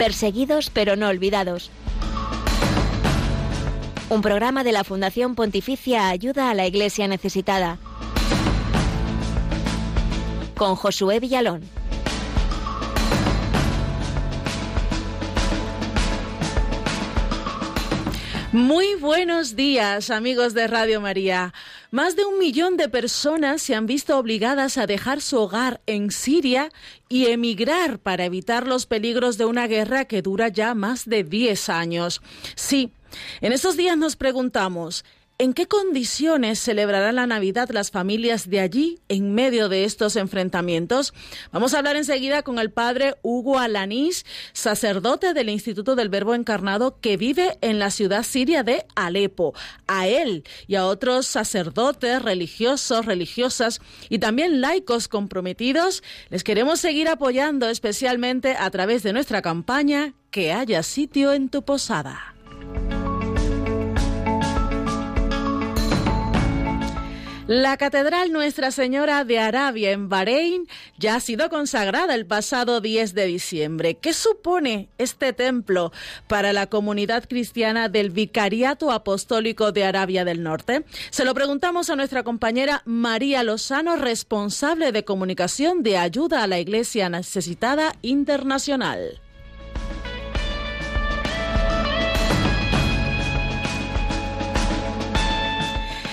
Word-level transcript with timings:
Perseguidos 0.00 0.70
pero 0.70 0.96
no 0.96 1.08
olvidados. 1.08 1.70
Un 4.08 4.22
programa 4.22 4.64
de 4.64 4.72
la 4.72 4.82
Fundación 4.82 5.34
Pontificia 5.34 6.08
Ayuda 6.08 6.48
a 6.48 6.54
la 6.54 6.66
Iglesia 6.66 7.06
Necesitada. 7.06 7.76
Con 10.56 10.74
Josué 10.74 11.20
Villalón. 11.20 11.68
Muy 18.52 18.94
buenos 18.94 19.54
días, 19.54 20.08
amigos 20.08 20.54
de 20.54 20.66
Radio 20.66 21.02
María. 21.02 21.52
Más 21.92 22.14
de 22.14 22.24
un 22.24 22.38
millón 22.38 22.76
de 22.76 22.88
personas 22.88 23.62
se 23.62 23.74
han 23.74 23.86
visto 23.86 24.16
obligadas 24.16 24.78
a 24.78 24.86
dejar 24.86 25.20
su 25.20 25.38
hogar 25.38 25.80
en 25.86 26.12
Siria 26.12 26.70
y 27.08 27.26
emigrar 27.26 27.98
para 27.98 28.24
evitar 28.24 28.68
los 28.68 28.86
peligros 28.86 29.38
de 29.38 29.44
una 29.44 29.66
guerra 29.66 30.04
que 30.04 30.22
dura 30.22 30.46
ya 30.48 30.74
más 30.74 31.06
de 31.06 31.24
10 31.24 31.68
años. 31.68 32.22
Sí, 32.54 32.92
en 33.40 33.52
estos 33.52 33.76
días 33.76 33.98
nos 33.98 34.14
preguntamos, 34.14 35.04
¿En 35.40 35.54
qué 35.54 35.66
condiciones 35.66 36.58
celebrarán 36.58 37.14
la 37.14 37.26
Navidad 37.26 37.70
las 37.70 37.90
familias 37.90 38.50
de 38.50 38.60
allí 38.60 38.98
en 39.08 39.32
medio 39.32 39.70
de 39.70 39.84
estos 39.84 40.16
enfrentamientos? 40.16 41.14
Vamos 41.50 41.72
a 41.72 41.78
hablar 41.78 41.96
enseguida 41.96 42.42
con 42.42 42.58
el 42.58 42.70
padre 42.70 43.14
Hugo 43.22 43.58
Alanís, 43.58 44.26
sacerdote 44.52 45.32
del 45.32 45.48
Instituto 45.48 45.96
del 45.96 46.10
Verbo 46.10 46.34
Encarnado 46.34 47.00
que 47.00 47.16
vive 47.16 47.56
en 47.62 47.78
la 47.78 47.90
ciudad 47.90 48.22
siria 48.22 48.64
de 48.64 48.84
Alepo. 48.94 49.54
A 49.86 50.08
él 50.08 50.44
y 50.66 50.74
a 50.74 50.84
otros 50.84 51.26
sacerdotes, 51.26 52.20
religiosos, 52.20 53.06
religiosas 53.06 53.80
y 54.10 54.18
también 54.18 54.60
laicos 54.60 55.08
comprometidos 55.08 56.02
les 56.28 56.44
queremos 56.44 56.80
seguir 56.80 57.08
apoyando 57.08 57.70
especialmente 57.70 58.56
a 58.58 58.70
través 58.70 59.02
de 59.02 59.14
nuestra 59.14 59.40
campaña 59.40 60.12
Que 60.30 60.52
haya 60.52 60.82
sitio 60.82 61.32
en 61.32 61.48
tu 61.48 61.62
posada. 61.62 62.34
La 67.52 67.76
Catedral 67.78 68.30
Nuestra 68.30 68.70
Señora 68.70 69.24
de 69.24 69.40
Arabia 69.40 69.90
en 69.90 70.08
Bahrein 70.08 70.68
ya 70.98 71.16
ha 71.16 71.20
sido 71.20 71.50
consagrada 71.50 72.14
el 72.14 72.24
pasado 72.24 72.80
10 72.80 73.12
de 73.12 73.26
diciembre. 73.26 73.96
¿Qué 73.96 74.12
supone 74.12 74.88
este 74.98 75.32
templo 75.32 75.90
para 76.28 76.52
la 76.52 76.68
comunidad 76.68 77.24
cristiana 77.28 77.88
del 77.88 78.10
Vicariato 78.10 78.92
Apostólico 78.92 79.72
de 79.72 79.82
Arabia 79.82 80.24
del 80.24 80.44
Norte? 80.44 80.84
Se 81.10 81.24
lo 81.24 81.34
preguntamos 81.34 81.90
a 81.90 81.96
nuestra 81.96 82.22
compañera 82.22 82.82
María 82.84 83.42
Lozano, 83.42 83.96
responsable 83.96 84.92
de 84.92 85.04
comunicación 85.04 85.82
de 85.82 85.98
ayuda 85.98 86.44
a 86.44 86.46
la 86.46 86.60
Iglesia 86.60 87.08
Necesitada 87.08 87.96
Internacional. 88.00 89.20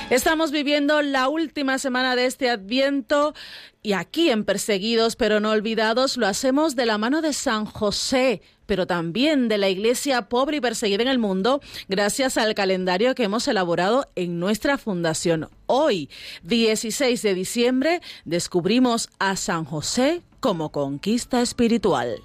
Estamos 0.10 0.52
viviendo 0.52 1.02
la 1.02 1.28
última 1.28 1.78
semana 1.80 2.16
de 2.16 2.28
este 2.28 2.50
Adviento 2.50 3.34
y 3.84 3.92
aquí 3.92 4.30
en 4.30 4.46
Perseguidos 4.46 5.18
pero 5.18 5.42
no 5.42 5.52
olvidados 5.52 6.16
lo 6.16 6.28
hacemos 6.28 6.78
de 6.78 6.86
la 6.86 6.98
mano 6.98 7.22
de 7.22 7.34
San 7.34 7.66
José, 7.66 8.42
pero 8.66 8.88
también 8.88 9.50
de 9.50 9.58
la 9.58 9.68
iglesia 9.68 10.30
pobre 10.30 10.58
y 10.58 10.62
perseguida 10.62 11.02
en 11.02 11.10
el 11.10 11.20
mundo, 11.20 11.60
gracias 11.90 12.38
al 12.38 12.56
calendario 12.56 13.16
que 13.16 13.24
hemos 13.24 13.50
elaborado 13.50 14.10
en 14.16 14.40
nuestra 14.40 14.78
fundación. 14.78 15.50
Hoy, 15.66 16.10
16 16.44 17.22
de 17.22 17.34
diciembre, 17.34 18.02
descubrimos 18.24 19.10
a 19.20 19.36
San 19.36 19.66
José 19.66 20.22
como 20.40 20.72
conquista 20.72 21.42
espiritual. 21.42 22.22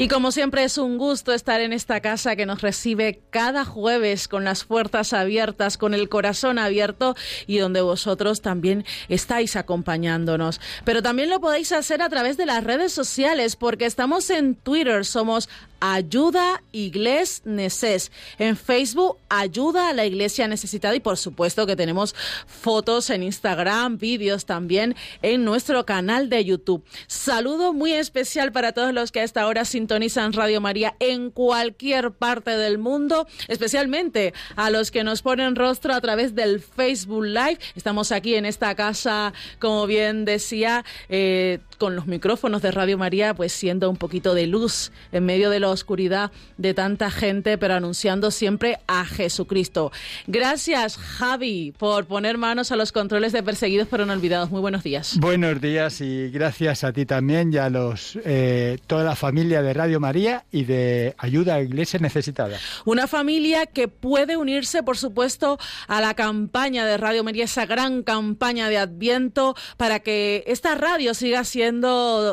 Y 0.00 0.06
como 0.06 0.30
siempre 0.30 0.62
es 0.62 0.78
un 0.78 0.96
gusto 0.96 1.32
estar 1.32 1.60
en 1.60 1.72
esta 1.72 1.98
casa 1.98 2.36
que 2.36 2.46
nos 2.46 2.62
recibe 2.62 3.20
cada 3.30 3.64
jueves 3.64 4.28
con 4.28 4.44
las 4.44 4.62
puertas 4.62 5.12
abiertas, 5.12 5.76
con 5.76 5.92
el 5.92 6.08
corazón 6.08 6.60
abierto 6.60 7.16
y 7.48 7.58
donde 7.58 7.80
vosotros 7.80 8.40
también 8.40 8.84
estáis 9.08 9.56
acompañándonos. 9.56 10.60
Pero 10.84 11.02
también 11.02 11.30
lo 11.30 11.40
podéis 11.40 11.72
hacer 11.72 12.00
a 12.00 12.08
través 12.08 12.36
de 12.36 12.46
las 12.46 12.62
redes 12.62 12.92
sociales 12.92 13.56
porque 13.56 13.86
estamos 13.86 14.30
en 14.30 14.54
Twitter, 14.54 15.04
somos 15.04 15.48
Ayuda 15.80 16.62
Igles 16.72 17.42
Neces. 17.44 18.10
En 18.38 18.56
Facebook, 18.56 19.18
Ayuda 19.28 19.88
a 19.88 19.92
la 19.92 20.06
Iglesia 20.06 20.48
Necesitada 20.48 20.94
y 20.94 21.00
por 21.00 21.16
supuesto 21.16 21.66
que 21.66 21.76
tenemos 21.76 22.14
fotos 22.46 23.10
en 23.10 23.22
Instagram, 23.22 23.98
vídeos 23.98 24.46
también 24.46 24.96
en 25.22 25.44
nuestro 25.44 25.84
canal 25.86 26.28
de 26.28 26.44
YouTube. 26.44 26.84
Saludo 27.06 27.72
muy 27.72 27.92
especial 27.92 28.52
para 28.52 28.72
todos 28.72 28.92
los 28.92 29.12
que 29.12 29.20
a 29.20 29.24
esta 29.24 29.46
hora 29.46 29.64
sintonizan 29.64 30.32
Radio 30.32 30.60
María 30.60 30.96
en 31.00 31.30
cualquier 31.30 32.12
parte 32.12 32.50
del 32.56 32.78
mundo, 32.78 33.26
especialmente 33.48 34.32
a 34.56 34.70
los 34.70 34.90
que 34.90 35.04
nos 35.04 35.22
ponen 35.22 35.56
rostro 35.56 35.94
a 35.94 36.00
través 36.00 36.34
del 36.34 36.60
Facebook 36.60 37.24
Live. 37.24 37.58
Estamos 37.76 38.12
aquí 38.12 38.34
en 38.34 38.46
esta 38.46 38.74
casa, 38.74 39.32
como 39.58 39.86
bien 39.86 40.24
decía, 40.24 40.84
eh, 41.08 41.60
con 41.78 41.96
los 41.96 42.06
micrófonos 42.06 42.60
de 42.60 42.72
Radio 42.72 42.98
María, 42.98 43.34
pues 43.34 43.52
siendo 43.52 43.88
un 43.88 43.96
poquito 43.96 44.34
de 44.34 44.46
luz 44.46 44.90
en 45.12 45.24
medio 45.24 45.48
de 45.48 45.60
la 45.60 45.68
oscuridad 45.68 46.32
de 46.56 46.74
tanta 46.74 47.10
gente, 47.10 47.56
pero 47.56 47.74
anunciando 47.74 48.30
siempre 48.30 48.78
a 48.88 49.04
Jesucristo. 49.04 49.92
Gracias, 50.26 50.96
Javi, 50.98 51.72
por 51.78 52.06
poner 52.06 52.36
manos 52.36 52.72
a 52.72 52.76
los 52.76 52.92
controles 52.92 53.32
de 53.32 53.42
perseguidos 53.42 53.88
pero 53.88 54.04
no 54.04 54.12
olvidados. 54.12 54.50
Muy 54.50 54.60
buenos 54.60 54.82
días. 54.82 55.16
Buenos 55.18 55.60
días 55.60 56.00
y 56.00 56.30
gracias 56.30 56.82
a 56.84 56.92
ti 56.92 57.06
también 57.06 57.52
y 57.52 57.58
a 57.58 57.70
los, 57.70 58.18
eh, 58.24 58.78
toda 58.86 59.04
la 59.04 59.14
familia 59.14 59.62
de 59.62 59.72
Radio 59.72 60.00
María 60.00 60.44
y 60.50 60.64
de 60.64 61.14
Ayuda 61.18 61.54
a 61.54 61.62
Iglesia 61.62 62.00
Necesitada. 62.00 62.58
Una 62.84 63.06
familia 63.06 63.66
que 63.66 63.86
puede 63.86 64.36
unirse, 64.36 64.82
por 64.82 64.96
supuesto, 64.96 65.58
a 65.86 66.00
la 66.00 66.14
campaña 66.14 66.84
de 66.84 66.96
Radio 66.96 67.22
María, 67.22 67.44
esa 67.44 67.66
gran 67.66 68.02
campaña 68.02 68.68
de 68.68 68.78
Adviento, 68.78 69.54
para 69.76 70.00
que 70.00 70.42
esta 70.46 70.74
radio 70.74 71.14
siga 71.14 71.44
siendo 71.44 71.67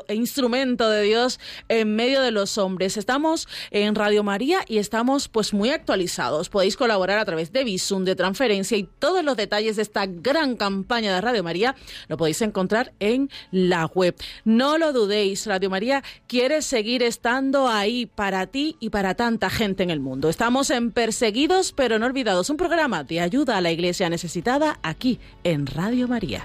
instrumento 0.09 0.89
de 0.89 1.01
Dios 1.03 1.39
en 1.69 1.95
medio 1.95 2.21
de 2.21 2.31
los 2.31 2.57
hombres. 2.57 2.97
Estamos 2.97 3.47
en 3.71 3.95
Radio 3.95 4.23
María 4.23 4.59
y 4.67 4.77
estamos 4.77 5.27
pues 5.27 5.53
muy 5.53 5.69
actualizados. 5.69 6.49
Podéis 6.49 6.77
colaborar 6.77 7.19
a 7.19 7.25
través 7.25 7.51
de 7.51 7.63
Visum, 7.63 8.03
de 8.05 8.15
transferencia 8.15 8.77
y 8.77 8.89
todos 8.99 9.23
los 9.23 9.37
detalles 9.37 9.75
de 9.75 9.81
esta 9.81 10.05
gran 10.05 10.55
campaña 10.55 11.13
de 11.13 11.21
Radio 11.21 11.43
María 11.43 11.75
lo 12.07 12.17
podéis 12.17 12.41
encontrar 12.41 12.93
en 12.99 13.29
la 13.51 13.85
web. 13.85 14.15
No 14.43 14.77
lo 14.77 14.93
dudéis, 14.93 15.45
Radio 15.45 15.69
María 15.69 16.03
quiere 16.27 16.61
seguir 16.61 17.03
estando 17.03 17.67
ahí 17.67 18.05
para 18.05 18.47
ti 18.47 18.77
y 18.79 18.89
para 18.89 19.15
tanta 19.15 19.49
gente 19.49 19.83
en 19.83 19.89
el 19.89 19.99
mundo. 19.99 20.29
Estamos 20.29 20.69
en 20.69 20.91
Perseguidos 20.91 21.73
pero 21.73 21.99
no 21.99 22.05
olvidados, 22.05 22.49
un 22.49 22.57
programa 22.57 23.03
de 23.03 23.21
ayuda 23.21 23.57
a 23.57 23.61
la 23.61 23.71
iglesia 23.71 24.09
necesitada 24.09 24.79
aquí 24.83 25.19
en 25.43 25.65
Radio 25.67 26.07
María. 26.07 26.43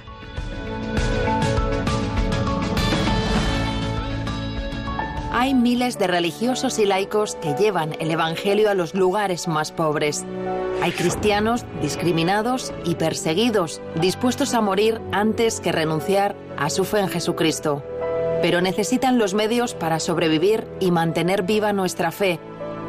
Hay 5.41 5.55
miles 5.55 5.99
de 5.99 6.07
religiosos 6.07 6.79
y 6.79 6.85
laicos 6.85 7.35
que 7.37 7.55
llevan 7.55 7.97
el 7.99 8.11
Evangelio 8.11 8.69
a 8.69 8.75
los 8.75 8.95
lugares 8.95 9.49
más 9.49 9.73
pobres. 9.73 10.27
Hay 10.83 10.93
cristianos 10.93 11.65
discriminados 11.81 12.75
y 12.85 12.97
perseguidos, 12.97 13.81
dispuestos 13.99 14.53
a 14.53 14.61
morir 14.61 15.01
antes 15.13 15.61
que 15.61 15.73
renunciar 15.73 16.37
a 16.59 16.69
su 16.69 16.85
fe 16.85 17.01
en 17.01 17.09
Jesucristo. 17.09 17.83
Pero 18.43 18.61
necesitan 18.61 19.17
los 19.17 19.33
medios 19.33 19.73
para 19.73 19.99
sobrevivir 19.99 20.69
y 20.79 20.91
mantener 20.91 21.45
viva 21.45 21.73
nuestra 21.73 22.11
fe. 22.11 22.39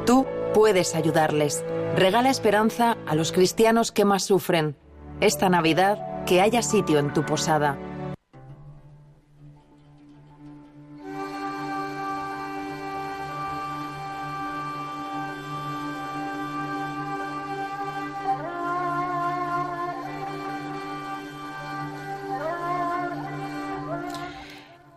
Tú 0.05 0.25
puedes 0.53 0.93
ayudarles. 0.93 1.63
Regala 1.95 2.29
esperanza 2.29 2.97
a 3.07 3.15
los 3.15 3.31
cristianos 3.31 3.93
que 3.93 4.03
más 4.03 4.25
sufren. 4.25 4.75
Esta 5.21 5.47
Navidad, 5.47 6.25
que 6.25 6.41
haya 6.41 6.61
sitio 6.63 6.99
en 6.99 7.13
tu 7.13 7.25
posada. 7.25 7.77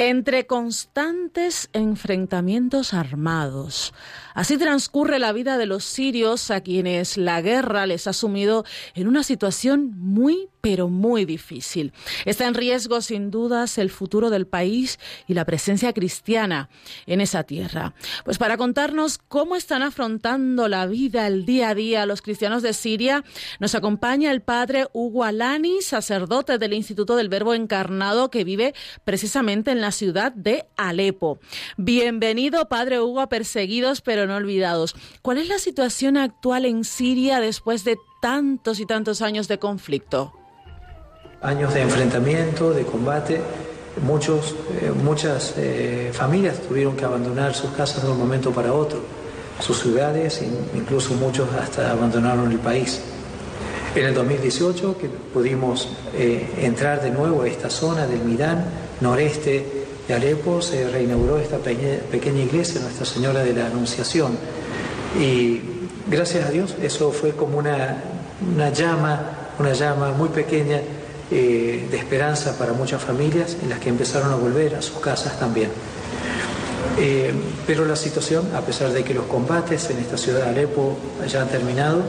Entre 0.09 0.47
constantes 0.47 1.69
enfrentamientos 1.73 2.95
armados. 2.95 3.95
Así 4.35 4.59
transcurre 4.59 5.19
la 5.19 5.33
vida 5.33 5.59
de 5.59 5.67
los 5.67 5.85
sirios 5.85 6.51
a 6.51 6.61
quienes 6.61 7.17
la 7.17 7.41
guerra 7.41 7.87
les 7.87 8.07
ha 8.07 8.13
sumido 8.13 8.65
en 8.95 9.09
una 9.09 9.23
situación 9.23 9.93
muy 9.97 10.49
pero 10.65 10.89
muy 10.89 11.27
difícil. 11.27 11.93
Está 12.25 12.47
en 12.47 12.55
riesgo, 12.55 13.03
sin 13.03 13.31
dudas, 13.31 13.77
el 13.77 13.91
futuro 13.91 14.31
del 14.31 14.47
país 14.47 14.99
y 15.29 15.35
la 15.35 15.45
presencia 15.45 15.93
cristiana 15.93 16.71
en 17.05 17.21
esa 17.21 17.43
tierra. 17.43 17.93
Pues 18.25 18.39
para 18.39 18.57
contarnos 18.57 19.19
cómo 19.19 19.57
están 19.57 19.83
afrontando 19.83 20.67
la 20.69 20.87
vida, 20.87 21.27
el 21.27 21.45
día 21.45 21.69
a 21.69 21.75
día, 21.75 22.07
los 22.07 22.23
cristianos 22.23 22.63
de 22.63 22.73
Siria, 22.73 23.25
nos 23.61 23.75
acompaña 23.75 24.31
el 24.31 24.41
padre 24.41 24.87
Hugo 24.95 25.25
Alani, 25.25 25.83
sacerdote 25.83 26.57
del 26.57 26.73
Instituto 26.73 27.15
del 27.15 27.29
Verbo 27.29 27.53
Encarnado, 27.53 28.31
que 28.31 28.45
vive 28.45 28.75
precisamente 29.05 29.71
en 29.71 29.83
la 29.83 29.93
ciudad 29.93 30.33
de 30.33 30.65
Alepo. 30.79 31.41
Bienvenido, 31.77 32.71
padre 32.71 33.03
Hugo, 33.03 33.21
a 33.21 33.29
Perseguidos 33.29 34.01
pero 34.01 34.27
no 34.27 34.37
olvidados. 34.37 34.97
¿Cuál 35.21 35.37
es 35.37 35.49
la 35.49 35.59
situación 35.59 36.17
actual 36.17 36.65
en 36.65 36.85
Siria 36.85 37.39
después 37.41 37.85
de 37.85 37.99
tantos 38.23 38.81
y 38.81 38.87
tantos 38.87 39.21
años 39.21 39.47
de 39.47 39.59
conflicto? 39.59 40.33
Años 41.45 41.75
de 41.75 41.83
enfrentamiento, 41.83 42.73
de 42.73 42.85
combate. 42.85 43.41
Muchos, 44.03 44.57
eh, 44.81 44.91
muchas 44.91 45.55
eh, 45.57 46.11
familias 46.13 46.59
tuvieron 46.67 46.97
que 46.97 47.05
abandonar 47.05 47.55
sus 47.55 47.71
casas 47.71 48.03
de 48.03 48.11
un 48.11 48.19
momento 48.19 48.51
para 48.51 48.73
otro, 48.73 49.01
sus 49.61 49.79
ciudades, 49.79 50.43
incluso 50.75 51.15
muchos 51.15 51.49
hasta 51.55 51.93
abandonaron 51.93 52.51
el 52.51 52.59
país. 52.59 53.01
En 53.95 54.07
el 54.07 54.15
2018 54.15 54.99
que 54.99 55.09
pudimos 55.09 55.89
eh, 56.15 56.49
entrar 56.63 57.01
de 57.01 57.11
nuevo 57.11 57.43
a 57.43 57.47
esta 57.47 57.71
zona 57.71 58.07
del 58.09 58.21
Midán, 58.21 58.65
noreste 59.01 59.87
de 60.09 60.15
Alepo, 60.15 60.61
se 60.61 60.89
reinauguró 60.89 61.39
esta 61.39 61.59
pequeña 61.59 62.43
iglesia, 62.43 62.81
Nuestra 62.81 63.05
Señora 63.05 63.45
de 63.45 63.53
la 63.53 63.67
Anunciación. 63.67 64.37
Y 65.21 65.61
gracias 66.11 66.47
a 66.47 66.51
Dios 66.51 66.75
eso 66.83 67.13
fue 67.13 67.31
como 67.33 67.59
una, 67.59 68.03
una 68.53 68.71
llama, 68.71 69.21
una 69.61 69.73
llama 69.73 70.11
muy 70.11 70.31
pequeña 70.31 70.81
eh, 71.31 71.89
de 71.91 71.97
esperanza 71.97 72.59
para 72.59 72.75
muchas 72.75 73.03
familias 73.03 73.57
en 73.63 73.71
las 73.71 73.79
que 73.79 73.89
empezaron 73.89 74.31
a 74.31 74.37
volver 74.37 74.75
a 74.75 74.83
sus 74.83 74.99
casas 74.99 75.39
también. 75.39 75.71
Eh, 76.99 77.33
pero 77.67 77.85
la 77.87 77.97
situación, 77.97 78.49
a 78.55 78.61
pesar 78.61 78.93
de 78.93 79.03
que 79.03 79.15
los 79.15 79.25
combates 79.25 79.89
en 79.91 79.99
esta 79.99 80.17
ciudad 80.19 80.43
de 80.45 80.51
Alepo 80.51 80.97
ya 81.27 81.43
han 81.43 81.49
terminado, 81.49 82.03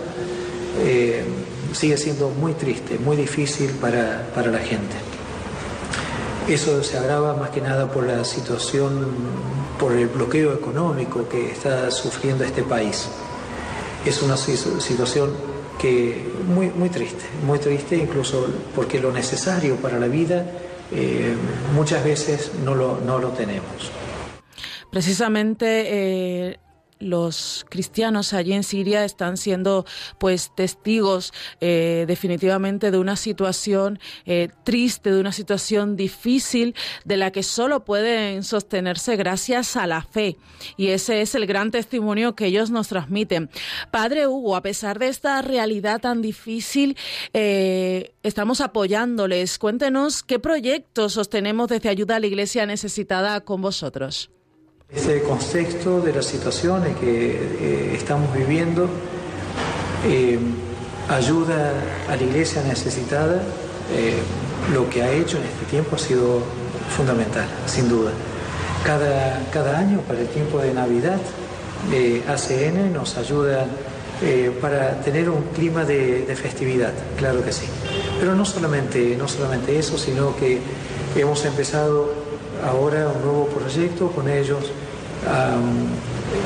eh, 0.83 1.23
sigue 1.71 1.97
siendo 1.97 2.29
muy 2.29 2.53
triste, 2.53 2.99
muy 2.99 3.15
difícil 3.15 3.71
para, 3.71 4.27
para 4.35 4.51
la 4.51 4.59
gente. 4.59 4.95
Eso 6.47 6.83
se 6.83 6.97
agrava 6.97 7.35
más 7.35 7.49
que 7.49 7.61
nada 7.61 7.91
por 7.91 8.05
la 8.05 8.23
situación, 8.23 9.07
por 9.79 9.93
el 9.93 10.07
bloqueo 10.07 10.53
económico 10.53 11.27
que 11.27 11.51
está 11.51 11.89
sufriendo 11.89 12.43
este 12.43 12.63
país. 12.63 13.07
Es 14.05 14.21
una 14.21 14.37
situación 14.37 15.31
muy, 16.47 16.69
muy 16.69 16.89
triste, 16.89 17.23
muy 17.45 17.59
triste 17.59 17.95
incluso 17.95 18.47
porque 18.75 18.99
lo 18.99 19.11
necesario 19.11 19.75
para 19.77 19.99
la 19.99 20.07
vida 20.07 20.45
eh, 20.91 21.33
muchas 21.73 22.03
veces 22.03 22.51
no 22.63 22.75
lo, 22.75 22.99
no 23.01 23.19
lo 23.19 23.29
tenemos. 23.29 23.91
Precisamente 24.91 25.65
eh, 25.87 26.59
los 27.05 27.65
cristianos 27.69 28.33
allí 28.33 28.53
en 28.53 28.63
Siria 28.63 29.05
están 29.05 29.37
siendo 29.37 29.85
pues 30.17 30.51
testigos 30.55 31.33
eh, 31.61 32.05
definitivamente 32.07 32.91
de 32.91 32.97
una 32.97 33.15
situación 33.15 33.99
eh, 34.25 34.49
triste, 34.63 35.11
de 35.11 35.19
una 35.19 35.31
situación 35.31 35.95
difícil, 35.95 36.75
de 37.05 37.17
la 37.17 37.31
que 37.31 37.43
solo 37.43 37.85
pueden 37.85 38.43
sostenerse 38.43 39.15
gracias 39.15 39.77
a 39.77 39.87
la 39.87 40.01
fe. 40.01 40.37
Y 40.77 40.87
ese 40.87 41.21
es 41.21 41.35
el 41.35 41.45
gran 41.45 41.71
testimonio 41.71 42.35
que 42.35 42.47
ellos 42.47 42.71
nos 42.71 42.87
transmiten. 42.87 43.49
Padre 43.91 44.27
Hugo, 44.27 44.55
a 44.55 44.61
pesar 44.61 44.99
de 44.99 45.07
esta 45.07 45.41
realidad 45.41 46.01
tan 46.01 46.21
difícil, 46.21 46.97
eh, 47.33 48.13
estamos 48.23 48.61
apoyándoles. 48.61 49.59
Cuéntenos 49.59 50.23
qué 50.23 50.39
proyectos 50.39 51.13
sostenemos 51.13 51.69
desde 51.69 51.89
Ayuda 51.89 52.15
a 52.15 52.19
la 52.19 52.27
Iglesia 52.27 52.65
Necesitada 52.65 53.41
con 53.41 53.61
vosotros. 53.61 54.31
Este 54.93 55.23
contexto 55.23 55.99
de 55.99 56.13
las 56.13 56.27
situaciones 56.27 56.95
que 56.97 57.31
eh, 57.31 57.95
estamos 57.95 58.31
viviendo 58.31 58.87
eh, 60.05 60.37
ayuda 61.09 61.73
a 62.07 62.15
la 62.15 62.21
iglesia 62.21 62.61
necesitada. 62.61 63.41
Eh, 63.91 64.19
lo 64.73 64.87
que 64.87 65.01
ha 65.01 65.11
hecho 65.11 65.37
en 65.37 65.43
este 65.45 65.65
tiempo 65.71 65.95
ha 65.95 65.99
sido 65.99 66.39
fundamental, 66.95 67.47
sin 67.65 67.89
duda. 67.89 68.11
Cada, 68.85 69.43
cada 69.51 69.79
año, 69.79 70.01
para 70.01 70.19
el 70.19 70.27
tiempo 70.27 70.59
de 70.59 70.71
Navidad, 70.73 71.19
ACN 72.27 72.93
nos 72.93 73.17
ayuda 73.17 73.65
para 74.61 75.01
tener 75.01 75.29
un 75.29 75.41
clima 75.55 75.83
de, 75.83 76.25
de, 76.25 76.35
festividad, 76.35 76.93
claro 77.17 77.43
que 77.43 77.51
sí. 77.51 77.65
Pero 78.19 78.35
no 78.35 78.45
solamente, 78.45 79.15
no 79.17 79.27
solamente 79.27 79.77
eso, 79.77 79.97
sino 79.97 80.35
que 80.35 80.59
hemos 81.15 81.43
empezado 81.45 82.24
ahora 82.63 83.07
un 83.07 83.21
nuevo 83.21 83.47
proyecto 83.47 84.11
con 84.11 84.29
ellos, 84.29 84.71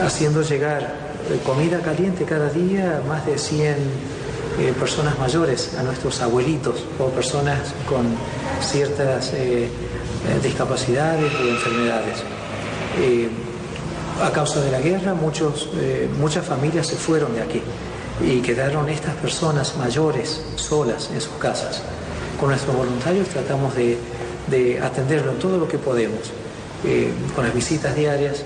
haciendo 0.03 0.41
llegar 0.41 1.09
eh, 1.29 1.39
comida 1.45 1.79
caliente 1.79 2.25
cada 2.25 2.49
día 2.49 2.97
a 2.97 3.07
más 3.07 3.25
de 3.25 3.37
100 3.37 3.75
eh, 4.59 4.73
personas 4.79 5.19
mayores, 5.19 5.75
a 5.77 5.83
nuestros 5.83 6.21
abuelitos 6.21 6.83
o 6.97 7.09
personas 7.09 7.59
con 7.87 8.05
ciertas 8.61 9.31
eh, 9.35 9.69
discapacidades 10.41 11.31
o 11.35 11.47
enfermedades. 11.47 12.23
a 14.21 14.31
causa 14.31 14.59
de 14.59 14.71
la 14.71 14.81
guerra, 14.81 15.13
muchos, 15.13 15.69
muchas 16.19 16.45
familias 16.45 16.87
se 16.87 16.95
fueron 16.95 17.33
de 17.35 17.41
aquí 17.41 17.61
y 18.21 18.41
quedaron 18.41 18.89
estas 18.89 19.15
personas 19.15 19.77
mayores 19.77 20.41
solas 20.55 21.09
en 21.13 21.21
sus 21.21 21.33
casas. 21.39 21.81
Con 22.37 22.49
nuestros 22.49 22.75
voluntarios 22.75 23.29
tratamos 23.29 23.75
de 23.75 23.97
de 24.49 24.79
atenderlo 24.79 25.31
en 25.31 25.39
todo 25.39 25.57
lo 25.57 25.67
que 25.67 25.77
podemos, 25.77 26.31
eh, 26.85 27.11
con 27.35 27.45
las 27.45 27.53
visitas 27.53 27.95
diarias, 27.95 28.43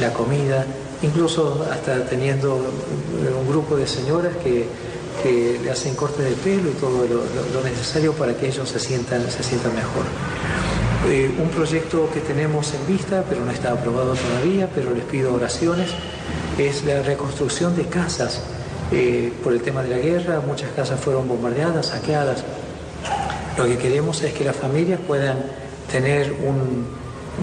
la 0.00 0.12
comida, 0.12 0.64
incluso 1.02 1.66
hasta 1.70 2.04
teniendo 2.06 2.56
un 2.56 3.48
grupo 3.48 3.76
de 3.76 3.86
señoras 3.86 4.32
que, 4.42 4.94
le 5.24 5.70
hacen 5.70 5.94
corte 5.94 6.22
de 6.22 6.32
pelo 6.32 6.68
y 6.68 6.74
todo 6.74 7.06
lo, 7.06 7.62
necesario 7.62 8.12
para 8.12 8.34
que 8.36 8.48
ellos 8.48 8.68
se 8.68 8.78
sientan, 8.78 9.22
se 9.30 9.42
sientan 9.42 9.74
mejor. 9.74 10.04
Eh, 11.08 11.30
un 11.40 11.48
proyecto 11.48 12.10
que 12.12 12.20
tenemos 12.20 12.74
en 12.74 12.86
vista, 12.86 13.24
pero 13.26 13.42
no 13.42 13.50
está 13.50 13.72
aprobado 13.72 14.14
todavía, 14.14 14.68
pero 14.74 14.92
les 14.92 15.04
pido 15.04 15.32
oraciones, 15.32 15.90
es 16.58 16.84
la 16.84 17.02
reconstrucción 17.02 17.74
de 17.74 17.86
casas. 17.86 18.42
Eh, 18.92 19.32
por 19.42 19.54
el 19.54 19.62
tema 19.62 19.82
de 19.82 19.88
la 19.88 19.98
guerra, 19.98 20.40
muchas 20.46 20.70
casas 20.72 21.00
fueron 21.00 21.26
bombardeadas, 21.26 21.86
saqueadas, 21.86 22.44
lo 23.56 23.64
que 23.64 23.78
queremos 23.78 24.22
es 24.22 24.32
que 24.32 24.44
las 24.44 24.56
familias 24.56 25.00
puedan 25.06 25.44
tener 25.90 26.32
un 26.32 26.86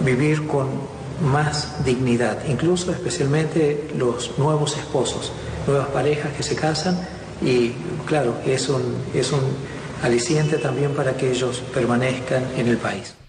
vivir 0.03 0.47
con 0.47 0.67
más 1.21 1.85
dignidad, 1.85 2.39
incluso 2.47 2.91
especialmente 2.91 3.89
los 3.95 4.37
nuevos 4.37 4.77
esposos, 4.77 5.31
nuevas 5.67 5.87
parejas 5.89 6.33
que 6.33 6.43
se 6.43 6.55
casan 6.55 6.99
y 7.41 7.71
claro, 8.05 8.35
es 8.45 8.69
un, 8.69 8.81
es 9.13 9.31
un 9.31 9.41
aliciente 10.03 10.57
también 10.57 10.93
para 10.93 11.15
que 11.15 11.31
ellos 11.31 11.61
permanezcan 11.73 12.43
en 12.57 12.67
el 12.67 12.77
país. 12.77 13.20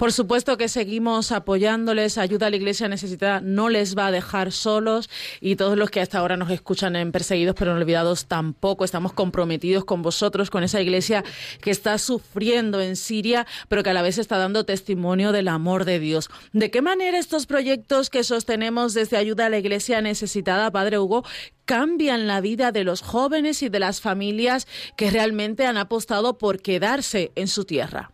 Por 0.00 0.12
supuesto 0.12 0.56
que 0.56 0.68
seguimos 0.68 1.30
apoyándoles, 1.30 2.16
ayuda 2.16 2.46
a 2.46 2.50
la 2.50 2.56
Iglesia 2.56 2.88
necesitada 2.88 3.42
no 3.42 3.68
les 3.68 3.98
va 3.98 4.06
a 4.06 4.10
dejar 4.10 4.50
solos 4.50 5.10
y 5.42 5.56
todos 5.56 5.76
los 5.76 5.90
que 5.90 6.00
hasta 6.00 6.16
ahora 6.16 6.38
nos 6.38 6.50
escuchan 6.50 6.96
en 6.96 7.12
Perseguidos 7.12 7.54
pero 7.54 7.74
no 7.74 7.80
olvidados 7.80 8.24
tampoco 8.24 8.86
estamos 8.86 9.12
comprometidos 9.12 9.84
con 9.84 10.00
vosotros, 10.00 10.48
con 10.48 10.62
esa 10.62 10.80
Iglesia 10.80 11.22
que 11.60 11.70
está 11.70 11.98
sufriendo 11.98 12.80
en 12.80 12.96
Siria, 12.96 13.46
pero 13.68 13.82
que 13.82 13.90
a 13.90 13.92
la 13.92 14.00
vez 14.00 14.16
está 14.16 14.38
dando 14.38 14.64
testimonio 14.64 15.32
del 15.32 15.48
amor 15.48 15.84
de 15.84 15.98
Dios. 15.98 16.30
¿De 16.54 16.70
qué 16.70 16.80
manera 16.80 17.18
estos 17.18 17.44
proyectos 17.44 18.08
que 18.08 18.24
sostenemos 18.24 18.94
desde 18.94 19.18
ayuda 19.18 19.44
a 19.44 19.50
la 19.50 19.58
Iglesia 19.58 20.00
necesitada, 20.00 20.70
Padre 20.70 20.98
Hugo, 20.98 21.26
cambian 21.66 22.26
la 22.26 22.40
vida 22.40 22.72
de 22.72 22.84
los 22.84 23.02
jóvenes 23.02 23.62
y 23.62 23.68
de 23.68 23.80
las 23.80 24.00
familias 24.00 24.66
que 24.96 25.10
realmente 25.10 25.66
han 25.66 25.76
apostado 25.76 26.38
por 26.38 26.62
quedarse 26.62 27.32
en 27.34 27.48
su 27.48 27.66
tierra? 27.66 28.12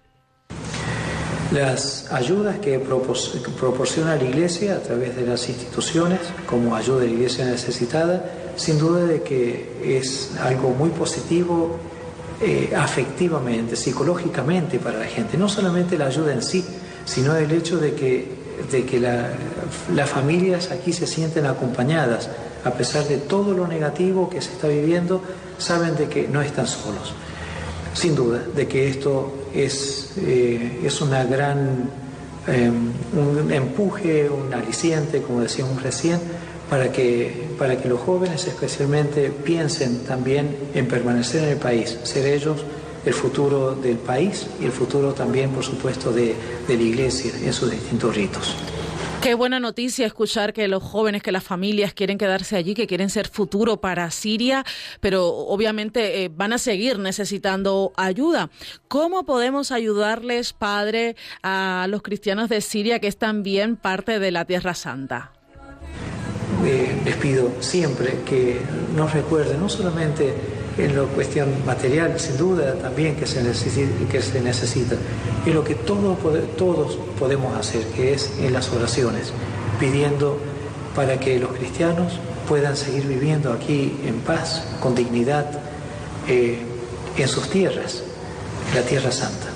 Las 1.52 2.10
ayudas 2.10 2.58
que 2.58 2.78
proporciona 2.80 4.16
la 4.16 4.24
Iglesia 4.24 4.74
a 4.74 4.80
través 4.80 5.14
de 5.14 5.24
las 5.24 5.48
instituciones, 5.48 6.20
como 6.44 6.74
ayuda 6.74 7.02
a 7.02 7.04
la 7.04 7.10
Iglesia 7.10 7.44
necesitada, 7.44 8.24
sin 8.56 8.78
duda 8.78 9.04
de 9.04 9.22
que 9.22 9.98
es 9.98 10.32
algo 10.40 10.70
muy 10.70 10.90
positivo 10.90 11.78
eh, 12.40 12.72
afectivamente, 12.76 13.76
psicológicamente 13.76 14.78
para 14.80 14.98
la 14.98 15.06
gente. 15.06 15.38
No 15.38 15.48
solamente 15.48 15.96
la 15.96 16.06
ayuda 16.06 16.32
en 16.32 16.42
sí, 16.42 16.64
sino 17.04 17.36
el 17.36 17.52
hecho 17.52 17.78
de 17.78 17.94
que, 17.94 18.26
de 18.70 18.84
que 18.84 18.98
las 18.98 20.10
familias 20.10 20.72
aquí 20.72 20.92
se 20.92 21.06
sienten 21.06 21.46
acompañadas, 21.46 22.28
a 22.64 22.72
pesar 22.72 23.04
de 23.04 23.18
todo 23.18 23.52
lo 23.52 23.68
negativo 23.68 24.28
que 24.28 24.42
se 24.42 24.52
está 24.52 24.66
viviendo, 24.66 25.22
saben 25.58 25.94
de 25.96 26.08
que 26.08 26.26
no 26.26 26.42
están 26.42 26.66
solos 26.66 27.14
sin 27.96 28.14
duda 28.14 28.42
de 28.54 28.68
que 28.68 28.88
esto 28.88 29.32
es, 29.62 30.12
eh, 30.18 30.80
es 30.84 31.00
una 31.00 31.24
gran, 31.24 31.90
em, 32.46 32.92
un 33.14 33.52
empuje, 33.52 34.28
un 34.28 34.52
aliciente, 34.52 35.22
como 35.22 35.40
decíamos 35.40 35.82
recién, 35.82 36.18
para 36.70 36.90
que, 36.90 37.48
para 37.58 37.80
que 37.80 37.88
los 37.88 38.00
jóvenes 38.00 38.46
especialmente 38.46 39.30
piensen 39.30 40.00
también 40.00 40.56
en 40.74 40.86
permanecer 40.86 41.44
en 41.44 41.50
el 41.50 41.58
país, 41.58 41.98
ser 42.02 42.26
ellos 42.26 42.64
el 43.04 43.14
futuro 43.14 43.74
del 43.74 43.98
país 43.98 44.46
y 44.60 44.64
el 44.64 44.72
futuro 44.72 45.12
también, 45.12 45.50
por 45.50 45.64
supuesto, 45.64 46.12
de, 46.12 46.34
de 46.66 46.76
la 46.76 46.82
Iglesia 46.82 47.32
en 47.44 47.52
sus 47.52 47.70
distintos 47.70 48.14
ritos. 48.16 48.56
Qué 49.26 49.34
buena 49.34 49.58
noticia 49.58 50.06
escuchar 50.06 50.52
que 50.52 50.68
los 50.68 50.84
jóvenes, 50.84 51.20
que 51.20 51.32
las 51.32 51.42
familias 51.42 51.92
quieren 51.92 52.16
quedarse 52.16 52.54
allí, 52.54 52.74
que 52.74 52.86
quieren 52.86 53.10
ser 53.10 53.26
futuro 53.26 53.80
para 53.80 54.08
Siria, 54.12 54.64
pero 55.00 55.26
obviamente 55.26 56.22
eh, 56.22 56.30
van 56.32 56.52
a 56.52 56.58
seguir 56.58 57.00
necesitando 57.00 57.92
ayuda. 57.96 58.50
¿Cómo 58.86 59.24
podemos 59.24 59.72
ayudarles, 59.72 60.52
Padre, 60.52 61.16
a 61.42 61.88
los 61.90 62.02
cristianos 62.02 62.48
de 62.48 62.60
Siria, 62.60 63.00
que 63.00 63.08
es 63.08 63.16
también 63.16 63.74
parte 63.74 64.20
de 64.20 64.30
la 64.30 64.44
Tierra 64.44 64.74
Santa? 64.74 65.32
Eh, 66.64 66.96
les 67.04 67.16
pido 67.16 67.50
siempre 67.58 68.20
que 68.24 68.60
nos 68.94 69.12
recuerden, 69.12 69.58
no 69.58 69.68
solamente 69.68 70.34
en 70.78 70.96
la 70.96 71.02
cuestión 71.04 71.48
material, 71.64 72.18
sin 72.18 72.36
duda 72.36 72.74
también 72.74 73.16
que 73.16 73.26
se 73.26 73.42
necesita, 73.42 73.92
que 74.10 74.20
se 74.20 74.40
necesita 74.40 74.96
y 75.46 75.50
lo 75.50 75.64
que 75.64 75.74
todos, 75.74 76.18
todos 76.56 76.98
podemos 77.18 77.56
hacer, 77.56 77.84
que 77.88 78.12
es 78.12 78.32
en 78.38 78.52
las 78.52 78.70
oraciones, 78.70 79.32
pidiendo 79.80 80.38
para 80.94 81.18
que 81.18 81.38
los 81.38 81.52
cristianos 81.52 82.18
puedan 82.48 82.76
seguir 82.76 83.06
viviendo 83.06 83.52
aquí 83.52 83.96
en 84.04 84.20
paz, 84.20 84.64
con 84.80 84.94
dignidad, 84.94 85.46
eh, 86.28 86.58
en 87.16 87.28
sus 87.28 87.48
tierras, 87.48 88.02
la 88.74 88.82
Tierra 88.82 89.10
Santa. 89.10 89.55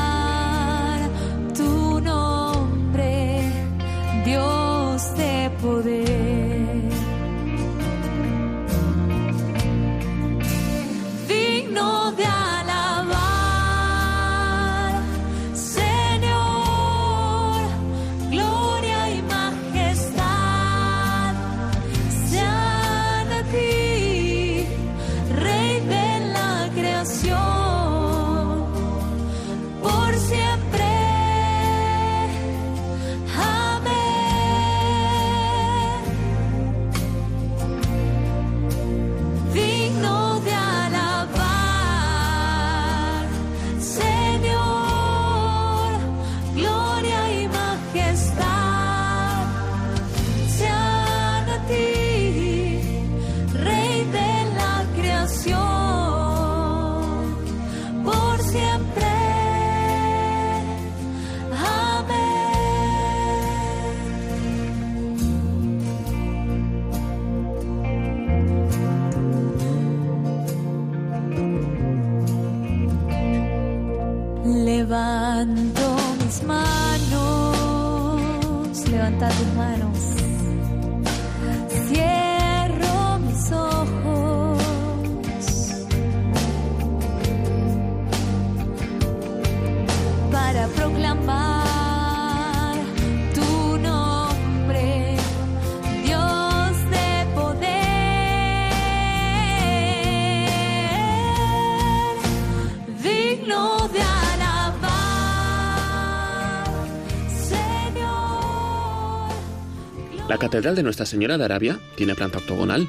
Catedral 110.37 110.75
de 110.75 110.83
Nuestra 110.83 111.05
Señora 111.05 111.37
de 111.37 111.45
Arabia 111.45 111.79
tiene 111.95 112.15
planta 112.15 112.39
octogonal. 112.39 112.87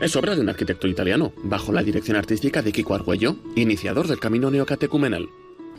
Es 0.00 0.16
obra 0.16 0.34
de 0.34 0.40
un 0.40 0.48
arquitecto 0.48 0.88
italiano, 0.88 1.32
bajo 1.42 1.72
la 1.72 1.82
dirección 1.82 2.16
artística 2.16 2.62
de 2.62 2.72
Kiko 2.72 2.94
Argüello, 2.94 3.36
iniciador 3.54 4.08
del 4.08 4.20
camino 4.20 4.50
neocatecumenal. 4.50 5.28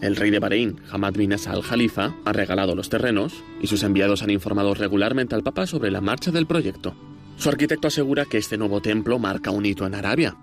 El 0.01 0.15
rey 0.15 0.29
de 0.29 0.39
Bahrein, 0.39 0.81
Hamad 0.91 1.13
bin 1.13 1.33
al-Jalifa, 1.33 2.15
ha 2.25 2.33
regalado 2.33 2.75
los 2.75 2.89
terrenos 2.89 3.33
y 3.61 3.67
sus 3.67 3.83
enviados 3.83 4.23
han 4.23 4.29
informado 4.29 4.73
regularmente 4.73 5.35
al 5.35 5.43
Papa 5.43 5.67
sobre 5.67 5.91
la 5.91 6.01
marcha 6.01 6.31
del 6.31 6.47
proyecto. 6.47 6.95
Su 7.37 7.49
arquitecto 7.49 7.87
asegura 7.87 8.25
que 8.25 8.37
este 8.37 8.57
nuevo 8.57 8.81
templo 8.81 9.19
marca 9.19 9.51
un 9.51 9.65
hito 9.65 9.85
en 9.85 9.95
Arabia. 9.95 10.37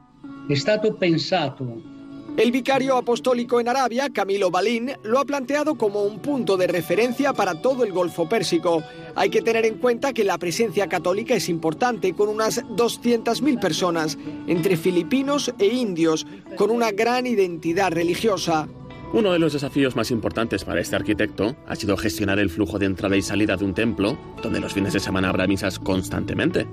El 2.37 2.51
vicario 2.51 2.97
apostólico 2.97 3.61
en 3.61 3.69
Arabia, 3.69 4.09
Camilo 4.11 4.51
Balín, 4.51 4.93
lo 5.03 5.19
ha 5.19 5.25
planteado 5.25 5.75
como 5.75 6.03
un 6.03 6.21
punto 6.21 6.57
de 6.57 6.67
referencia 6.67 7.33
para 7.33 7.61
todo 7.61 7.85
el 7.85 7.93
Golfo 7.93 8.29
Pérsico. 8.29 8.83
Hay 9.15 9.29
que 9.29 9.43
tener 9.43 9.67
en 9.67 9.79
cuenta 9.79 10.13
que 10.13 10.25
la 10.25 10.39
presencia 10.39 10.89
católica 10.89 11.35
es 11.35 11.49
importante, 11.49 12.15
con 12.15 12.29
unas 12.29 12.65
200.000 12.65 13.61
personas, 13.61 14.19
entre 14.47 14.77
filipinos 14.77 15.53
e 15.59 15.67
indios, 15.67 16.27
con 16.57 16.71
una 16.71 16.91
gran 16.91 17.27
identidad 17.27 17.93
religiosa. 17.93 18.67
Uno 19.13 19.33
de 19.33 19.39
los 19.39 19.53
desafíos 19.53 19.95
más 19.95 20.11
importantes 20.11 20.65
para 20.65 20.81
este 20.81 20.97
arquitecto 20.97 21.55
ha 21.67 21.77
sido 21.77 21.99
gestionar 21.99 22.39
el 22.39 22.49
flujo 22.49 22.79
de 22.79 22.87
entrada 22.87 23.15
y 23.15 23.23
salida 23.23 23.59
de 23.59 23.65
un 23.67 23.75
templo, 23.75 24.19
donde 24.43 24.59
los 24.59 24.73
fines 24.73 24.95
de 24.95 25.01
semana 25.01 25.29
habrá 25.29 25.47
misas 25.47 25.79
constantemente. 25.79 26.67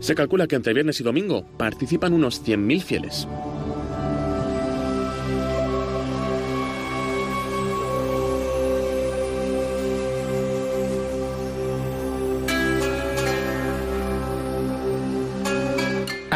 Se 0.00 0.14
calcula 0.14 0.46
que 0.46 0.56
entre 0.56 0.72
viernes 0.72 0.98
y 1.00 1.04
domingo 1.04 1.44
participan 1.58 2.14
unos 2.14 2.42
100.000 2.42 2.80
fieles. 2.80 3.28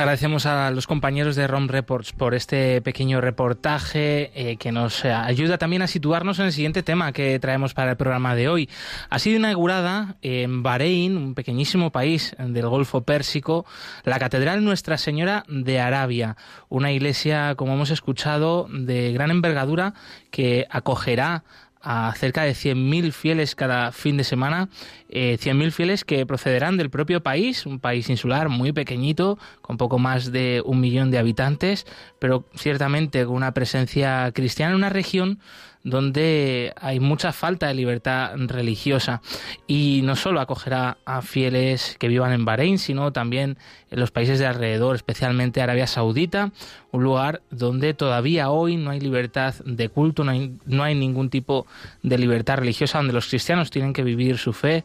Agradecemos 0.07 0.47
a 0.47 0.71
los 0.71 0.87
compañeros 0.87 1.35
de 1.35 1.49
ROM 1.49 1.67
Reports 1.67 2.13
por 2.13 2.37
este 2.37 2.81
pequeño 2.81 3.21
reportaje 3.21 4.31
eh, 4.37 4.57
que 4.57 4.71
nos 4.71 5.05
ayuda 5.05 5.59
también 5.59 5.83
a 5.83 5.89
situarnos 5.89 6.39
en 6.39 6.47
el 6.47 6.53
siguiente 6.53 6.85
tema 6.85 7.11
que 7.11 7.41
traemos 7.41 7.75
para 7.75 7.91
el 7.91 7.97
programa 7.97 8.37
de 8.37 8.49
hoy. 8.49 8.71
Ha 9.11 9.19
sido 9.19 9.39
inaugurada 9.39 10.15
en 10.23 10.63
Bahrein, 10.63 11.17
un 11.17 11.35
pequeñísimo 11.35 11.91
país 11.91 12.37
del 12.39 12.69
Golfo 12.69 13.01
Pérsico, 13.01 13.67
la 14.05 14.21
Catedral 14.21 14.65
Nuestra 14.65 14.97
Señora 14.97 15.43
de 15.49 15.81
Arabia, 15.81 16.37
una 16.69 16.93
iglesia, 16.93 17.57
como 17.57 17.75
hemos 17.75 17.91
escuchado, 17.91 18.69
de 18.71 19.13
gran 19.13 19.33
envergadura 19.33 19.95
que 20.31 20.69
acogerá 20.71 21.43
a 21.87 22.13
cerca 22.17 22.43
de 22.43 22.51
100.000 22.51 23.13
fieles 23.13 23.55
cada 23.55 23.93
fin 23.93 24.17
de 24.17 24.25
semana, 24.25 24.69
eh, 25.09 25.39
100.000 25.41 25.71
fieles 25.71 26.05
que 26.05 26.27
procederán 26.27 26.77
del 26.77 26.91
propio 26.91 27.23
país, 27.23 27.67
un 27.67 27.81
país 27.81 28.09
insular 28.11 28.49
muy 28.49 28.73
pequeñito, 28.73 29.39
con 29.63 29.77
poco 29.77 29.99
más 29.99 30.33
de 30.33 30.63
un 30.65 30.81
millón 30.81 31.11
de 31.11 31.19
habitantes, 31.19 31.87
pero 32.19 32.45
ciertamente 32.55 33.25
con 33.25 33.37
una 33.37 33.53
presencia 33.53 34.31
cristiana 34.33 34.73
en 34.73 34.79
una 34.79 34.89
región 34.89 35.39
donde 35.87 36.73
hay 36.81 36.99
mucha 36.99 37.33
falta 37.33 37.69
de 37.69 37.75
libertad 37.75 38.33
religiosa. 38.37 39.23
Y 39.69 40.01
no 40.03 40.17
solo 40.17 40.41
acogerá 40.41 40.99
a 41.05 41.23
fieles 41.23 41.97
que 42.01 42.09
vivan 42.09 42.33
en 42.33 42.45
Bahrein, 42.45 42.79
sino 42.79 43.13
también 43.13 43.57
en 43.93 44.01
los 44.01 44.11
países 44.11 44.41
de 44.41 44.47
alrededor, 44.47 44.97
especialmente 44.97 45.63
Arabia 45.63 45.87
Saudita, 45.87 46.51
un 46.91 47.05
lugar 47.05 47.41
donde 47.51 47.95
todavía 47.95 48.51
hoy 48.51 48.77
no 48.77 48.91
hay 48.91 48.99
libertad 48.99 49.55
de 49.65 49.89
culto, 49.89 50.25
no 50.25 50.33
hay, 50.33 50.59
no 50.67 50.83
hay 50.83 50.97
ningún 50.97 51.31
tipo 51.31 51.67
de 52.03 52.19
libertad 52.19 52.57
religiosa, 52.57 52.99
donde 52.99 53.13
los 53.13 53.29
cristianos 53.29 53.71
tienen 53.71 53.93
que 53.93 54.03
vivir 54.03 54.39
su 54.39 54.53
fe 54.53 54.85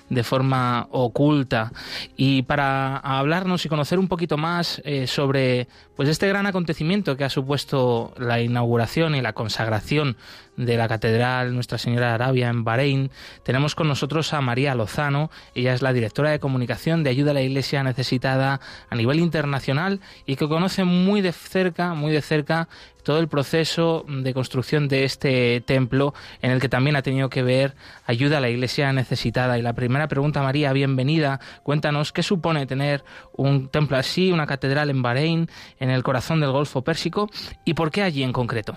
de 0.11 0.23
forma 0.23 0.87
oculta. 0.91 1.71
Y 2.17 2.43
para 2.43 2.97
hablarnos 2.97 3.65
y 3.65 3.69
conocer 3.69 3.97
un 3.97 4.09
poquito 4.09 4.37
más 4.37 4.81
eh, 4.83 5.07
sobre 5.07 5.69
pues 5.95 6.09
este 6.09 6.27
gran 6.27 6.45
acontecimiento 6.45 7.15
que 7.15 7.23
ha 7.23 7.29
supuesto 7.29 8.13
la 8.17 8.41
inauguración 8.41 9.15
y 9.15 9.21
la 9.21 9.33
consagración 9.33 10.17
de 10.57 10.75
la 10.75 10.87
Catedral 10.87 11.53
Nuestra 11.53 11.77
Señora 11.77 12.07
de 12.07 12.13
Arabia 12.13 12.49
en 12.49 12.63
Bahrein, 12.63 13.09
tenemos 13.43 13.73
con 13.73 13.87
nosotros 13.87 14.33
a 14.33 14.41
María 14.41 14.75
Lozano. 14.75 15.31
Ella 15.55 15.73
es 15.73 15.81
la 15.81 15.93
directora 15.93 16.29
de 16.29 16.39
comunicación 16.39 17.03
de 17.03 17.09
Ayuda 17.09 17.31
a 17.31 17.35
la 17.35 17.41
Iglesia 17.41 17.83
Necesitada 17.83 18.59
a 18.89 18.95
nivel 18.95 19.19
internacional 19.19 20.01
y 20.25 20.35
que 20.35 20.47
conoce 20.47 20.83
muy 20.83 21.21
de 21.21 21.31
cerca, 21.31 21.93
muy 21.93 22.11
de 22.11 22.21
cerca 22.21 22.67
todo 23.03 23.19
el 23.19 23.27
proceso 23.27 24.05
de 24.07 24.33
construcción 24.33 24.87
de 24.87 25.05
este 25.05 25.61
templo 25.61 26.13
en 26.41 26.51
el 26.51 26.61
que 26.61 26.69
también 26.69 26.95
ha 26.95 27.01
tenido 27.01 27.29
que 27.29 27.41
ver 27.41 27.73
ayuda 28.05 28.37
a 28.37 28.41
la 28.41 28.49
iglesia 28.49 28.91
necesitada. 28.93 29.57
Y 29.57 29.61
la 29.61 29.73
primera 29.73 30.00
pregunta, 30.07 30.41
María, 30.41 30.73
bienvenida. 30.73 31.39
Cuéntanos 31.63 32.11
qué 32.11 32.23
supone 32.23 32.65
tener 32.65 33.03
un 33.35 33.69
templo 33.69 33.97
así, 33.97 34.31
una 34.31 34.45
catedral 34.45 34.89
en 34.89 35.01
Bahrein, 35.01 35.47
en 35.79 35.89
el 35.89 36.03
corazón 36.03 36.39
del 36.39 36.51
Golfo 36.51 36.83
Pérsico, 36.83 37.29
y 37.65 37.73
por 37.73 37.91
qué 37.91 38.03
allí 38.03 38.23
en 38.23 38.33
concreto. 38.33 38.75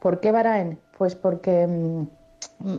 ¿Por 0.00 0.20
qué 0.20 0.32
Bahrein? 0.32 0.78
Pues 0.96 1.14
porque 1.14 1.66
mm, 1.66 2.06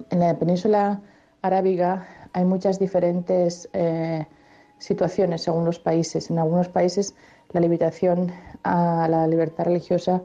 en 0.10 0.20
la 0.20 0.38
península 0.38 1.02
arábiga 1.42 2.08
hay 2.34 2.46
muchas 2.46 2.80
diferentes 2.80 3.70
eh, 3.74 4.26
situaciones 4.78 5.44
según 5.44 5.66
los 5.66 5.80
países. 5.80 6.30
En 6.30 6.40
algunos 6.40 6.68
países 6.70 7.16
la 7.52 7.60
limitación 7.60 8.32
a 8.64 9.08
la 9.10 9.28
libertad 9.28 9.66
religiosa 9.66 10.22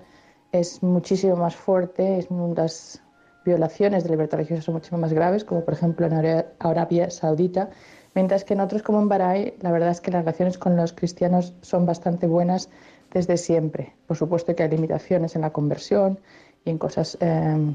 es 0.52 0.82
muchísimo 0.82 1.36
más 1.36 1.56
fuerte, 1.56 2.18
es, 2.18 2.28
las 2.30 3.02
violaciones 3.46 4.04
de 4.04 4.10
libertad 4.10 4.36
religiosa 4.38 4.62
son 4.62 4.74
muchísimo 4.74 4.98
más 4.98 5.12
graves, 5.12 5.44
como 5.44 5.64
por 5.64 5.72
ejemplo 5.72 6.06
en 6.06 6.44
Arabia 6.58 7.10
Saudita, 7.10 7.70
mientras 8.14 8.44
que 8.44 8.54
en 8.54 8.60
otros 8.60 8.82
como 8.82 9.00
en 9.00 9.08
Bahrein, 9.08 9.54
la 9.60 9.70
verdad 9.70 9.90
es 9.90 10.00
que 10.00 10.10
las 10.10 10.22
relaciones 10.22 10.58
con 10.58 10.76
los 10.76 10.92
cristianos 10.92 11.54
son 11.62 11.86
bastante 11.86 12.26
buenas 12.26 12.68
desde 13.12 13.36
siempre. 13.36 13.94
Por 14.06 14.16
supuesto 14.16 14.54
que 14.54 14.64
hay 14.64 14.68
limitaciones 14.68 15.36
en 15.36 15.42
la 15.42 15.50
conversión 15.50 16.18
y 16.64 16.70
en 16.70 16.78
cosas, 16.78 17.16
eh, 17.20 17.74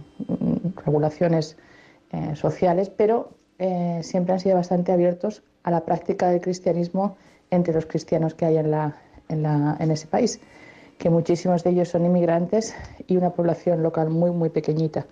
regulaciones 0.85 1.57
eh, 2.11 2.35
sociales, 2.35 2.89
pero 2.89 3.31
eh, 3.57 4.01
siempre 4.03 4.33
han 4.33 4.39
sido 4.39 4.55
bastante 4.55 4.91
abiertos 4.91 5.43
a 5.63 5.71
la 5.71 5.85
práctica 5.85 6.29
del 6.29 6.41
cristianismo 6.41 7.15
entre 7.49 7.73
los 7.73 7.85
cristianos 7.85 8.33
que 8.33 8.45
hay 8.45 8.57
en 8.57 8.73
en, 9.29 9.91
ese 9.91 10.07
país, 10.07 10.41
que 10.97 11.09
muchísimos 11.09 11.63
de 11.63 11.69
ellos 11.69 11.87
son 11.89 12.05
inmigrantes 12.05 12.75
y 13.07 13.15
una 13.15 13.29
población 13.29 13.81
local 13.81 14.09
muy, 14.09 14.31
muy 14.31 14.49
pequeñita. 14.49 15.05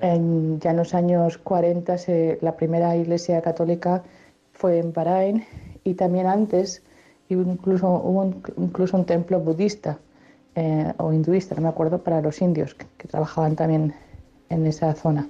En, 0.00 0.60
ya 0.60 0.70
en 0.70 0.76
los 0.76 0.94
años 0.94 1.38
40 1.38 1.96
la 2.40 2.56
primera 2.56 2.96
iglesia 2.96 3.40
católica 3.40 4.02
fue 4.52 4.78
en 4.78 4.92
Bahrein 4.92 5.44
y 5.82 5.94
también 5.94 6.26
antes 6.26 6.82
incluso, 7.28 7.88
hubo 7.88 8.34
incluso 8.56 8.96
un 8.96 9.04
templo 9.04 9.40
budista 9.40 9.98
eh, 10.54 10.92
o 10.98 11.12
hinduista, 11.12 11.54
no 11.54 11.62
me 11.62 11.68
acuerdo, 11.68 12.02
para 12.02 12.20
los 12.20 12.40
indios 12.40 12.74
que 12.74 13.08
trabajaban 13.08 13.56
también 13.56 13.94
en 14.50 14.66
esa 14.66 14.94
zona. 14.94 15.28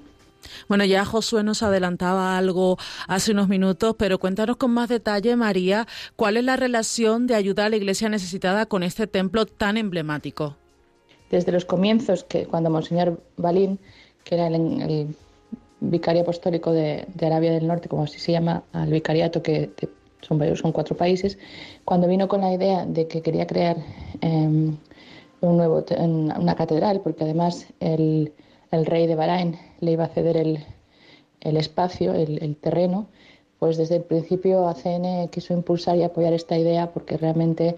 Bueno, 0.69 0.85
ya 0.85 1.05
Josué 1.05 1.43
nos 1.43 1.63
adelantaba 1.63 2.37
algo 2.37 2.77
hace 3.09 3.33
unos 3.33 3.49
minutos, 3.49 3.97
pero 3.99 4.19
cuéntanos 4.19 4.57
con 4.57 4.73
más 4.73 4.89
detalle, 4.89 5.37
María, 5.37 5.87
cuál 6.17 6.37
es 6.37 6.45
la 6.45 6.57
relación 6.57 7.27
de 7.27 7.35
ayuda 7.35 7.67
a 7.67 7.69
la 7.71 7.77
iglesia 7.77 8.09
necesitada 8.09 8.67
con 8.67 8.83
este 8.83 9.07
templo 9.07 9.47
tan 9.47 9.77
emblemático. 9.79 10.57
Desde 11.31 11.53
los 11.53 11.65
comienzos, 11.65 12.25
que 12.25 12.47
cuando 12.47 12.69
Monseñor 12.69 13.23
Balín, 13.37 13.81
que 14.25 14.35
era 14.35 14.49
el, 14.49 15.15
vicario 15.81 16.23
apostólico 16.23 16.73
de, 16.73 17.07
Arabia 17.21 17.53
del 17.53 17.67
Norte, 17.67 17.89
como 17.89 18.05
así 18.05 18.19
se 18.19 18.33
llama, 18.33 18.63
al 18.73 18.91
vicariato 18.91 19.43
que 19.43 19.71
son, 20.23 20.57
son 20.57 20.73
cuatro 20.73 20.97
países, 20.97 21.39
cuando 21.85 22.09
vino 22.09 22.27
con 22.27 22.41
la 22.41 22.53
idea 22.53 22.87
de 22.87 23.07
que 23.07 23.21
quería 23.21 23.47
crear 23.47 23.77
em, 24.23 24.79
un 25.43 25.57
nuevo, 25.59 25.85
una 25.99 26.55
catedral, 26.55 27.03
porque 27.03 27.25
además 27.25 27.67
el 27.81 28.33
el 28.75 28.87
rey 28.87 29.07
de 29.07 29.15
Bahrein 29.15 29.57
le 29.81 29.93
iba 29.93 30.05
a 30.05 30.09
ceder 30.09 30.37
el, 30.37 31.57
espacio, 31.57 32.13
el, 32.13 32.57
terreno, 32.57 33.07
pues 33.59 33.77
desde 33.77 33.97
el 33.97 34.03
principio 34.03 34.69
ACN 34.69 35.29
quiso 35.29 35.55
impulsar 35.55 35.97
y 35.97 36.03
apoyar 36.03 36.33
esta 36.33 36.59
idea 36.59 36.93
porque 36.93 37.17
realmente 37.17 37.77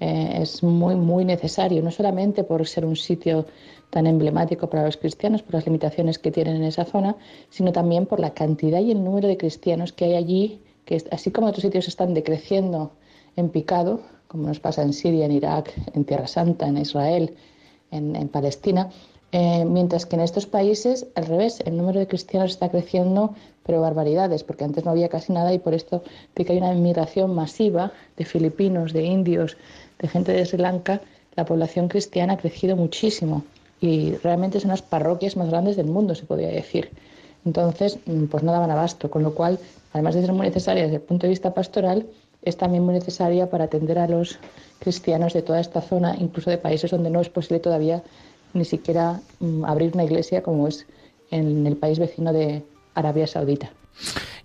eh, 0.00 0.38
es 0.40 0.62
muy, 0.62 0.94
muy 0.94 1.24
necesario, 1.24 1.82
no 1.82 1.90
solamente 1.90 2.44
por 2.44 2.66
ser 2.66 2.84
un 2.84 2.96
sitio 2.96 3.46
tan 3.90 4.06
emblemático 4.06 4.68
para 4.68 4.84
los 4.84 4.96
cristianos, 4.96 5.42
por 5.42 5.54
las 5.54 5.66
limitaciones 5.66 6.18
que 6.18 6.30
tienen 6.30 6.56
en 6.56 6.64
esa 6.64 6.84
zona, 6.84 7.16
sino 7.50 7.72
también 7.72 8.06
por 8.06 8.20
la 8.20 8.34
cantidad 8.34 8.80
y 8.80 8.90
el 8.90 9.02
número 9.02 9.28
de 9.28 9.36
cristianos 9.36 9.92
que 9.92 10.04
hay 10.06 10.14
allí, 10.14 10.62
que 10.84 11.02
así 11.10 11.30
como 11.30 11.48
otros 11.48 11.62
sitios 11.62 11.88
están 11.88 12.14
decreciendo 12.14 12.92
en 13.36 13.48
picado, 13.48 14.00
como 14.28 14.46
nos 14.46 14.60
pasa 14.60 14.82
en 14.82 14.92
Siria, 14.92 15.24
en 15.24 15.32
Irak, 15.32 15.72
en 15.94 16.04
Tierra 16.04 16.26
Santa, 16.26 16.68
en 16.68 16.76
Israel, 16.76 17.34
en 17.90 18.28
Palestina, 18.28 18.90
eh, 19.30 19.66
mientras 19.66 20.06
que 20.06 20.16
en 20.16 20.22
estos 20.22 20.46
países, 20.46 21.06
al 21.14 21.26
revés, 21.26 21.60
el 21.66 21.76
número 21.76 22.00
de 22.00 22.06
cristianos 22.06 22.52
está 22.52 22.70
creciendo, 22.70 23.34
pero 23.62 23.82
barbaridades, 23.82 24.42
porque 24.42 24.64
antes 24.64 24.86
no 24.86 24.90
había 24.90 25.10
casi 25.10 25.34
nada 25.34 25.52
y 25.52 25.58
por 25.58 25.74
esto 25.74 26.02
que 26.34 26.50
hay 26.50 26.56
una 26.56 26.72
inmigración 26.72 27.34
masiva 27.34 27.92
de 28.16 28.24
filipinos, 28.24 28.94
de 28.94 29.04
indios, 29.04 29.58
de 29.98 30.08
gente 30.08 30.32
de 30.32 30.44
Sri 30.44 30.58
Lanka, 30.58 31.00
la 31.36 31.44
población 31.44 31.88
cristiana 31.88 32.34
ha 32.34 32.36
crecido 32.36 32.76
muchísimo 32.76 33.44
y 33.80 34.12
realmente 34.16 34.60
son 34.60 34.70
las 34.70 34.82
parroquias 34.82 35.36
más 35.36 35.50
grandes 35.50 35.76
del 35.76 35.86
mundo, 35.86 36.14
se 36.14 36.26
podría 36.26 36.48
decir. 36.48 36.90
Entonces, 37.44 37.98
mm, 38.06 38.24
pues 38.24 38.42
no 38.42 38.52
daban 38.52 38.70
abasto, 38.70 39.10
con 39.10 39.22
lo 39.22 39.34
cual, 39.34 39.58
además 39.92 40.14
de 40.14 40.22
ser 40.22 40.32
muy 40.32 40.46
necesaria 40.46 40.82
desde 40.82 40.96
el 40.96 41.02
punto 41.02 41.26
de 41.26 41.30
vista 41.30 41.54
pastoral, 41.54 42.06
es 42.42 42.56
también 42.56 42.84
muy 42.84 42.94
necesaria 42.94 43.50
para 43.50 43.64
atender 43.64 43.98
a 43.98 44.08
los 44.08 44.38
cristianos 44.78 45.32
de 45.32 45.42
toda 45.42 45.60
esta 45.60 45.80
zona, 45.80 46.16
incluso 46.18 46.50
de 46.50 46.58
países 46.58 46.90
donde 46.90 47.10
no 47.10 47.20
es 47.20 47.28
posible 47.28 47.60
todavía 47.60 48.02
ni 48.54 48.64
siquiera 48.64 49.20
mm, 49.40 49.64
abrir 49.64 49.92
una 49.94 50.04
iglesia 50.04 50.42
como 50.42 50.68
es 50.68 50.86
en 51.30 51.66
el 51.66 51.76
país 51.76 51.98
vecino 51.98 52.32
de 52.32 52.62
Arabia 52.94 53.26
Saudita. 53.26 53.70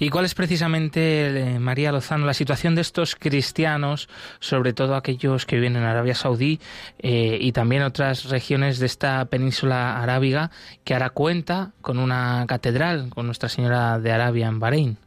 ¿Y 0.04 0.10
cuál 0.10 0.26
es 0.26 0.36
precisamente, 0.36 1.28
eh, 1.28 1.60
María 1.60 1.94
Lozano, 1.94 2.26
la 2.26 2.34
situación 2.34 2.76
de 2.76 2.82
estos 2.82 3.16
cristianos, 3.16 4.10
sobre 4.42 4.74
todo 4.74 4.96
aquellos 4.96 5.46
que 5.46 5.56
viven 5.56 5.78
en 5.78 5.84
Arabia 5.84 6.14
Saudí 6.14 6.60
eh, 7.00 7.38
y 7.40 7.54
también 7.54 7.84
otras 7.84 8.26
regiones 8.26 8.80
de 8.80 8.86
esta 8.86 9.24
península 9.24 10.04
arábiga, 10.04 10.52
que 10.84 10.94
ahora 10.94 11.12
cuenta 11.12 11.72
con 11.80 12.00
una 12.00 12.44
catedral, 12.50 13.12
con 13.12 13.28
Nuestra 13.28 13.48
Señora 13.48 13.98
de 13.98 14.12
Arabia 14.12 14.48
en 14.48 14.60
Bahrein? 14.60 14.98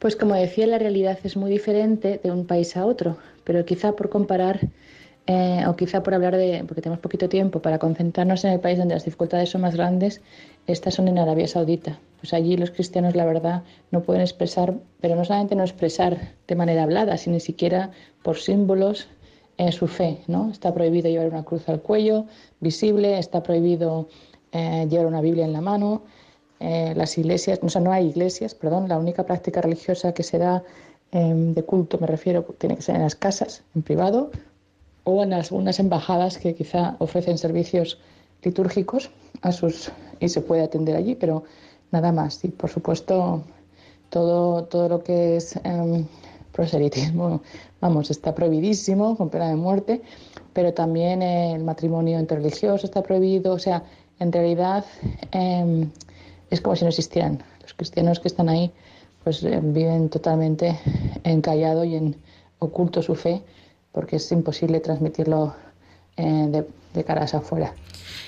Pues 0.00 0.16
como 0.16 0.34
decía, 0.34 0.66
la 0.66 0.80
realidad 0.80 1.20
es 1.22 1.36
muy 1.36 1.48
diferente 1.48 2.20
de 2.20 2.32
un 2.32 2.48
país 2.48 2.76
a 2.76 2.84
otro, 2.84 3.16
pero 3.44 3.64
quizá 3.64 3.92
por 3.92 4.08
comparar 4.08 4.58
eh, 5.28 5.62
o 5.68 5.76
quizá 5.76 6.02
por 6.02 6.14
hablar 6.14 6.36
de, 6.36 6.64
porque 6.66 6.80
tenemos 6.80 7.00
poquito 7.00 7.28
tiempo, 7.28 7.60
para 7.60 7.78
concentrarnos 7.78 8.44
en 8.44 8.52
el 8.54 8.60
país 8.60 8.78
donde 8.78 8.94
las 8.94 9.04
dificultades 9.04 9.50
son 9.50 9.60
más 9.60 9.76
grandes, 9.76 10.22
estas 10.68 10.94
son 10.94 11.08
en 11.08 11.18
Arabia 11.18 11.48
Saudita. 11.48 11.98
Pues 12.20 12.34
allí 12.34 12.56
los 12.56 12.70
cristianos, 12.70 13.16
la 13.16 13.24
verdad, 13.24 13.62
no 13.90 14.02
pueden 14.02 14.20
expresar, 14.20 14.74
pero 15.00 15.16
no 15.16 15.24
solamente 15.24 15.54
no 15.54 15.62
expresar 15.62 16.34
de 16.46 16.54
manera 16.54 16.82
hablada, 16.82 17.16
sino 17.16 17.34
ni 17.34 17.40
siquiera 17.40 17.90
por 18.22 18.36
símbolos 18.36 19.08
en 19.56 19.72
su 19.72 19.86
fe. 19.86 20.18
¿no? 20.26 20.50
Está 20.50 20.74
prohibido 20.74 21.08
llevar 21.08 21.28
una 21.28 21.44
cruz 21.44 21.66
al 21.70 21.80
cuello, 21.80 22.26
visible, 22.60 23.18
está 23.18 23.42
prohibido 23.42 24.08
eh, 24.52 24.86
llevar 24.90 25.06
una 25.06 25.22
Biblia 25.22 25.46
en 25.46 25.54
la 25.54 25.62
mano. 25.62 26.02
Eh, 26.60 26.92
las 26.94 27.16
iglesias, 27.16 27.60
o 27.62 27.68
sea, 27.70 27.80
no 27.80 27.90
hay 27.90 28.08
iglesias, 28.08 28.54
perdón, 28.54 28.88
la 28.88 28.98
única 28.98 29.24
práctica 29.24 29.62
religiosa 29.62 30.12
que 30.12 30.22
se 30.22 30.38
da 30.38 30.64
em, 31.12 31.54
de 31.54 31.62
culto, 31.62 31.98
me 31.98 32.06
refiero, 32.06 32.42
tiene 32.58 32.76
que 32.76 32.82
ser 32.82 32.96
en 32.96 33.02
las 33.02 33.14
casas, 33.14 33.62
en 33.74 33.82
privado, 33.82 34.32
o 35.04 35.22
en 35.22 35.32
algunas 35.32 35.78
embajadas 35.78 36.36
que 36.36 36.54
quizá 36.54 36.96
ofrecen 36.98 37.38
servicios 37.38 37.98
litúrgicos 38.42 39.10
a 39.42 39.52
sus 39.52 39.90
y 40.20 40.28
se 40.28 40.40
puede 40.40 40.62
atender 40.62 40.96
allí, 40.96 41.14
pero 41.14 41.44
nada 41.90 42.12
más. 42.12 42.44
Y 42.44 42.48
por 42.48 42.70
supuesto, 42.70 43.42
todo, 44.10 44.64
todo 44.64 44.88
lo 44.88 45.02
que 45.02 45.36
es 45.36 45.56
em, 45.64 46.06
proselitismo, 46.52 47.42
vamos, 47.80 48.10
está 48.10 48.34
prohibidísimo, 48.34 49.16
con 49.16 49.30
pena 49.30 49.48
de 49.48 49.56
muerte, 49.56 50.02
pero 50.52 50.74
también 50.74 51.22
el 51.22 51.62
matrimonio 51.62 52.18
interreligioso 52.18 52.86
está 52.86 53.02
prohibido, 53.02 53.52
o 53.52 53.58
sea, 53.58 53.84
en 54.18 54.32
realidad 54.32 54.84
em, 55.32 55.90
es 56.50 56.60
como 56.60 56.74
si 56.76 56.84
no 56.84 56.88
existieran. 56.88 57.42
Los 57.62 57.74
cristianos 57.74 58.18
que 58.20 58.28
están 58.28 58.48
ahí 58.48 58.72
pues 59.22 59.42
eh, 59.42 59.60
viven 59.62 60.08
totalmente 60.08 60.78
encallado 61.24 61.84
y 61.84 61.96
en 61.96 62.16
oculto 62.58 63.02
su 63.02 63.14
fe 63.14 63.42
porque 63.92 64.16
es 64.16 64.32
imposible 64.32 64.80
transmitirlo 64.80 65.54
eh, 66.18 66.46
de, 66.48 66.66
de 66.94 67.04
caras 67.04 67.34
afuera. 67.34 67.74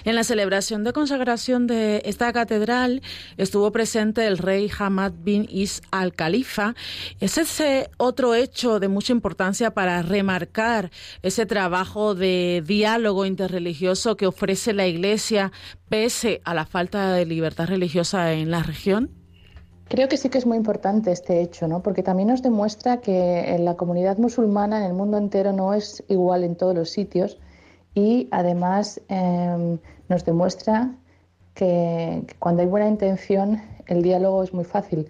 En 0.04 0.14
la 0.14 0.24
celebración 0.24 0.82
de 0.82 0.92
consagración 0.92 1.66
de 1.66 2.02
esta 2.04 2.32
catedral 2.32 3.02
estuvo 3.36 3.70
presente 3.70 4.26
el 4.26 4.38
rey 4.38 4.70
Hamad 4.78 5.12
bin 5.12 5.46
Is 5.50 5.82
al 5.90 6.14
Khalifa. 6.14 6.74
Es 7.20 7.36
ese 7.36 7.90
otro 7.98 8.34
hecho 8.34 8.80
de 8.80 8.88
mucha 8.88 9.12
importancia 9.12 9.72
para 9.72 10.00
remarcar 10.02 10.90
ese 11.22 11.44
trabajo 11.44 12.14
de 12.14 12.62
diálogo 12.66 13.26
interreligioso 13.26 14.16
que 14.16 14.26
ofrece 14.26 14.72
la 14.72 14.86
Iglesia 14.86 15.52
pese 15.88 16.40
a 16.44 16.54
la 16.54 16.64
falta 16.64 17.12
de 17.12 17.26
libertad 17.26 17.66
religiosa 17.66 18.32
en 18.32 18.50
la 18.50 18.62
región. 18.62 19.10
Creo 19.88 20.08
que 20.08 20.16
sí 20.16 20.28
que 20.28 20.38
es 20.38 20.46
muy 20.46 20.56
importante 20.56 21.10
este 21.10 21.42
hecho, 21.42 21.66
¿no? 21.66 21.82
porque 21.82 22.04
también 22.04 22.28
nos 22.28 22.42
demuestra 22.42 23.00
que 23.00 23.56
la 23.58 23.74
comunidad 23.74 24.18
musulmana 24.18 24.78
en 24.78 24.84
el 24.84 24.94
mundo 24.94 25.18
entero 25.18 25.52
no 25.52 25.74
es 25.74 26.04
igual 26.08 26.44
en 26.44 26.54
todos 26.54 26.76
los 26.76 26.90
sitios 26.90 27.38
y 27.94 28.28
además 28.30 29.00
eh, 29.08 29.78
nos 30.08 30.24
demuestra 30.24 30.90
que, 31.54 32.24
cuando 32.38 32.62
hay 32.62 32.68
buena 32.68 32.88
intención 32.88 33.60
el 33.86 34.02
diálogo 34.02 34.42
es 34.42 34.54
muy 34.54 34.64
fácil 34.64 35.08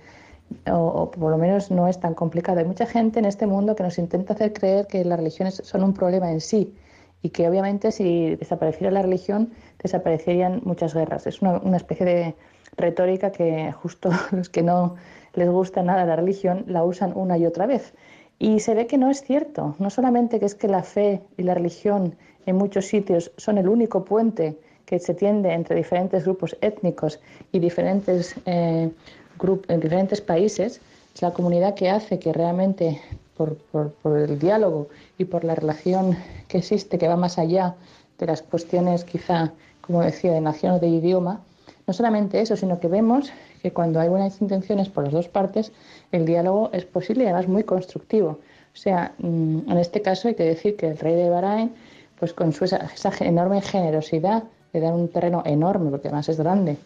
o, 0.67 0.75
o, 0.75 1.11
por 1.11 1.31
lo 1.31 1.39
menos 1.39 1.71
no 1.71 1.87
es 1.87 2.01
tan 2.01 2.15
complicado. 2.15 2.59
Hay 2.59 2.65
mucha 2.65 2.87
gente 2.87 3.19
en 3.19 3.25
este 3.25 3.47
mundo 3.47 3.77
que 3.77 3.83
nos 3.83 3.99
intenta 3.99 4.33
hacer 4.33 4.53
creer 4.53 4.87
que 4.87 5.05
las 5.05 5.19
religiones 5.19 5.63
son 5.65 5.85
un 5.85 5.95
problema 5.95 6.33
en 6.33 6.41
sí 6.41 6.75
y 7.23 7.31
que 7.31 7.49
obviamente 7.49 7.93
si 7.93 8.37
desapareciera 8.37 8.91
la 8.91 9.03
religión 9.03 9.53
desaparecerían 9.83 10.63
muchas 10.65 10.95
guerras. 10.95 11.27
Es 11.27 11.43
una, 11.43 11.59
una 11.59 11.77
especie 11.77 12.07
de 12.07 12.35
retórica 12.77 13.31
que 13.31 13.73
justo 13.73 14.11
los 14.33 14.49
que 14.49 14.63
no 14.63 14.97
les 15.35 15.49
gusta 15.49 15.83
nada 15.83 16.05
la 16.05 16.17
religión 16.17 16.65
la 16.67 16.85
usan 16.85 17.13
una 17.15 17.39
y 17.39 17.47
otra 17.47 17.67
vez. 17.67 17.95
Y 18.39 18.61
se 18.61 18.75
ve 18.75 18.87
que 18.87 18.99
no 18.99 19.11
es 19.11 19.23
cierto. 19.23 19.77
No 19.79 19.91
solamente 19.91 20.41
que 20.41 20.47
es 20.47 20.55
que 20.55 20.67
la 20.67 20.83
fe 20.83 21.23
y 21.37 21.43
la 21.43 21.55
religión 21.55 22.17
en 22.47 22.57
muchos 22.57 22.87
sitios 22.87 23.31
son 23.37 23.59
el 23.59 23.69
único 23.69 24.05
puente 24.05 24.57
que 24.87 24.99
se 24.99 25.15
tiende 25.15 25.53
entre 25.53 25.77
diferentes 25.77 26.25
grupos 26.25 26.57
étnicos 26.61 27.21
y 27.53 27.59
diferentes, 27.59 28.35
eh, 28.47 28.91
grup 29.39 29.65
en 29.71 29.81
diferentes 29.81 30.21
países, 30.21 30.81
es 31.15 31.23
la 31.23 31.33
comunidad 31.33 31.75
que 31.75 31.89
hace 31.89 32.19
que 32.19 32.33
realmente 32.33 33.01
por, 33.37 33.57
por, 33.57 33.93
por, 33.93 34.19
el 34.19 34.39
diálogo 34.39 34.89
y 35.17 35.25
por 35.25 35.45
la 35.45 35.55
relación 35.55 36.17
que 36.49 36.59
existe, 36.59 36.99
que 36.99 37.09
va 37.09 37.17
más 37.17 37.39
allá 37.39 37.77
de 38.19 38.27
las 38.27 38.43
cuestiones 38.43 39.05
quizá, 39.05 39.53
como 39.81 40.03
decía, 40.03 40.33
de 40.33 40.41
nación 40.41 40.75
o 40.75 40.79
de 40.79 40.89
idioma, 40.89 41.41
no 41.87 41.95
solamente 41.95 42.41
eso, 42.41 42.57
sino 42.57 42.79
que 42.79 42.89
vemos 42.89 43.33
que 43.63 43.73
cuando 43.73 44.01
hay 44.01 44.09
buenas 44.09 44.41
intenciones 44.41 44.89
por 44.89 45.05
las 45.05 45.13
dos 45.13 45.29
partes, 45.29 45.73
el 46.13 46.27
diálogo 46.27 46.71
es 46.73 46.85
posible 46.85 47.25
y 47.25 47.27
además 47.27 47.49
muy 47.49 47.65
constructivo. 47.65 48.39
O 48.73 48.77
sea, 48.77 49.13
mm, 49.19 49.71
en 49.71 49.79
este 49.79 50.01
caso 50.01 50.29
hay 50.29 50.35
que 50.35 50.45
decir 50.45 50.77
que 50.77 50.87
el 50.87 50.99
rey 50.99 51.17
de 51.17 51.29
Bahrain 51.29 51.73
pues 52.21 52.35
con 52.35 52.53
su, 52.53 52.67
esa, 52.67 52.81
enorme 53.21 53.63
generosidad 53.63 54.45
de 54.73 54.81
dar 54.81 54.93
un 54.93 55.09
terreno 55.09 55.43
enorme, 55.47 55.91
porque 55.91 56.09
además 56.09 56.29
es 56.29 56.39
grande, 56.39 56.77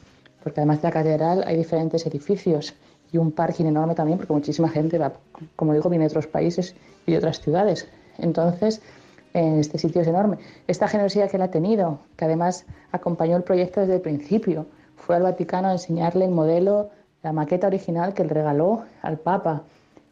porque 0.42 0.61
además 0.61 0.81
de 0.81 0.88
la 0.88 0.92
catedral 0.92 1.44
hay 1.44 1.57
diferentes 1.57 2.07
edificios 2.07 2.73
y 3.12 3.18
un 3.18 3.33
parking 3.33 3.66
enorme 3.66 3.97
también, 3.97 4.16
porque 4.16 4.33
muchísima 4.33 4.68
gente 4.68 4.97
va, 4.97 5.12
como 5.57 5.75
digo, 5.75 5.90
viene 5.90 6.05
de 6.05 6.09
otros 6.09 6.29
países 6.29 6.77
y 7.05 7.12
de 7.12 7.18
otras 7.18 7.40
ciudades. 7.40 7.88
Entonces, 8.18 8.81
en 9.35 9.59
este 9.59 9.79
sitio 9.79 10.03
es 10.03 10.09
enorme. 10.09 10.38
Esta 10.68 10.87
generosidad 10.87 11.29
que 11.29 11.37
él 11.37 11.42
ha 11.42 11.51
tenido, 11.51 11.99
que 12.16 12.25
además 12.25 12.64
acompañó 12.92 13.37
el 13.37 13.42
proyecto 13.42 13.81
desde 13.81 13.97
el 13.97 14.01
principio, 14.01 14.66
fue 14.97 15.16
al 15.16 15.23
Vaticano 15.23 15.68
a 15.68 15.73
enseñarle 15.73 16.27
el 16.27 16.31
modelo, 16.31 16.90
la 17.25 17.33
maqueta 17.33 17.66
original 17.66 18.14
que 18.14 18.23
él 18.23 18.31
regaló 18.31 18.85
al 19.03 19.18
Papa. 19.18 19.64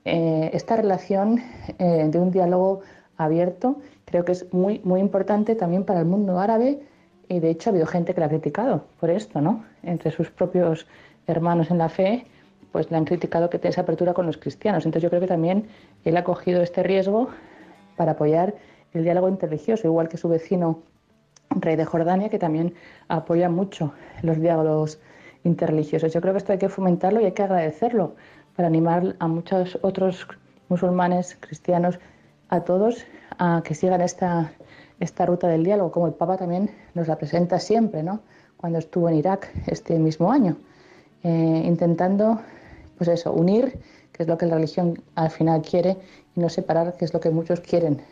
Eh, 0.04 0.50
esta 0.52 0.74
relación 0.74 1.40
eh, 1.78 2.08
de 2.10 2.18
un 2.18 2.32
diálogo 2.32 2.80
abierto 3.16 3.76
creo 4.04 4.24
que 4.24 4.32
es 4.32 4.52
muy, 4.52 4.80
muy 4.84 5.00
importante 5.00 5.54
también 5.54 5.84
para 5.84 6.00
el 6.00 6.06
mundo 6.06 6.38
árabe 6.38 6.80
y 7.28 7.40
de 7.40 7.50
hecho 7.50 7.70
ha 7.70 7.72
habido 7.72 7.86
gente 7.86 8.14
que 8.14 8.20
la 8.20 8.26
ha 8.26 8.28
criticado 8.28 8.84
por 9.00 9.10
esto, 9.10 9.40
¿no? 9.40 9.64
Entre 9.82 10.10
sus 10.10 10.30
propios 10.30 10.86
hermanos 11.26 11.70
en 11.70 11.78
la 11.78 11.88
fe, 11.88 12.26
pues 12.72 12.90
le 12.90 12.96
han 12.96 13.04
criticado 13.04 13.48
que 13.48 13.58
tiene 13.58 13.72
esa 13.72 13.82
apertura 13.82 14.12
con 14.12 14.26
los 14.26 14.36
cristianos. 14.36 14.84
Entonces 14.84 15.04
yo 15.04 15.08
creo 15.08 15.20
que 15.20 15.28
también 15.28 15.66
él 16.04 16.16
ha 16.16 16.24
cogido 16.24 16.62
este 16.62 16.82
riesgo 16.82 17.28
para 17.96 18.12
apoyar 18.12 18.54
el 18.92 19.04
diálogo 19.04 19.28
interreligioso, 19.28 19.86
igual 19.86 20.08
que 20.08 20.16
su 20.16 20.28
vecino 20.28 20.80
rey 21.50 21.76
de 21.76 21.84
Jordania, 21.84 22.28
que 22.28 22.38
también 22.38 22.74
apoya 23.08 23.48
mucho 23.48 23.92
los 24.22 24.40
diálogos 24.40 24.98
interreligiosos. 25.44 26.12
Yo 26.12 26.20
creo 26.20 26.34
que 26.34 26.38
esto 26.38 26.52
hay 26.52 26.58
que 26.58 26.68
fomentarlo 26.68 27.20
y 27.20 27.24
hay 27.24 27.32
que 27.32 27.42
agradecerlo 27.42 28.14
para 28.56 28.68
animar 28.68 29.16
a 29.18 29.28
muchos 29.28 29.78
otros 29.82 30.26
musulmanes, 30.68 31.36
cristianos, 31.40 31.98
a 32.52 32.60
todos 32.60 33.06
a 33.38 33.62
que 33.64 33.74
sigan 33.74 34.02
esta, 34.02 34.52
esta 35.00 35.24
ruta 35.24 35.48
del 35.48 35.64
diálogo, 35.64 35.90
como 35.90 36.06
el 36.06 36.12
Papa 36.12 36.36
también 36.36 36.70
nos 36.92 37.08
la 37.08 37.16
presenta 37.16 37.58
siempre, 37.58 38.02
¿no? 38.02 38.20
cuando 38.58 38.78
estuvo 38.78 39.08
en 39.08 39.16
Irak 39.16 39.50
este 39.66 39.98
mismo 39.98 40.30
año, 40.30 40.56
eh, 41.22 41.62
intentando 41.64 42.40
pues 42.98 43.08
eso, 43.08 43.32
unir, 43.32 43.78
que 44.12 44.22
es 44.22 44.28
lo 44.28 44.36
que 44.36 44.44
la 44.44 44.56
religión 44.56 45.02
al 45.14 45.30
final 45.30 45.62
quiere, 45.62 45.96
y 46.36 46.40
no 46.40 46.50
separar, 46.50 46.94
que 46.98 47.06
es 47.06 47.14
lo 47.14 47.20
que 47.20 47.30
muchos 47.30 47.60
quieren 47.60 48.02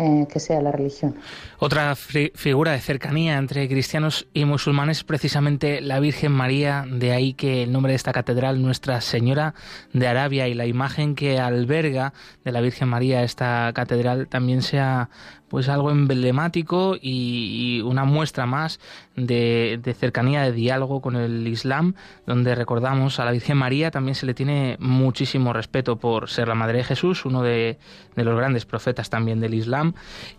eh, 0.00 0.26
que 0.32 0.40
sea 0.40 0.62
la 0.62 0.72
religión. 0.72 1.14
Otra 1.58 1.94
figura 1.94 2.72
de 2.72 2.80
cercanía 2.80 3.36
entre 3.36 3.68
cristianos 3.68 4.26
y 4.32 4.46
musulmanes 4.46 4.90
es 4.98 5.04
precisamente 5.04 5.82
la 5.82 6.00
Virgen 6.00 6.32
María, 6.32 6.86
de 6.90 7.12
ahí 7.12 7.34
que 7.34 7.64
el 7.64 7.72
nombre 7.72 7.92
de 7.92 7.96
esta 7.96 8.12
catedral, 8.12 8.62
Nuestra 8.62 9.02
Señora 9.02 9.54
de 9.92 10.08
Arabia, 10.08 10.48
y 10.48 10.54
la 10.54 10.64
imagen 10.64 11.14
que 11.14 11.38
alberga 11.38 12.14
de 12.44 12.52
la 12.52 12.62
Virgen 12.62 12.88
María 12.88 13.22
esta 13.22 13.70
catedral 13.74 14.26
también 14.26 14.62
sea 14.62 15.10
pues 15.50 15.68
algo 15.68 15.90
emblemático 15.90 16.96
y, 17.00 17.82
una 17.84 18.04
muestra 18.04 18.46
más 18.46 18.78
de, 19.16 19.80
de, 19.82 19.94
cercanía, 19.94 20.42
de 20.42 20.52
diálogo 20.52 21.00
con 21.00 21.16
el 21.16 21.46
Islam, 21.48 21.94
donde 22.24 22.54
recordamos 22.54 23.18
a 23.18 23.24
la 23.24 23.32
Virgen 23.32 23.56
María 23.56 23.90
también 23.90 24.14
se 24.14 24.26
le 24.26 24.34
tiene 24.34 24.76
muchísimo 24.78 25.52
respeto 25.52 25.96
por 25.96 26.30
ser 26.30 26.46
la 26.46 26.54
Madre 26.54 26.78
de 26.78 26.84
Jesús, 26.84 27.24
uno 27.24 27.42
de, 27.42 27.78
de 28.14 28.24
los 28.24 28.36
grandes 28.36 28.64
profetas 28.64 29.10
también 29.10 29.40
del 29.40 29.54
Islam. 29.54 29.94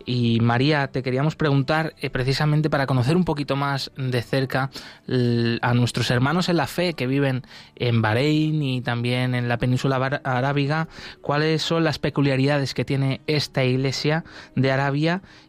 Y 0.06 0.40
María, 0.40 0.88
te 0.88 1.02
queríamos 1.02 1.36
preguntar 1.36 1.94
eh, 2.00 2.08
precisamente 2.08 2.70
para 2.70 2.86
conocer 2.86 3.14
un 3.14 3.24
poquito 3.24 3.54
más 3.54 3.92
de 3.96 4.22
cerca 4.22 4.70
a 5.60 5.74
nuestros 5.74 6.10
hermanos 6.10 6.48
en 6.48 6.56
la 6.56 6.66
fe 6.66 6.94
que 6.94 7.06
viven 7.06 7.42
en 7.76 8.00
Bahrein 8.00 8.62
y 8.62 8.80
también 8.80 9.34
en 9.34 9.48
la 9.48 9.58
península 9.58 9.96
arábiga, 10.24 10.88
cuáles 11.20 11.62
son 11.62 11.84
las 11.84 11.98
peculiaridades 11.98 12.72
que 12.72 12.86
tiene 12.86 13.20
esta 13.26 13.62
iglesia 13.64 14.24
de 14.54 14.70
Arabia 14.70 15.01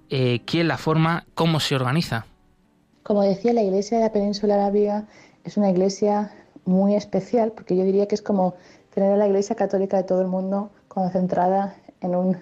eh, 0.09 0.41
quién 0.45 0.67
la 0.67 0.77
forma, 0.77 1.25
cómo 1.35 1.59
se 1.59 1.75
organiza. 1.75 2.25
Como 3.03 3.21
decía, 3.21 3.53
la 3.53 3.61
iglesia 3.61 3.97
de 3.97 4.03
la 4.05 4.11
península 4.11 4.55
arábiga 4.55 5.05
es 5.43 5.57
una 5.57 5.69
iglesia 5.69 6.31
muy 6.65 6.95
especial, 6.95 7.51
porque 7.51 7.75
yo 7.75 7.83
diría 7.83 8.07
que 8.07 8.15
es 8.15 8.21
como 8.21 8.55
tener 8.93 9.11
a 9.13 9.17
la 9.17 9.27
iglesia 9.27 9.55
católica 9.55 9.97
de 9.97 10.03
todo 10.03 10.21
el 10.21 10.27
mundo 10.27 10.71
concentrada 10.87 11.75
en 12.01 12.15
un, 12.15 12.37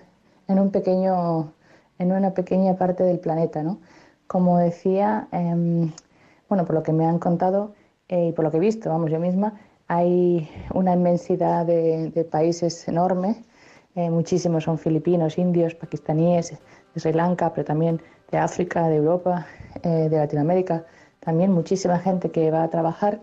en 0.47 0.59
un 0.59 0.71
pequeño, 0.71 1.51
en 1.97 2.11
una 2.11 2.33
pequeña 2.33 2.75
parte 2.75 3.03
del 3.03 3.19
planeta, 3.19 3.63
¿no? 3.63 3.79
Como 4.27 4.57
decía, 4.59 5.27
eh, 5.31 5.91
bueno, 6.47 6.65
por 6.65 6.75
lo 6.75 6.83
que 6.83 6.93
me 6.93 7.05
han 7.05 7.19
contado 7.19 7.73
eh, 8.07 8.27
y 8.27 8.31
por 8.31 8.45
lo 8.45 8.51
que 8.51 8.57
he 8.57 8.61
visto, 8.61 8.89
vamos, 8.89 9.09
yo 9.11 9.19
misma, 9.19 9.59
hay 9.87 10.49
una 10.73 10.93
inmensidad 10.93 11.65
de, 11.65 12.11
de 12.11 12.23
países 12.23 12.87
enorme, 12.87 13.43
eh, 13.95 14.09
muchísimos 14.09 14.63
son 14.63 14.77
filipinos, 14.77 15.37
indios, 15.37 15.75
pakistaníes, 15.75 16.53
de 16.93 16.99
Sri 16.99 17.13
Lanka, 17.13 17.53
pero 17.53 17.65
también 17.65 18.01
de 18.31 18.37
África, 18.37 18.87
de 18.87 18.95
Europa, 18.97 19.45
eh, 19.83 20.07
de 20.09 20.17
Latinoamérica, 20.17 20.85
también 21.19 21.51
muchísima 21.51 21.99
gente 21.99 22.31
que 22.31 22.49
va 22.49 22.63
a 22.63 22.69
trabajar. 22.69 23.19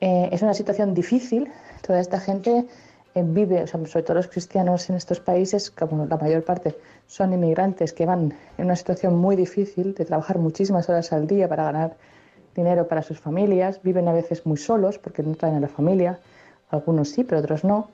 Eh, 0.00 0.28
es 0.32 0.42
una 0.42 0.52
situación 0.52 0.94
difícil, 0.94 1.50
toda 1.86 2.00
esta 2.00 2.18
gente 2.18 2.66
eh, 3.14 3.22
vive, 3.24 3.62
o 3.62 3.66
sobre 3.66 4.02
todo 4.02 4.14
los 4.14 4.26
cristianos 4.26 4.90
en 4.90 4.96
estos 4.96 5.20
países, 5.20 5.70
como 5.70 6.06
la 6.06 6.16
mayor 6.16 6.44
parte 6.44 6.76
son 7.06 7.32
inmigrantes 7.32 7.92
que 7.92 8.04
van 8.04 8.34
en 8.58 8.64
una 8.64 8.76
situación 8.76 9.16
muy 9.16 9.36
difícil 9.36 9.94
de 9.94 10.04
trabajar 10.04 10.38
muchísimas 10.38 10.88
horas 10.88 11.12
al 11.12 11.26
día 11.26 11.48
para 11.48 11.64
ganar 11.64 11.96
dinero 12.54 12.88
para 12.88 13.02
sus 13.02 13.18
familias, 13.18 13.80
viven 13.82 14.08
a 14.08 14.12
veces 14.12 14.44
muy 14.44 14.56
solos 14.56 14.98
porque 14.98 15.22
no 15.22 15.34
traen 15.36 15.56
a 15.56 15.60
la 15.60 15.68
familia, 15.68 16.18
algunos 16.70 17.10
sí, 17.10 17.24
pero 17.24 17.40
otros 17.40 17.64
no. 17.64 17.88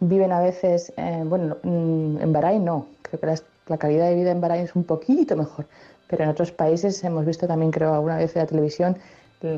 Viven 0.00 0.32
a 0.32 0.40
veces, 0.40 0.92
bueno, 1.24 1.56
en 1.62 2.32
Bahrein 2.32 2.64
no, 2.64 2.86
creo 3.02 3.20
que 3.20 3.26
la, 3.66 3.78
calidad 3.78 4.08
de 4.08 4.14
vida 4.14 4.30
en 4.30 4.40
Bahrein 4.40 4.64
es 4.64 4.74
un 4.74 4.84
poquito 4.84 5.36
mejor, 5.36 5.66
pero 6.08 6.24
en 6.24 6.30
otros 6.30 6.52
países 6.52 7.02
hemos 7.04 7.24
visto 7.24 7.46
también, 7.46 7.70
creo, 7.70 7.94
alguna 7.94 8.16
vez 8.16 8.34
en 8.36 8.42
la 8.42 8.46
televisión 8.46 8.96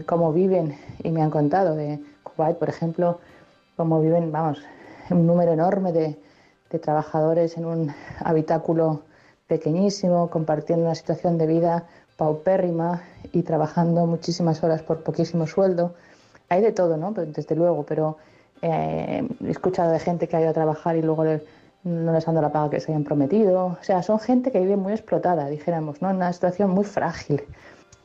cómo 0.07 0.33
viven 0.33 0.77
y 1.03 1.11
me 1.11 1.23
han 1.23 1.31
contado 1.31 1.77
de 1.77 2.01
Kuwait, 2.23 2.57
por 2.57 2.69
ejemplo, 2.69 3.21
cómo 3.77 4.01
viven, 4.01 4.33
vamos, 4.33 4.61
un 5.11 5.27
número 5.27 5.53
enorme 5.53 5.93
de, 5.93 6.19
trabajadores 6.83 7.57
en 7.57 7.65
un 7.65 7.95
habitáculo 8.21 9.01
pequeñísimo, 9.47 10.29
compartiendo 10.29 10.85
una 10.85 10.95
situación 10.95 11.39
de 11.39 11.47
vida 11.47 11.85
paupérrima 12.19 13.03
y 13.33 13.45
trabajando 13.45 14.05
muchísimas 14.05 14.63
horas 14.63 14.83
por 14.83 15.03
poquísimo 15.03 15.47
sueldo. 15.47 15.95
Hay 16.51 16.61
de 16.61 16.73
todo, 16.73 16.99
¿no? 16.99 17.13
Desde 17.13 17.57
luego, 17.57 17.85
pero 17.85 18.19
eh, 18.61 19.27
he 19.43 19.51
escuchado 19.51 19.91
de 19.91 19.99
gente 20.01 20.29
que 20.29 20.37
ha 20.37 20.43
ido 20.43 20.51
a 20.51 20.53
trabajar 20.53 20.97
y 20.97 21.03
luego 21.03 21.25
no 21.87 22.13
les 22.13 22.27
han 22.27 22.35
la 22.35 22.51
paga 22.51 22.71
que 22.71 22.81
se 22.81 22.91
habían 22.91 23.05
prometido. 23.05 23.67
O 23.67 23.79
sea, 23.81 24.03
son 24.03 24.19
gente 24.19 24.51
que 24.51 24.59
vive 24.59 24.77
muy 24.77 24.93
explotada, 24.93 25.49
dijéramos, 25.49 26.03
¿no? 26.03 26.11
En 26.11 26.17
una 26.17 26.33
situación 26.33 26.71
muy 26.71 26.85
frágil. 26.85 27.43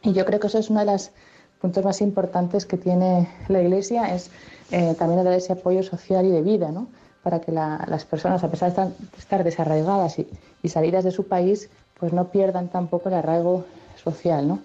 Y 0.03 0.13
yo 0.13 0.23
creo 0.25 0.39
que 0.39 0.47
eso 0.47 0.59
es 0.59 0.69
uno 0.69 0.81
de 0.81 0.85
los 0.85 1.11
puntos 1.59 1.83
más 1.83 1.99
importantes 2.01 2.65
que 2.65 2.77
tiene 2.77 3.27
la 3.47 3.61
Iglesia, 3.61 4.13
es 4.13 4.29
eh, 4.71 4.95
también 4.97 5.23
dar 5.23 5.33
ese 5.33 5.53
apoyo 5.53 5.81
social 5.83 6.25
y 6.25 6.31
de 6.31 6.41
vida, 6.41 6.71
¿no? 6.71 6.87
Para 7.23 7.41
que 7.41 7.51
las 7.51 8.05
personas, 8.05 8.43
a 8.43 8.49
pesar 8.49 8.73
de 8.73 8.91
estar, 9.17 9.43
desarraigadas 9.43 10.19
y, 10.19 10.27
y 10.63 10.69
salidas 10.69 11.03
de 11.03 11.11
su 11.11 11.27
país, 11.27 11.69
pues 11.99 12.13
no 12.13 12.29
pierdan 12.29 12.67
tampoco 12.67 13.09
el 13.09 13.15
arraigo 13.15 13.65
social, 13.95 14.47
¿no? 14.47 14.59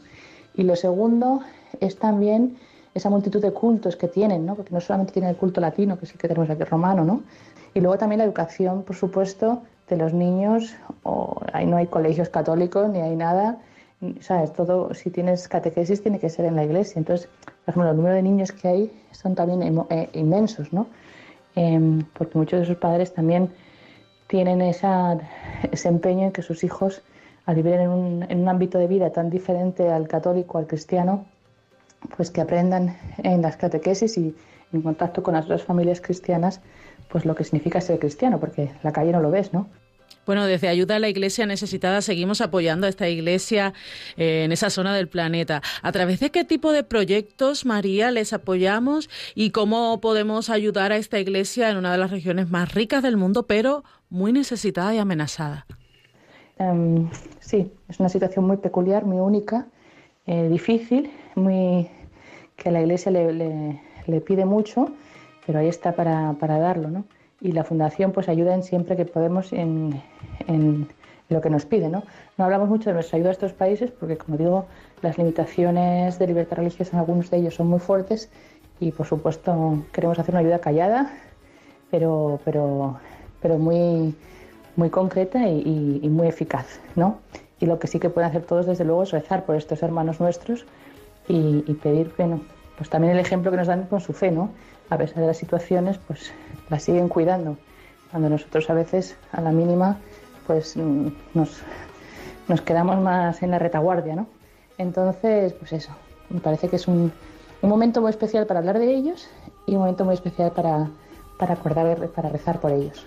Y 0.55 0.63
lo 0.63 0.77
segundo 0.77 1.41
es 1.81 1.99
también 1.99 2.57
esa 2.97 3.11
multitud 3.11 3.41
de 3.41 3.53
cultos 3.53 3.95
que 3.97 4.09
tienen, 4.09 4.47
¿no? 4.47 4.55
porque 4.55 4.73
no 4.73 4.81
solamente 4.81 5.13
tienen 5.13 5.31
el 5.31 5.37
culto 5.37 5.61
latino, 5.61 5.99
que 5.99 6.07
sí 6.07 6.17
que 6.17 6.29
tenemos 6.29 6.49
aquí 6.49 6.65
romano, 6.65 7.05
¿no? 7.05 7.23
y 7.75 7.81
luego 7.81 7.99
también 7.99 8.21
la 8.21 8.25
educación, 8.25 8.83
por 8.85 8.97
supuesto, 8.97 9.63
de 9.89 9.99
los 9.99 10.15
niños, 10.15 10.75
o 11.03 11.41
ahí 11.53 11.67
no 11.67 11.77
hay 11.77 11.87
colegios 11.87 12.31
católicos 12.31 12.89
ni 12.89 13.01
hay 13.01 13.15
nada, 13.15 13.59
¿sabes? 14.21 14.53
Todo, 14.55 14.95
si 14.95 15.11
tienes 15.11 15.47
catequesis, 15.47 16.03
tiene 16.03 16.19
que 16.19 16.31
ser 16.31 16.47
en 16.47 16.57
la 16.57 16.65
iglesia. 16.65 16.99
Entonces, 16.99 17.29
por 17.45 17.73
ejemplo, 17.73 17.91
el 17.91 17.97
número 17.97 18.15
de 18.15 18.23
niños 18.23 18.51
que 18.53 18.69
hay 18.69 19.03
son 19.13 19.35
también 19.35 19.85
eh, 19.91 20.09
inmensos, 20.15 20.73
¿no? 20.73 20.87
Em, 21.55 22.03
porque 22.17 22.39
muchos 22.39 22.61
de 22.61 22.67
sus 22.67 22.77
padres 22.77 23.13
también 23.13 23.51
tienen 24.27 24.63
esa, 24.63 25.19
ese 25.71 25.89
empeño 25.89 26.25
en 26.25 26.33
que 26.33 26.41
sus 26.41 26.65
hijos, 26.65 27.03
al 27.45 27.57
vivir 27.57 27.75
en 27.75 27.91
un, 27.91 28.27
en 28.29 28.41
un 28.41 28.49
ámbito 28.49 28.79
de 28.79 28.87
vida 28.87 29.11
tan 29.11 29.29
diferente 29.29 29.91
al 29.91 30.09
católico, 30.09 30.57
al 30.57 30.67
cristiano, 30.67 31.27
pues 32.17 32.31
que 32.31 32.41
aprendan 32.41 32.97
en 33.23 33.43
las 33.43 33.57
catequesis 33.57 34.17
y 34.19 34.35
en 34.73 34.83
contacto 34.83 35.23
con 35.23 35.35
las 35.35 35.45
otras 35.45 35.63
familias 35.63 36.01
cristianas, 36.01 36.61
pues 37.09 37.25
lo 37.25 37.35
que 37.35 37.45
significa 37.45 37.81
ser 37.81 37.99
cristiano, 37.99 38.41
porque 38.41 38.71
la 38.83 38.93
calle 38.93 39.13
no 39.13 39.21
lo 39.21 39.31
ves, 39.31 39.53
¿no? 39.53 39.69
Bueno, 40.27 40.45
desde 40.45 40.67
Ayuda 40.67 40.97
a 40.97 40.99
la 40.99 41.09
Iglesia 41.09 41.47
Necesitada 41.47 42.03
seguimos 42.03 42.41
apoyando 42.41 42.87
a 42.87 42.91
esta 42.91 43.09
iglesia 43.09 43.73
eh, 44.17 44.43
en 44.45 44.51
esa 44.51 44.71
zona 44.71 44.95
del 44.95 45.09
planeta. 45.09 45.63
¿A 45.83 45.93
través 45.93 46.19
de 46.19 46.31
qué 46.31 46.45
tipo 46.45 46.73
de 46.73 46.83
proyectos, 46.83 47.65
María, 47.65 48.11
les 48.11 48.33
apoyamos 48.33 49.09
y 49.37 49.51
cómo 49.51 50.01
podemos 50.01 50.51
ayudar 50.51 50.91
a 50.91 50.97
esta 50.97 51.21
iglesia 51.21 51.71
en 51.71 51.77
una 51.77 51.93
de 51.93 51.99
las 51.99 52.11
regiones 52.11 52.51
más 52.51 52.75
ricas 52.75 53.05
del 53.05 53.17
mundo, 53.17 53.47
pero 53.47 53.85
muy 54.11 54.33
necesitada 54.33 54.93
y 54.97 54.99
amenazada? 54.99 55.65
Em, 56.59 57.09
sí, 57.39 57.71
es 57.89 58.01
una 58.01 58.09
situación 58.09 58.47
muy 58.47 58.57
peculiar, 58.57 59.05
muy 59.05 59.19
única, 59.19 59.69
eh, 60.27 60.49
difícil, 60.49 61.09
muy 61.37 61.88
que 62.57 62.70
la 62.70 62.81
Iglesia 62.81 63.12
le, 63.12 63.33
le, 64.07 64.20
pide 64.20 64.44
mucho, 64.44 64.90
pero 65.46 65.59
ahí 65.59 65.68
está 65.68 65.92
para, 65.92 66.35
para, 66.40 66.59
darlo, 66.59 66.90
¿no? 66.90 67.05
Y 67.40 67.53
la 67.53 67.64
Fundación 67.64 68.12
pues 68.12 68.29
ayuda 68.29 68.55
en 68.55 68.62
siempre 68.62 68.96
que 68.96 69.05
podemos 69.05 69.53
en, 69.53 70.03
en 70.46 70.88
lo 71.29 71.40
que 71.40 71.51
nos 71.51 71.66
pide, 71.66 71.88
¿no? 71.88 72.03
No 72.38 72.44
hablamos 72.44 72.68
mucho 72.68 72.90
de 72.90 72.94
nuestra 72.94 73.16
ayuda 73.16 73.31
a 73.31 73.33
estos 73.33 73.53
países 73.53 73.90
porque, 73.90 74.16
como 74.16 74.38
digo, 74.38 74.66
las 75.03 75.18
limitaciones 75.18 76.18
de 76.18 76.27
libertad 76.27 76.59
religiosa 76.59 76.92
en 76.94 77.01
algunos 77.01 77.31
de 77.31 77.38
ellos 77.38 77.55
son 77.55 77.66
muy 77.66 77.79
fuertes 77.79 78.31
y, 78.81 78.92
por 78.92 79.07
supuesto, 79.07 79.85
queremos 79.92 80.18
hacer 80.18 80.35
una 80.35 80.40
ayuda 80.40 80.61
callada, 80.61 81.12
pero, 81.90 82.40
pero, 82.44 82.99
pero 83.40 83.59
muy, 83.59 84.14
muy 84.77 84.90
concreta 84.90 85.49
y, 85.49 86.01
y, 86.03 86.09
muy 86.09 86.29
eficaz, 86.29 86.81
¿no? 86.94 87.18
Y 87.59 87.66
lo 87.66 87.79
que 87.79 87.87
sí 87.87 87.99
que 87.99 88.11
pueden 88.11 88.31
hacer 88.31 88.42
todos, 88.42 88.66
desde 88.66 88.85
luego, 88.85 89.03
es 89.03 89.12
rezar 89.12 89.44
por 89.44 89.57
estos 89.57 89.83
hermanos 89.83 90.20
nuestros 90.20 90.66
y, 91.29 91.62
pedir, 91.75 92.12
bueno, 92.17 92.41
pues 92.77 92.89
también 92.89 93.15
el 93.15 93.19
ejemplo 93.19 93.51
que 93.51 93.57
nos 93.57 93.67
dan 93.67 93.87
con 93.87 94.01
su 94.01 94.12
fe, 94.12 94.31
¿no? 94.31 94.51
A 94.91 94.97
pesar 94.97 95.19
de 95.19 95.27
las 95.27 95.37
situaciones, 95.37 95.99
pues 96.07 96.33
la 96.71 96.79
siguen 96.79 97.09
cuidando. 97.09 97.57
Cuando 98.11 98.29
nosotros 98.29 98.71
a 98.71 98.75
veces, 98.75 99.17
a 99.33 99.41
la 99.41 99.51
mínima, 99.51 99.99
pues 100.47 100.77
mm, 100.77 101.09
nos, 101.35 101.62
nos 102.49 102.61
quedamos 102.61 102.99
más 102.99 103.43
en 103.43 103.51
la 103.51 103.59
retaguardia, 103.59 104.15
¿no? 104.15 104.27
Entonces, 104.79 105.53
pues 105.55 105.73
eso, 105.73 105.91
me 106.31 106.41
parece 106.41 106.69
que 106.69 106.77
es 106.77 106.87
un, 106.87 107.12
un 107.62 107.69
momento 107.69 108.01
muy 108.01 108.11
especial 108.11 108.47
para 108.47 108.61
hablar 108.61 108.79
de 108.79 108.95
ellos 108.95 109.29
y 109.67 109.73
un 109.73 109.81
momento 109.81 110.05
muy 110.05 110.15
especial 110.15 110.53
para, 110.53 110.89
para 111.39 111.55
acordar, 111.55 112.09
para 112.09 112.29
rezar 112.29 112.61
por 112.61 112.73
ellos. 112.73 113.07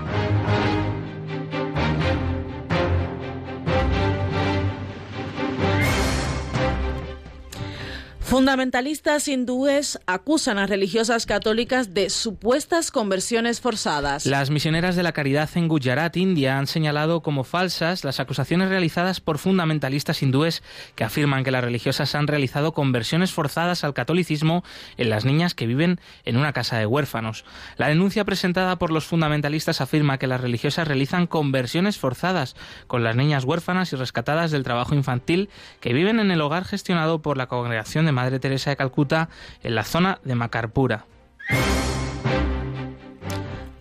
Fundamentalistas 8.31 9.27
hindúes 9.27 9.99
acusan 10.05 10.57
a 10.57 10.65
religiosas 10.65 11.25
católicas 11.25 11.93
de 11.93 12.09
supuestas 12.09 12.89
conversiones 12.89 13.59
forzadas. 13.59 14.25
Las 14.25 14.51
misioneras 14.51 14.95
de 14.95 15.03
la 15.03 15.11
caridad 15.11 15.49
en 15.55 15.67
Gujarat, 15.67 16.15
India, 16.15 16.57
han 16.57 16.65
señalado 16.65 17.23
como 17.23 17.43
falsas 17.43 18.05
las 18.05 18.21
acusaciones 18.21 18.69
realizadas 18.69 19.19
por 19.19 19.37
fundamentalistas 19.37 20.23
hindúes 20.23 20.63
que 20.95 21.03
afirman 21.03 21.43
que 21.43 21.51
las 21.51 21.61
religiosas 21.61 22.15
han 22.15 22.27
realizado 22.27 22.71
conversiones 22.71 23.33
forzadas 23.33 23.83
al 23.83 23.93
catolicismo 23.93 24.63
en 24.95 25.09
las 25.09 25.25
niñas 25.25 25.53
que 25.53 25.67
viven 25.67 25.99
en 26.23 26.37
una 26.37 26.53
casa 26.53 26.77
de 26.77 26.85
huérfanos. 26.85 27.43
La 27.75 27.89
denuncia 27.89 28.23
presentada 28.23 28.77
por 28.77 28.91
los 28.91 29.03
fundamentalistas 29.03 29.81
afirma 29.81 30.19
que 30.19 30.27
las 30.27 30.39
religiosas 30.39 30.87
realizan 30.87 31.27
conversiones 31.27 31.97
forzadas 31.97 32.55
con 32.87 33.03
las 33.03 33.17
niñas 33.17 33.43
huérfanas 33.43 33.91
y 33.91 33.97
rescatadas 33.97 34.51
del 34.51 34.63
trabajo 34.63 34.95
infantil 34.95 35.49
que 35.81 35.91
viven 35.91 36.21
en 36.21 36.31
el 36.31 36.39
hogar 36.39 36.63
gestionado 36.63 37.21
por 37.21 37.35
la 37.35 37.47
congregación 37.47 38.05
de 38.05 38.20
Madre 38.21 38.37
Teresa 38.37 38.69
de 38.69 38.75
Calcuta 38.75 39.29
en 39.63 39.73
la 39.73 39.83
zona 39.83 40.19
de 40.23 40.35
Macarpura. 40.35 41.05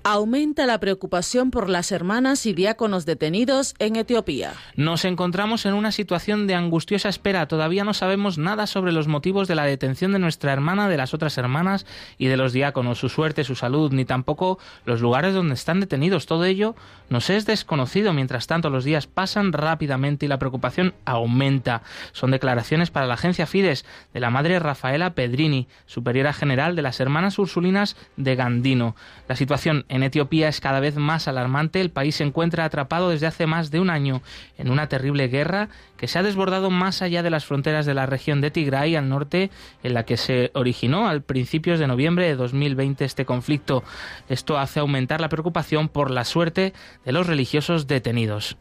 Aumenta 0.03 0.67
la 0.67 0.81
preocupación 0.81 1.51
por 1.51 1.69
las 1.69 1.93
hermanas 1.93 2.47
y 2.47 2.53
diáconos 2.53 3.07
detenidos 3.07 3.75
en 3.79 3.97
Etiopía. 3.97 4.55
Nos 4.77 5.05
encontramos 5.05 5.67
en 5.67 5.75
una 5.75 5.93
situación 5.93 6.47
de 6.47 6.55
angustiosa 6.55 7.09
espera. 7.09 7.49
Todavía 7.49 7.85
no 7.85 7.95
sabemos 7.95 8.39
nada 8.39 8.67
sobre 8.67 8.93
los 8.93 9.09
motivos 9.09 9.49
de 9.49 9.55
la 9.55 9.65
detención 9.65 10.13
de 10.13 10.19
nuestra 10.19 10.53
hermana, 10.53 10.89
de 10.89 10.97
las 10.97 11.15
otras 11.15 11.37
hermanas 11.39 11.87
y 12.19 12.27
de 12.27 12.37
los 12.37 12.53
diáconos, 12.53 12.99
su 12.99 13.09
suerte, 13.09 13.45
su 13.45 13.55
salud, 13.55 13.93
ni 13.93 14.05
tampoco 14.05 14.59
los 14.85 15.01
lugares 15.01 15.35
donde 15.35 15.55
están 15.55 15.81
detenidos. 15.81 16.27
Todo 16.27 16.45
ello 16.45 16.75
nos 17.09 17.29
es 17.31 17.47
desconocido. 17.47 18.13
Mientras 18.13 18.47
tanto, 18.47 18.71
los 18.71 18.85
días 18.85 19.07
pasan 19.07 19.53
rápidamente 19.53 20.27
y 20.27 20.29
la 20.29 20.39
preocupación 20.39 20.95
aumenta. 21.05 21.83
Son 22.13 22.31
declaraciones 22.31 22.91
para 22.91 23.07
la 23.07 23.15
agencia 23.15 23.47
Fides 23.47 23.85
de 24.15 24.21
la 24.21 24.31
madre 24.31 24.59
Rafaela 24.59 25.15
Pedrini, 25.15 25.69
superiora 25.87 26.33
general 26.33 26.77
de 26.77 26.83
las 26.83 27.01
hermanas 27.01 27.39
ursulinas 27.39 27.97
de 28.17 28.37
Gandino. 28.37 28.97
La 29.29 29.37
situación 29.37 29.85
en 29.91 30.03
Etiopía 30.03 30.49
es 30.49 30.61
cada 30.61 30.81
vez 30.81 30.97
más 30.97 31.29
alarmante. 31.29 31.81
El 31.81 31.91
país 31.91 32.17
se 32.17 32.25
encuentra 32.25 32.65
atrapado 32.65 33.11
desde 33.11 33.27
hace 33.27 33.47
más 33.47 33.71
de 33.71 33.81
un 33.81 33.91
año 33.91 34.23
en 34.57 34.71
una 34.71 34.89
terrible 34.89 35.29
guerra 35.29 35.69
que 35.97 36.09
se 36.09 36.19
ha 36.19 36.23
desbordado 36.23 36.71
más 36.71 37.03
allá 37.03 37.23
de 37.23 37.31
las 37.31 37.45
fronteras 37.45 37.85
de 37.85 37.95
la 37.95 38.07
región 38.07 38.41
de 38.41 38.51
Tigray 38.51 38.97
al 38.97 39.09
norte, 39.09 39.51
en 39.83 39.95
la 39.95 40.05
que 40.05 40.17
se 40.17 40.51
originó 40.55 41.09
al 41.09 41.23
principios 41.23 41.79
de 41.79 41.89
noviembre 41.89 42.27
de 42.27 42.37
2020 42.37 43.05
este 43.05 43.25
conflicto. 43.25 43.83
Esto 44.29 44.59
hace 44.59 44.81
aumentar 44.81 45.21
la 45.21 45.29
preocupación 45.29 45.89
por 45.89 46.11
la 46.11 46.25
suerte 46.25 46.73
de 47.05 47.13
los 47.13 47.27
religiosos 47.27 47.87
detenidos. 47.87 48.57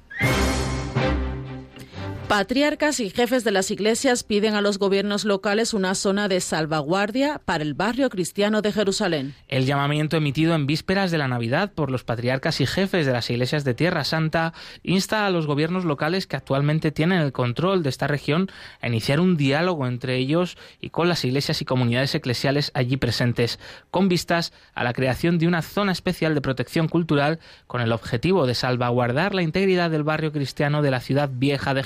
Patriarcas 2.30 3.00
y 3.00 3.10
jefes 3.10 3.44
de 3.44 3.50
las 3.50 3.72
iglesias 3.72 4.24
piden 4.24 4.54
a 4.54 4.62
los 4.62 4.78
gobiernos 4.78 5.26
locales 5.26 5.74
una 5.74 5.96
zona 5.96 6.28
de 6.28 6.42
salvaguardia 6.42 7.42
para 7.44 7.64
el 7.64 7.74
barrio 7.74 8.08
cristiano 8.12 8.62
de 8.62 8.72
Jerusalén. 8.72 9.34
El 9.48 9.66
llamamiento 9.66 10.16
emitido 10.16 10.54
en 10.54 10.68
vísperas 10.68 11.10
de 11.10 11.18
la 11.18 11.28
Navidad 11.28 11.72
por 11.74 11.90
los 11.90 12.04
patriarcas 12.04 12.62
y 12.62 12.68
jefes 12.68 13.08
de 13.08 13.14
las 13.14 13.32
iglesias 13.32 13.64
de 13.64 13.74
Tierra 13.74 14.04
Santa 14.04 14.54
insta 14.84 15.26
a 15.26 15.32
los 15.32 15.48
gobiernos 15.48 15.86
locales 15.86 16.28
que 16.28 16.36
actualmente 16.36 16.92
tienen 16.92 17.20
el 17.20 17.32
control 17.32 17.82
de 17.82 17.90
esta 17.90 18.06
región 18.06 18.52
a 18.80 18.88
iniciar 18.90 19.20
un 19.20 19.36
diálogo 19.36 19.88
entre 19.88 20.18
ellos 20.18 20.56
y 20.80 20.92
con 20.92 21.10
las 21.10 21.26
iglesias 21.26 21.64
y 21.64 21.66
comunidades 21.66 22.14
eclesiales 22.14 22.70
allí 22.76 22.98
presentes, 22.98 23.58
con 23.90 24.08
vistas 24.08 24.54
a 24.76 24.84
la 24.84 24.94
creación 24.94 25.40
de 25.40 25.48
una 25.48 25.64
zona 25.64 25.94
especial 25.94 26.36
de 26.36 26.42
protección 26.42 26.90
cultural 26.90 27.40
con 27.66 27.82
el 27.82 27.92
objetivo 27.92 28.46
de 28.46 28.54
salvaguardar 28.54 29.34
la 29.34 29.42
integridad 29.42 29.90
del 29.90 30.04
barrio 30.04 30.32
cristiano 30.32 30.84
de 30.84 30.92
la 30.92 31.00
ciudad 31.00 31.32
vieja 31.34 31.74
de 31.74 31.82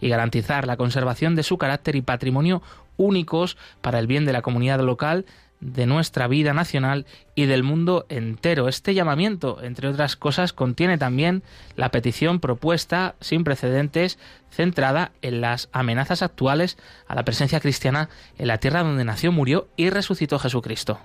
Y 0.00 0.08
garantizar 0.08 0.66
la 0.66 0.76
conservación 0.76 1.34
de 1.36 1.42
su 1.42 1.58
carácter 1.58 1.96
y 1.96 2.02
patrimonio 2.02 2.62
únicos 2.96 3.56
para 3.80 3.98
el 3.98 4.06
bien 4.06 4.24
de 4.24 4.32
la 4.32 4.42
comunidad 4.42 4.80
local, 4.80 5.24
de 5.60 5.86
nuestra 5.86 6.28
vida 6.28 6.52
nacional 6.52 7.06
y 7.34 7.46
del 7.46 7.62
mundo 7.62 8.06
entero. 8.08 8.68
Este 8.68 8.94
llamamiento, 8.94 9.62
entre 9.62 9.88
otras 9.88 10.16
cosas, 10.16 10.52
contiene 10.52 10.98
también 10.98 11.42
la 11.76 11.90
petición 11.90 12.40
propuesta 12.40 13.16
sin 13.20 13.44
precedentes 13.44 14.18
centrada 14.50 15.12
en 15.22 15.40
las 15.40 15.68
amenazas 15.72 16.22
actuales 16.22 16.78
a 17.06 17.14
la 17.14 17.24
presencia 17.24 17.60
cristiana 17.60 18.08
en 18.38 18.48
la 18.48 18.58
tierra 18.58 18.82
donde 18.82 19.04
nació, 19.04 19.32
murió 19.32 19.68
y 19.76 19.90
resucitó 19.90 20.38
Jesucristo. 20.38 20.98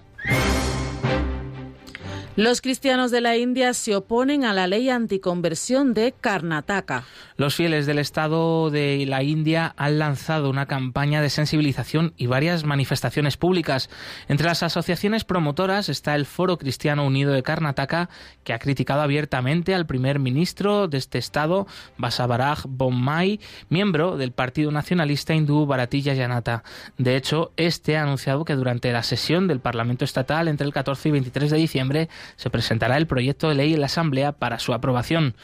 Los 2.36 2.62
cristianos 2.62 3.12
de 3.12 3.22
la 3.22 3.38
India 3.38 3.76
se 3.76 3.96
oponen 3.96 4.44
a 4.44 4.54
la 4.54 4.66
ley 4.66 4.90
anticonversión 4.90 5.94
de 5.94 6.16
Karnataka. 6.20 7.04
Los 7.38 7.54
fieles 7.54 7.86
del 7.86 8.00
Estado 8.00 8.72
de 8.72 9.06
la 9.08 9.22
India 9.22 9.76
han 9.78 10.00
lanzado 10.00 10.50
una 10.50 10.66
campaña 10.66 11.22
de 11.22 11.30
sensibilización 11.30 12.16
y 12.18 12.26
varias 12.26 12.64
manifestaciones 12.64 13.38
públicas. 13.38 13.88
Entre 14.28 14.48
las 14.48 14.64
asociaciones 14.64 15.26
promotoras 15.26 15.90
está 15.90 16.16
el 16.16 16.26
Foro 16.26 16.58
Cristiano 16.58 17.06
Unido 17.06 17.34
de 17.34 17.44
Karnataka, 17.44 18.10
que 18.44 18.54
ha 18.54 18.60
criticado 18.60 19.02
abiertamente 19.02 19.76
al 19.76 19.86
primer 19.86 20.18
ministro 20.18 20.88
de 20.88 20.98
este 20.98 21.20
Estado, 21.20 21.68
Basavaraj 22.00 22.66
Bommai, 22.68 23.42
miembro 23.70 24.18
del 24.18 24.32
Partido 24.32 24.72
Nacionalista 24.72 25.36
Hindú 25.36 25.68
Bharatiya 25.68 26.16
Janata. 26.16 26.64
De 26.98 27.16
hecho, 27.16 27.52
este 27.58 27.96
ha 27.96 28.02
anunciado 28.02 28.44
que 28.44 28.56
durante 28.56 28.92
la 28.92 29.04
sesión 29.04 29.48
del 29.48 29.60
Parlamento 29.60 30.04
Estatal 30.04 30.48
entre 30.48 30.66
el 30.66 30.74
14 30.74 31.10
y 31.10 31.12
23 31.12 31.52
de 31.52 31.58
diciembre 31.58 32.10
se 32.36 32.50
presentará 32.50 32.98
el 32.98 33.08
proyecto 33.08 33.50
de 33.50 33.56
ley 33.56 33.74
en 33.74 33.80
la 33.80 33.88
Asamblea 33.88 34.32
para 34.34 34.60
su 34.60 34.74
aprobación. 34.74 35.36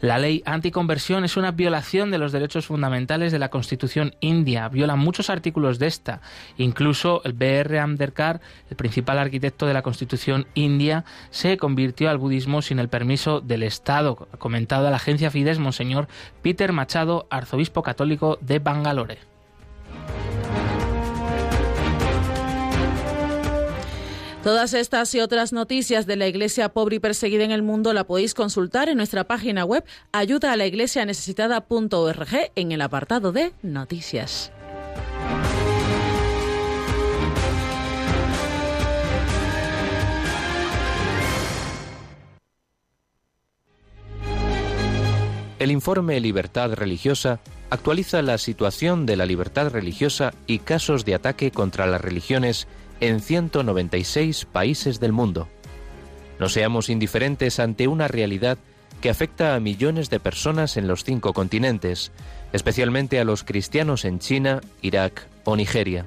La 0.00 0.18
ley 0.18 0.42
anticonversión 0.46 1.24
es 1.24 1.36
una 1.36 1.52
violación 1.52 2.10
de 2.10 2.18
los 2.18 2.32
derechos 2.32 2.66
fundamentales 2.66 3.32
de 3.32 3.38
la 3.38 3.50
Constitución 3.50 4.14
india, 4.20 4.68
viola 4.68 4.96
muchos 4.96 5.30
artículos 5.30 5.78
de 5.78 5.86
esta. 5.86 6.20
Incluso 6.56 7.22
el 7.24 7.32
B.R. 7.32 7.78
Ambedkar, 7.78 8.40
el 8.70 8.76
principal 8.76 9.18
arquitecto 9.18 9.66
de 9.66 9.74
la 9.74 9.82
Constitución 9.82 10.46
india, 10.54 11.04
se 11.30 11.56
convirtió 11.56 12.10
al 12.10 12.18
budismo 12.18 12.62
sin 12.62 12.78
el 12.78 12.88
permiso 12.88 13.40
del 13.40 13.62
Estado, 13.62 14.28
comentado 14.38 14.86
a 14.86 14.90
la 14.90 14.96
agencia 14.96 15.30
Fides 15.30 15.58
Monseñor 15.58 16.08
Peter 16.42 16.72
Machado, 16.72 17.26
arzobispo 17.30 17.82
católico 17.82 18.38
de 18.40 18.58
Bangalore. 18.58 19.18
Todas 24.42 24.74
estas 24.74 25.14
y 25.14 25.20
otras 25.20 25.52
noticias 25.52 26.04
de 26.04 26.16
la 26.16 26.26
Iglesia 26.26 26.68
pobre 26.68 26.96
y 26.96 26.98
perseguida 26.98 27.44
en 27.44 27.52
el 27.52 27.62
mundo 27.62 27.92
la 27.92 28.02
podéis 28.02 28.34
consultar 28.34 28.88
en 28.88 28.96
nuestra 28.96 29.22
página 29.22 29.64
web 29.64 29.84
ayuda 30.10 30.50
a 30.50 30.56
la 30.56 30.66
iglesia 30.66 31.04
necesitada.org 31.04 32.50
en 32.56 32.72
el 32.72 32.82
apartado 32.82 33.30
de 33.30 33.52
noticias. 33.62 34.50
El 45.60 45.70
informe 45.70 46.18
Libertad 46.18 46.72
Religiosa 46.72 47.38
actualiza 47.70 48.20
la 48.22 48.38
situación 48.38 49.06
de 49.06 49.14
la 49.14 49.24
libertad 49.24 49.70
religiosa 49.70 50.34
y 50.48 50.58
casos 50.58 51.04
de 51.04 51.14
ataque 51.14 51.52
contra 51.52 51.86
las 51.86 52.00
religiones 52.00 52.66
en 53.02 53.20
196 53.20 54.44
países 54.44 55.00
del 55.00 55.12
mundo. 55.12 55.48
No 56.38 56.48
seamos 56.48 56.88
indiferentes 56.88 57.58
ante 57.58 57.88
una 57.88 58.06
realidad 58.06 58.58
que 59.00 59.10
afecta 59.10 59.56
a 59.56 59.60
millones 59.60 60.08
de 60.08 60.20
personas 60.20 60.76
en 60.76 60.86
los 60.86 61.02
cinco 61.02 61.32
continentes, 61.32 62.12
especialmente 62.52 63.18
a 63.18 63.24
los 63.24 63.42
cristianos 63.42 64.04
en 64.04 64.20
China, 64.20 64.60
Irak 64.82 65.26
o 65.42 65.56
Nigeria. 65.56 66.06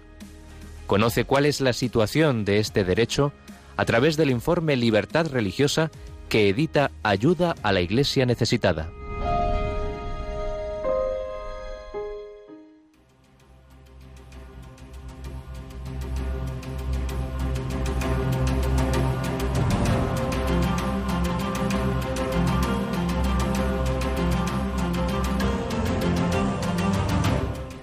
Conoce 0.88 1.26
cuál 1.26 1.46
es 1.46 1.60
la 1.60 1.74
situación 1.74 2.46
de 2.46 2.60
este 2.60 2.86
derecho 2.86 3.34
a 3.76 3.84
través 3.84 4.16
del 4.16 4.32
informe 4.32 4.78
Libertad 4.78 5.28
Religiosa 5.28 5.92
que 6.30 6.48
edita 6.48 6.92
Ayuda 7.04 7.56
a 7.62 7.74
la 7.74 7.82
Iglesia 7.82 8.26
Necesitada. 8.26 8.90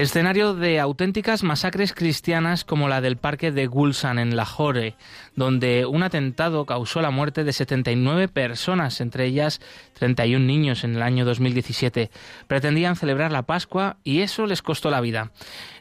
Escenario 0.00 0.54
de 0.54 0.80
auténticas 0.80 1.42
masacres 1.42 1.92
cristianas 1.92 2.64
como 2.64 2.88
la 2.88 3.02
del 3.02 3.18
parque 3.18 3.52
de 3.52 3.66
Gulsan 3.66 4.18
en 4.18 4.34
Lahore, 4.34 4.96
donde 5.36 5.84
un 5.84 6.02
atentado 6.02 6.64
causó 6.64 7.02
la 7.02 7.10
muerte 7.10 7.44
de 7.44 7.52
79 7.52 8.28
personas, 8.28 9.02
entre 9.02 9.26
ellas 9.26 9.60
31 9.98 10.46
niños 10.46 10.84
en 10.84 10.96
el 10.96 11.02
año 11.02 11.26
2017. 11.26 12.10
Pretendían 12.46 12.96
celebrar 12.96 13.30
la 13.30 13.42
Pascua 13.42 13.98
y 14.02 14.22
eso 14.22 14.46
les 14.46 14.62
costó 14.62 14.90
la 14.90 15.02
vida. 15.02 15.32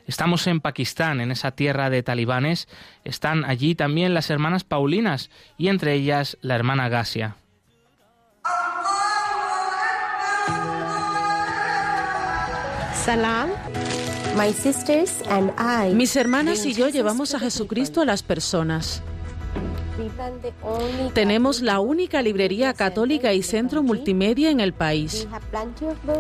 Estamos 0.06 0.48
en 0.48 0.60
Pakistán, 0.60 1.22
en 1.22 1.32
esa 1.32 1.52
tierra 1.52 1.90
de 1.90 2.04
talibanes. 2.04 2.68
Están 3.06 3.46
allí 3.46 3.74
también 3.74 4.14
las 4.14 4.30
hermanas 4.30 4.66
Paulinas 4.66 5.30
y 5.58 5.70
entre 5.70 5.94
ellas 5.94 6.38
la 6.42 6.56
hermana 6.56 6.90
Gasia. 6.90 7.38
Salam. 12.94 13.50
Mis 15.94 16.16
hermanas 16.16 16.66
y 16.66 16.74
yo 16.74 16.88
llevamos 16.88 17.36
a 17.36 17.40
Jesucristo 17.40 18.02
a 18.02 18.06
las 18.06 18.24
personas. 18.24 19.04
Tenemos 21.14 21.62
la 21.62 21.82
única 21.82 22.22
librería 22.22 22.74
católica 22.74 23.34
y 23.34 23.44
centro 23.44 23.84
multimedia 23.84 24.50
en 24.50 24.62
el 24.62 24.72
país. 24.72 25.28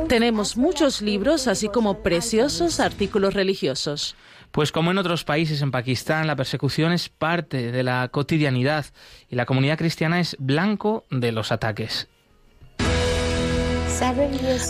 Tenemos 0.10 0.58
muchos 0.58 1.01
libros, 1.01 1.47
así 1.47 1.69
como 1.69 2.03
preciosos 2.03 2.82
artículos 2.82 3.34
religiosos. 3.34 4.17
Pues 4.51 4.73
como 4.73 4.91
en 4.91 4.97
otros 4.97 5.23
países, 5.23 5.62
en 5.62 5.71
Pakistán, 5.71 6.27
la 6.27 6.36
persecución 6.36 6.91
es 6.91 7.08
parte 7.08 7.71
de 7.71 7.84
la 7.84 8.10
cotidianidad 8.10 8.86
y 9.29 9.36
la 9.36 9.45
comunidad 9.45 9.77
cristiana 9.77 10.19
es 10.19 10.36
blanco 10.39 11.05
de 11.10 11.32
los 11.32 11.51
ataques. 11.51 12.10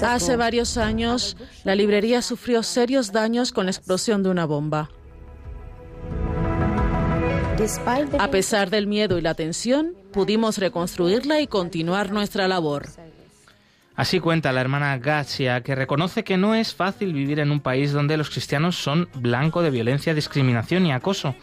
Hace 0.03 0.35
varios 0.35 0.77
años, 0.77 1.37
la 1.63 1.75
librería 1.75 2.21
sufrió 2.21 2.63
serios 2.63 3.11
daños 3.11 3.51
con 3.51 3.65
la 3.65 3.71
explosión 3.71 4.23
de 4.23 4.29
una 4.29 4.45
bomba. 4.45 4.89
A 8.17 8.31
pesar 8.31 8.69
del 8.69 8.87
miedo 8.87 9.17
y 9.17 9.21
la 9.21 9.33
tensión, 9.33 9.93
pudimos 10.11 10.57
reconstruirla 10.57 11.41
y 11.41 11.47
continuar 11.47 12.11
nuestra 12.11 12.47
labor. 12.47 12.87
Así 13.99 14.21
cuenta 14.21 14.53
la 14.53 14.61
hermana 14.61 14.97
Gacia, 14.97 15.59
que 15.59 15.75
reconoce 15.75 16.23
que 16.23 16.37
no 16.37 16.55
es 16.55 16.73
fácil 16.73 17.11
vivir 17.11 17.41
en 17.41 17.51
un 17.51 17.59
país 17.59 17.91
donde 17.91 18.15
los 18.15 18.29
cristianos 18.29 18.77
son 18.77 19.09
blanco 19.13 19.61
de 19.61 19.71
violencia, 19.71 20.13
discriminación 20.13 20.85
y 20.85 20.93
acoso. 20.93 21.35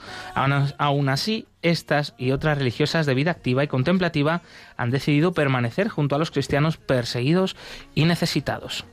Aún 0.79 1.11
así, 1.11 1.47
estas 1.61 2.15
y 2.17 2.31
otras 2.31 2.57
religiosas 2.57 3.05
de 3.05 3.13
vida 3.13 3.33
activa 3.33 3.63
y 3.63 3.69
contemplativa 3.69 4.41
han 4.79 4.91
decidido 4.91 5.35
permanecer 5.35 5.89
junto 5.89 6.17
a 6.17 6.19
los 6.19 6.31
cristianos 6.31 6.79
perseguidos 6.79 7.57
y 7.95 8.07
necesitados. 8.07 8.87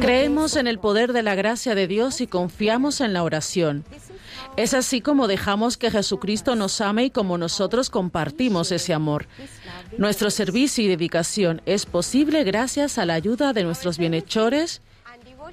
Creemos 0.00 0.56
en 0.56 0.66
el 0.66 0.80
poder 0.80 1.12
de 1.12 1.22
la 1.22 1.36
gracia 1.36 1.76
de 1.76 1.86
Dios 1.86 2.20
y 2.20 2.26
confiamos 2.26 3.00
en 3.00 3.12
la 3.12 3.22
oración. 3.22 3.84
Es 4.60 4.74
así 4.74 5.00
como 5.00 5.26
dejamos 5.26 5.78
que 5.78 5.90
Jesucristo 5.90 6.54
nos 6.54 6.82
ame 6.82 7.04
y 7.04 7.10
como 7.10 7.38
nosotros 7.38 7.88
compartimos 7.88 8.70
ese 8.72 8.92
amor. 8.92 9.26
Nuestro 9.96 10.28
servicio 10.30 10.84
y 10.84 10.88
dedicación 10.88 11.62
es 11.64 11.86
posible 11.86 12.44
gracias 12.44 12.98
a 12.98 13.06
la 13.06 13.14
ayuda 13.14 13.54
de 13.54 13.64
nuestros 13.64 13.96
bienhechores 13.96 14.82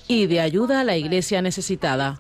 y 0.10 0.26
de 0.26 0.42
ayuda 0.42 0.82
a 0.82 0.84
la 0.84 0.98
iglesia 0.98 1.42
necesitada. 1.42 2.20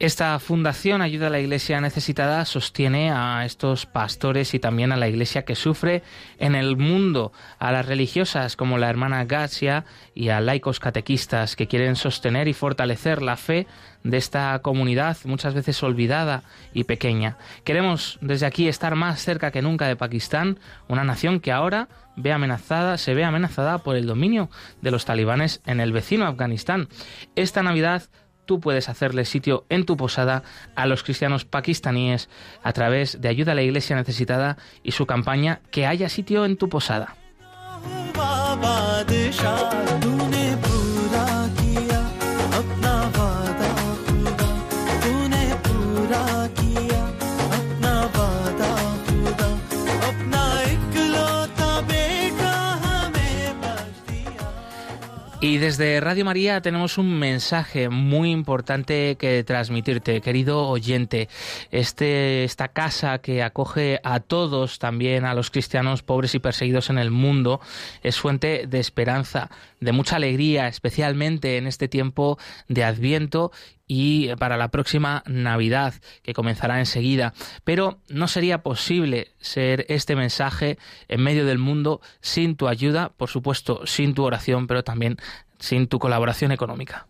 Esta 0.00 0.38
fundación 0.38 1.02
Ayuda 1.02 1.26
a 1.26 1.30
la 1.30 1.40
Iglesia 1.40 1.80
Necesitada 1.80 2.44
sostiene 2.44 3.10
a 3.10 3.44
estos 3.44 3.84
pastores 3.84 4.54
y 4.54 4.60
también 4.60 4.92
a 4.92 4.96
la 4.96 5.08
Iglesia 5.08 5.44
que 5.44 5.56
sufre 5.56 6.04
en 6.38 6.54
el 6.54 6.76
mundo, 6.76 7.32
a 7.58 7.72
las 7.72 7.84
religiosas 7.84 8.54
como 8.54 8.78
la 8.78 8.90
hermana 8.90 9.24
Gacia 9.24 9.84
y 10.14 10.28
a 10.28 10.40
laicos 10.40 10.78
catequistas 10.78 11.56
que 11.56 11.66
quieren 11.66 11.96
sostener 11.96 12.46
y 12.46 12.52
fortalecer 12.52 13.22
la 13.22 13.36
fe 13.36 13.66
de 14.04 14.18
esta 14.18 14.56
comunidad 14.60 15.16
muchas 15.24 15.54
veces 15.54 15.82
olvidada 15.82 16.44
y 16.72 16.84
pequeña. 16.84 17.36
Queremos 17.64 18.18
desde 18.20 18.46
aquí 18.46 18.68
estar 18.68 18.94
más 18.94 19.20
cerca 19.20 19.50
que 19.50 19.62
nunca 19.62 19.88
de 19.88 19.96
Pakistán, 19.96 20.60
una 20.86 21.02
nación 21.02 21.40
que 21.40 21.50
ahora 21.50 21.88
ve 22.14 22.32
amenazada, 22.32 22.98
se 22.98 23.14
ve 23.14 23.24
amenazada 23.24 23.78
por 23.78 23.96
el 23.96 24.06
dominio 24.06 24.48
de 24.80 24.92
los 24.92 25.04
talibanes 25.04 25.60
en 25.66 25.80
el 25.80 25.90
vecino 25.90 26.24
Afganistán. 26.24 26.88
Esta 27.34 27.64
Navidad 27.64 28.04
tú 28.48 28.60
puedes 28.60 28.88
hacerle 28.88 29.26
sitio 29.26 29.66
en 29.68 29.84
tu 29.84 29.96
posada 29.96 30.42
a 30.74 30.86
los 30.86 31.04
cristianos 31.04 31.44
pakistaníes 31.44 32.30
a 32.62 32.72
través 32.72 33.20
de 33.20 33.28
Ayuda 33.28 33.52
a 33.52 33.54
la 33.54 33.62
Iglesia 33.62 33.94
Necesitada 33.94 34.56
y 34.82 34.92
su 34.92 35.04
campaña 35.06 35.60
Que 35.70 35.86
haya 35.86 36.08
sitio 36.08 36.46
en 36.46 36.56
tu 36.56 36.70
posada. 36.70 37.14
Y 55.48 55.56
desde 55.56 55.98
Radio 56.02 56.26
María 56.26 56.60
tenemos 56.60 56.98
un 56.98 57.18
mensaje 57.18 57.88
muy 57.88 58.32
importante 58.32 59.16
que 59.18 59.42
transmitirte, 59.44 60.20
querido 60.20 60.68
oyente. 60.68 61.30
Este, 61.70 62.44
esta 62.44 62.68
casa 62.68 63.20
que 63.20 63.42
acoge 63.42 63.98
a 64.04 64.20
todos, 64.20 64.78
también 64.78 65.24
a 65.24 65.32
los 65.32 65.50
cristianos 65.50 66.02
pobres 66.02 66.34
y 66.34 66.38
perseguidos 66.38 66.90
en 66.90 66.98
el 66.98 67.10
mundo, 67.10 67.62
es 68.02 68.18
fuente 68.18 68.66
de 68.68 68.78
esperanza, 68.78 69.48
de 69.80 69.92
mucha 69.92 70.16
alegría, 70.16 70.68
especialmente 70.68 71.56
en 71.56 71.66
este 71.66 71.88
tiempo 71.88 72.38
de 72.68 72.84
Adviento 72.84 73.50
y 73.88 74.34
para 74.36 74.56
la 74.56 74.68
próxima 74.68 75.24
Navidad, 75.26 75.94
que 76.22 76.34
comenzará 76.34 76.78
enseguida. 76.78 77.32
Pero 77.64 77.98
no 78.08 78.28
sería 78.28 78.62
posible 78.62 79.32
ser 79.40 79.86
este 79.88 80.14
mensaje 80.14 80.78
en 81.08 81.22
medio 81.22 81.46
del 81.46 81.58
mundo 81.58 82.00
sin 82.20 82.54
tu 82.54 82.68
ayuda, 82.68 83.08
por 83.16 83.30
supuesto, 83.30 83.86
sin 83.86 84.14
tu 84.14 84.24
oración, 84.24 84.66
pero 84.66 84.84
también 84.84 85.16
sin 85.58 85.88
tu 85.88 85.98
colaboración 85.98 86.52
económica. 86.52 87.08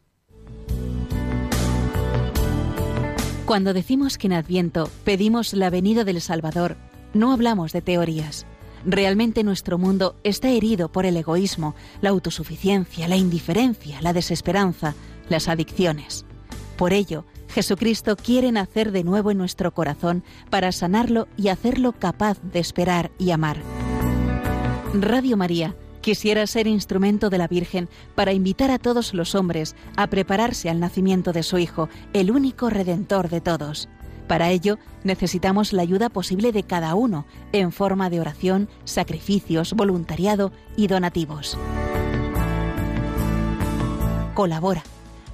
Cuando 3.45 3.73
decimos 3.73 4.19
que 4.19 4.27
en 4.27 4.35
Adviento 4.35 4.91
pedimos 5.05 5.55
la 5.55 5.71
venida 5.71 6.05
del 6.05 6.21
Salvador, 6.21 6.77
no 7.15 7.33
hablamos 7.33 7.73
de 7.73 7.81
teorías. 7.81 8.47
Realmente 8.85 9.43
nuestro 9.43 9.79
mundo 9.79 10.17
está 10.23 10.51
herido 10.51 10.93
por 10.93 11.07
el 11.07 11.17
egoísmo, 11.17 11.75
la 12.01 12.11
autosuficiencia, 12.11 13.09
la 13.09 13.17
indiferencia, 13.17 14.01
la 14.03 14.13
desesperanza, 14.13 14.95
las 15.29 15.49
adicciones. 15.49 16.27
Por 16.79 16.93
ello, 16.93 17.25
Jesucristo 17.49 18.15
quiere 18.15 18.53
nacer 18.53 18.93
de 18.93 19.03
nuevo 19.03 19.33
en 19.33 19.39
nuestro 19.39 19.75
corazón 19.75 20.23
para 20.49 20.71
sanarlo 20.71 21.27
y 21.37 21.49
hacerlo 21.49 21.93
capaz 21.93 22.39
de 22.41 22.61
esperar 22.61 23.11
y 23.19 23.33
amar. 23.33 23.57
Radio 24.95 25.37
María 25.37 25.75
quisiera 26.03 26.47
ser 26.47 26.69
instrumento 26.69 27.31
de 27.31 27.39
la 27.39 27.49
Virgen 27.49 27.89
para 28.15 28.33
invitar 28.33 28.71
a 28.71 28.79
todos 28.79 29.13
los 29.13 29.35
hombres 29.35 29.75
a 29.97 30.07
prepararse 30.07 30.71
al 30.71 30.79
nacimiento 30.79 31.33
de 31.33 31.43
su 31.43 31.59
Hijo, 31.59 31.89
el 32.13 32.31
único 32.31 32.71
Redentor 32.71 33.29
de 33.29 33.41
todos. 33.41 33.89
Para 34.29 34.51
ello, 34.51 34.79
necesitamos 35.03 35.73
la 35.73 35.83
ayuda 35.83 36.11
posible 36.11 36.53
de 36.53 36.63
cada 36.63 36.95
uno, 36.95 37.27
en 37.51 37.73
forma 37.73 38.09
de 38.09 38.21
oración, 38.21 38.69
sacrificios, 38.85 39.73
voluntariado 39.73 40.53
y 40.77 40.87
donativos. 40.87 41.59
Colabora 44.35 44.85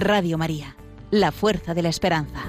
Radio 0.00 0.38
María, 0.38 0.76
la 1.10 1.32
fuerza 1.32 1.74
de 1.74 1.82
la 1.82 1.88
esperanza. 1.88 2.44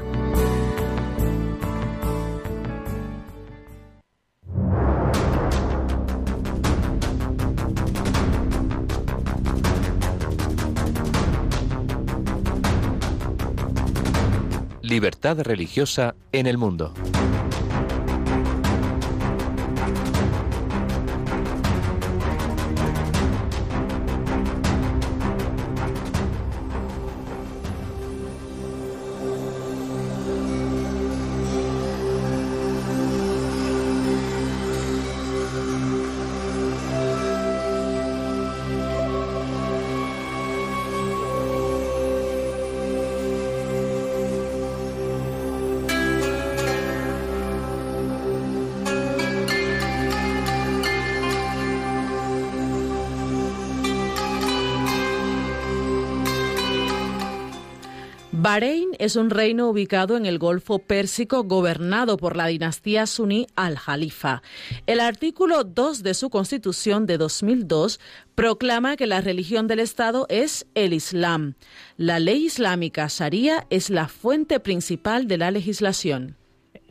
Libertad 14.82 15.40
religiosa 15.42 16.16
en 16.32 16.48
el 16.48 16.58
mundo. 16.58 16.94
Es 59.00 59.16
un 59.16 59.30
reino 59.30 59.70
ubicado 59.70 60.18
en 60.18 60.26
el 60.26 60.38
Golfo 60.38 60.80
Pérsico 60.80 61.44
gobernado 61.44 62.18
por 62.18 62.36
la 62.36 62.48
dinastía 62.48 63.08
suní 63.08 63.48
al-Jalifa. 63.56 64.44
El 64.86 65.00
artículo 65.00 65.64
2 65.64 66.04
de 66.04 66.14
su 66.14 66.30
constitución 66.30 67.06
de 67.06 67.18
2002 67.18 68.00
proclama 68.36 68.96
que 68.96 69.08
la 69.08 69.22
religión 69.22 69.68
del 69.68 69.80
Estado 69.80 70.28
es 70.30 70.68
el 70.76 70.94
Islam. 70.94 71.56
La 71.98 72.20
ley 72.20 72.46
islámica 72.46 73.08
Sharia 73.10 73.66
es 73.70 73.90
la 73.90 74.08
fuente 74.08 74.60
principal 74.60 75.28
de 75.28 75.38
la 75.38 75.52
legislación. 75.52 76.39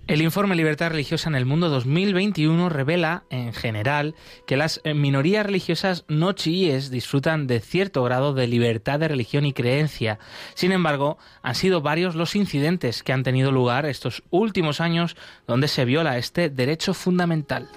El 0.09 0.23
informe 0.23 0.57
Libertad 0.57 0.89
Religiosa 0.89 1.29
en 1.29 1.35
el 1.35 1.45
Mundo 1.45 1.69
2021 1.69 2.71
revela, 2.71 3.25
en 3.29 3.53
general, 3.53 4.15
que 4.47 4.57
las 4.57 4.81
eh, 4.85 4.95
minorías 4.95 5.45
religiosas 5.45 6.07
no 6.09 6.33
chiíes 6.33 6.91
disfrutan 6.91 7.47
de 7.47 7.61
cierto 7.61 8.03
grado 8.03 8.33
de 8.33 8.47
libertad 8.47 8.99
de 9.01 9.09
religión 9.09 9.45
y 9.45 9.53
creencia. 9.53 10.19
Sin 10.55 10.73
embargo, 10.73 11.19
han 11.43 11.55
sido 11.55 11.83
varios 11.83 12.15
los 12.15 12.37
incidentes 12.37 13.03
que 13.03 13.13
han 13.13 13.23
tenido 13.23 13.53
lugar 13.53 13.85
estos 13.85 14.23
últimos 14.31 14.81
años 14.81 15.15
donde 15.47 15.69
se 15.69 15.85
viola 15.85 16.17
este 16.17 16.49
derecho 16.49 16.95
fundamental. 16.95 17.69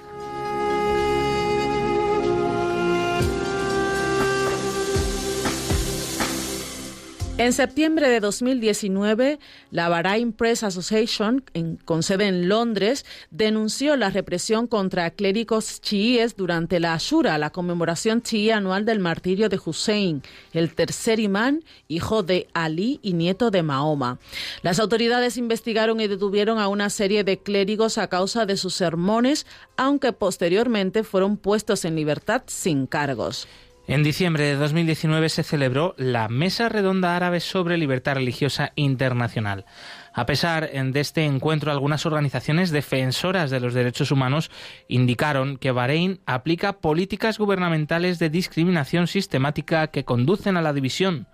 En 7.42 7.54
septiembre 7.54 8.08
de 8.08 8.20
2019, 8.20 9.40
la 9.72 9.90
Bahrain 9.90 10.32
Press 10.32 10.62
Association, 10.62 11.44
con 11.86 12.04
sede 12.04 12.28
en 12.28 12.48
Londres, 12.48 13.04
denunció 13.32 13.96
la 13.96 14.12
represión 14.12 14.68
contra 14.68 15.10
clérigos 15.10 15.82
chiíes 15.82 16.36
durante 16.36 16.80
la 16.80 16.94
Ashura, 16.94 17.40
la 17.40 17.50
conmemoración 17.50 18.22
chií 18.22 18.52
anual 18.52 18.86
del 18.86 19.00
martirio 19.00 19.50
de 19.50 19.60
Hussein, 19.66 20.22
el 20.54 20.76
tercer 20.76 21.20
imán, 21.20 21.64
hijo 21.88 22.22
de 22.22 22.48
Ali 22.54 23.00
y 23.02 23.14
nieto 23.14 23.50
de 23.50 23.64
Mahoma. 23.64 24.20
Las 24.62 24.80
autoridades 24.80 25.36
investigaron 25.38 26.00
y 26.00 26.06
detuvieron 26.06 26.60
a 26.60 26.68
una 26.68 26.92
serie 26.92 27.24
de 27.24 27.40
clérigos 27.40 27.98
a 27.98 28.08
causa 28.08 28.46
de 28.46 28.56
sus 28.56 28.76
sermones, 28.76 29.48
aunque 29.78 30.14
posteriormente 30.14 31.04
fueron 31.04 31.38
puestos 31.38 31.86
en 31.86 31.96
libertad 31.96 32.44
sin 32.46 32.86
cargos. 32.86 33.48
En 33.92 34.04
diciembre 34.04 34.46
de 34.46 34.56
2019 34.56 35.28
se 35.28 35.44
celebró 35.44 35.96
la 35.98 36.30
Mesa 36.30 36.70
Redonda 36.70 37.18
Árabe 37.18 37.42
sobre 37.42 37.78
Libertad 37.78 38.16
Religiosa 38.16 38.72
Internacional. 38.76 39.66
A 40.14 40.26
pesar 40.26 40.72
de 40.72 41.00
este 41.02 41.26
encuentro, 41.26 41.74
algunas 41.74 42.06
organizaciones 42.06 42.72
defensoras 42.72 43.52
de 43.52 43.60
los 43.60 43.74
derechos 43.74 44.12
humanos 44.12 44.50
indicaron 44.88 45.58
que 45.58 45.72
Bahrein 45.72 46.22
aplica 46.26 46.80
políticas 46.80 47.38
gubernamentales 47.38 48.18
de 48.18 48.30
discriminación 48.30 49.08
sistemática 49.08 49.88
que 49.88 50.06
conducen 50.06 50.56
a 50.56 50.62
la 50.62 50.72
división. 50.72 51.28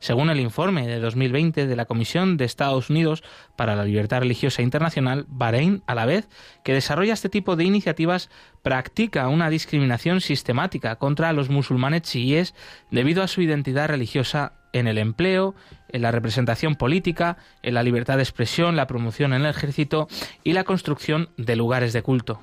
Según 0.00 0.30
el 0.30 0.40
informe 0.40 0.86
de 0.86 0.98
2020 0.98 1.66
de 1.66 1.76
la 1.76 1.84
Comisión 1.84 2.38
de 2.38 2.46
Estados 2.46 2.88
Unidos 2.88 3.22
para 3.54 3.76
la 3.76 3.84
Libertad 3.84 4.20
Religiosa 4.20 4.62
Internacional, 4.62 5.26
Bahrein, 5.28 5.82
a 5.86 5.94
la 5.94 6.06
vez 6.06 6.26
que 6.64 6.72
desarrolla 6.72 7.12
este 7.12 7.28
tipo 7.28 7.54
de 7.54 7.64
iniciativas, 7.64 8.30
practica 8.62 9.28
una 9.28 9.50
discriminación 9.50 10.22
sistemática 10.22 10.96
contra 10.96 11.34
los 11.34 11.50
musulmanes 11.50 12.02
chiíes 12.02 12.54
debido 12.90 13.22
a 13.22 13.28
su 13.28 13.42
identidad 13.42 13.88
religiosa 13.88 14.54
en 14.72 14.86
el 14.86 14.96
empleo, 14.96 15.54
en 15.90 16.00
la 16.00 16.12
representación 16.12 16.76
política, 16.76 17.36
en 17.62 17.74
la 17.74 17.82
libertad 17.82 18.16
de 18.16 18.22
expresión, 18.22 18.76
la 18.76 18.86
promoción 18.86 19.34
en 19.34 19.42
el 19.42 19.50
ejército 19.50 20.08
y 20.42 20.54
la 20.54 20.64
construcción 20.64 21.28
de 21.36 21.56
lugares 21.56 21.92
de 21.92 22.02
culto. 22.02 22.40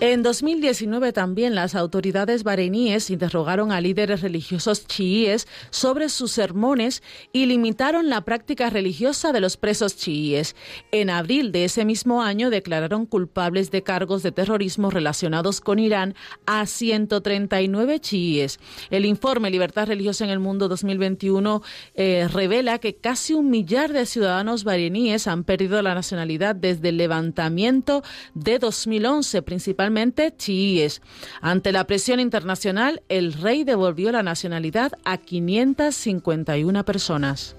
En 0.00 0.22
2019 0.22 1.12
también 1.12 1.56
las 1.56 1.74
autoridades 1.74 2.44
bareníes 2.44 3.10
interrogaron 3.10 3.72
a 3.72 3.80
líderes 3.80 4.20
religiosos 4.20 4.86
chiíes 4.86 5.48
sobre 5.70 6.08
sus 6.08 6.30
sermones 6.30 7.02
y 7.32 7.46
limitaron 7.46 8.08
la 8.08 8.20
práctica 8.20 8.70
religiosa 8.70 9.32
de 9.32 9.40
los 9.40 9.56
presos 9.56 9.96
chiíes. 9.96 10.54
En 10.92 11.10
abril 11.10 11.50
de 11.50 11.64
ese 11.64 11.84
mismo 11.84 12.22
año 12.22 12.48
declararon 12.48 13.06
culpables 13.06 13.72
de 13.72 13.82
cargos 13.82 14.22
de 14.22 14.30
terrorismo 14.30 14.92
relacionados 14.92 15.60
con 15.60 15.80
Irán 15.80 16.14
a 16.46 16.64
139 16.66 17.98
chiíes. 17.98 18.60
El 18.90 19.04
informe 19.04 19.50
Libertad 19.50 19.88
Religiosa 19.88 20.22
en 20.22 20.30
el 20.30 20.38
Mundo 20.38 20.68
2021 20.68 21.60
eh, 21.94 22.28
revela 22.32 22.78
que 22.78 22.94
casi 22.94 23.34
un 23.34 23.50
millar 23.50 23.92
de 23.92 24.06
ciudadanos 24.06 24.62
bareníes 24.62 25.26
han 25.26 25.42
perdido 25.42 25.82
la 25.82 25.96
nacionalidad 25.96 26.54
desde 26.54 26.90
el 26.90 26.98
levantamiento 26.98 28.04
de 28.34 28.60
2011, 28.60 29.42
principalmente 29.42 29.87
chiíes. 30.36 31.02
Ante 31.40 31.72
la 31.72 31.86
presión 31.86 32.20
internacional, 32.20 33.02
el 33.08 33.32
rey 33.32 33.64
devolvió 33.64 34.12
la 34.12 34.22
nacionalidad 34.22 34.92
a 35.04 35.18
551 35.18 36.84
personas. 36.84 37.56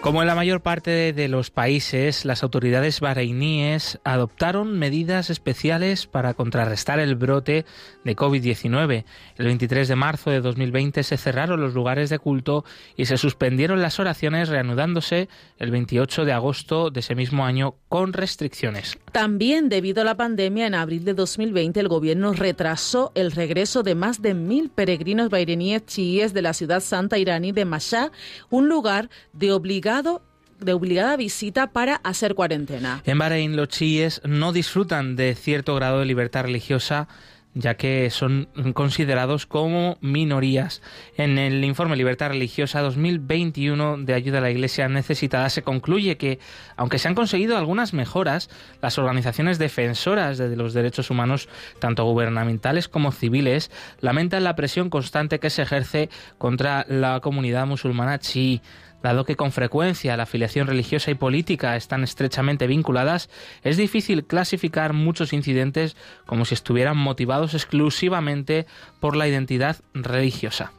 Como 0.00 0.22
en 0.22 0.28
la 0.28 0.34
mayor 0.34 0.62
parte 0.62 1.12
de 1.12 1.28
los 1.28 1.50
países, 1.50 2.24
las 2.24 2.42
autoridades 2.42 3.00
bahreiníes 3.00 4.00
adoptaron 4.02 4.78
medidas 4.78 5.28
especiales 5.28 6.06
para 6.06 6.32
contrarrestar 6.32 6.98
el 7.00 7.16
brote 7.16 7.66
de 8.02 8.16
COVID-19. 8.16 9.04
El 9.36 9.44
23 9.44 9.88
de 9.88 9.96
marzo 9.96 10.30
de 10.30 10.40
2020 10.40 11.02
se 11.02 11.18
cerraron 11.18 11.60
los 11.60 11.74
lugares 11.74 12.08
de 12.08 12.18
culto 12.18 12.64
y 12.96 13.04
se 13.04 13.18
suspendieron 13.18 13.82
las 13.82 14.00
oraciones, 14.00 14.48
reanudándose 14.48 15.28
el 15.58 15.70
28 15.70 16.24
de 16.24 16.32
agosto 16.32 16.90
de 16.90 17.00
ese 17.00 17.14
mismo 17.14 17.44
año 17.44 17.74
con 17.90 18.14
restricciones. 18.14 18.98
También 19.12 19.68
debido 19.68 20.00
a 20.00 20.06
la 20.06 20.16
pandemia, 20.16 20.66
en 20.66 20.76
abril 20.76 21.04
de 21.04 21.12
2020 21.12 21.78
el 21.78 21.88
gobierno 21.88 22.32
retrasó 22.32 23.12
el 23.14 23.32
regreso 23.32 23.82
de 23.82 23.94
más 23.94 24.22
de 24.22 24.32
mil 24.32 24.70
peregrinos 24.70 25.28
bahreiníes 25.28 25.84
chiíes 25.84 26.32
de 26.32 26.40
la 26.40 26.54
ciudad 26.54 26.80
santa 26.80 27.18
iraní 27.18 27.52
de 27.52 27.66
Mashhad, 27.66 28.12
un 28.48 28.66
lugar 28.66 29.10
de 29.34 29.52
obligación 29.98 30.30
de 30.60 30.74
obligada 30.74 31.16
visita 31.16 31.68
para 31.68 31.96
hacer 31.96 32.34
cuarentena. 32.34 33.02
En 33.06 33.18
Bahrein 33.18 33.56
los 33.56 33.68
chiíes 33.68 34.20
no 34.24 34.52
disfrutan 34.52 35.16
de 35.16 35.34
cierto 35.34 35.74
grado 35.74 36.00
de 36.00 36.04
libertad 36.04 36.42
religiosa 36.42 37.08
ya 37.54 37.74
que 37.74 38.10
son 38.10 38.48
considerados 38.74 39.46
como 39.46 39.98
minorías. 40.00 40.82
En 41.16 41.36
el 41.36 41.64
informe 41.64 41.96
Libertad 41.96 42.28
Religiosa 42.28 42.80
2021 42.80 43.98
de 43.98 44.14
ayuda 44.14 44.38
a 44.38 44.42
la 44.42 44.50
Iglesia 44.50 44.88
necesitada 44.88 45.50
se 45.50 45.62
concluye 45.62 46.16
que, 46.16 46.38
aunque 46.76 46.98
se 46.98 47.08
han 47.08 47.16
conseguido 47.16 47.56
algunas 47.56 47.92
mejoras, 47.92 48.50
las 48.80 48.98
organizaciones 48.98 49.58
defensoras 49.58 50.38
de 50.38 50.54
los 50.56 50.74
derechos 50.74 51.10
humanos, 51.10 51.48
tanto 51.80 52.04
gubernamentales 52.04 52.88
como 52.88 53.10
civiles, 53.10 53.70
lamentan 54.00 54.44
la 54.44 54.54
presión 54.54 54.88
constante 54.88 55.40
que 55.40 55.50
se 55.50 55.62
ejerce 55.62 56.08
contra 56.38 56.86
la 56.88 57.20
comunidad 57.20 57.66
musulmana 57.66 58.20
chií. 58.20 58.62
Dado 59.02 59.24
que 59.24 59.36
con 59.36 59.52
frecuencia 59.52 60.16
la 60.16 60.24
afiliación 60.24 60.66
religiosa 60.66 61.10
y 61.10 61.14
política 61.14 61.76
están 61.76 62.04
estrechamente 62.04 62.66
vinculadas, 62.66 63.30
es 63.62 63.76
difícil 63.76 64.24
clasificar 64.24 64.92
muchos 64.92 65.32
incidentes 65.32 65.96
como 66.26 66.44
si 66.44 66.54
estuvieran 66.54 66.96
motivados 66.96 67.54
exclusivamente 67.54 68.66
por 69.00 69.16
la 69.16 69.26
identidad 69.26 69.76
religiosa. 69.94 70.72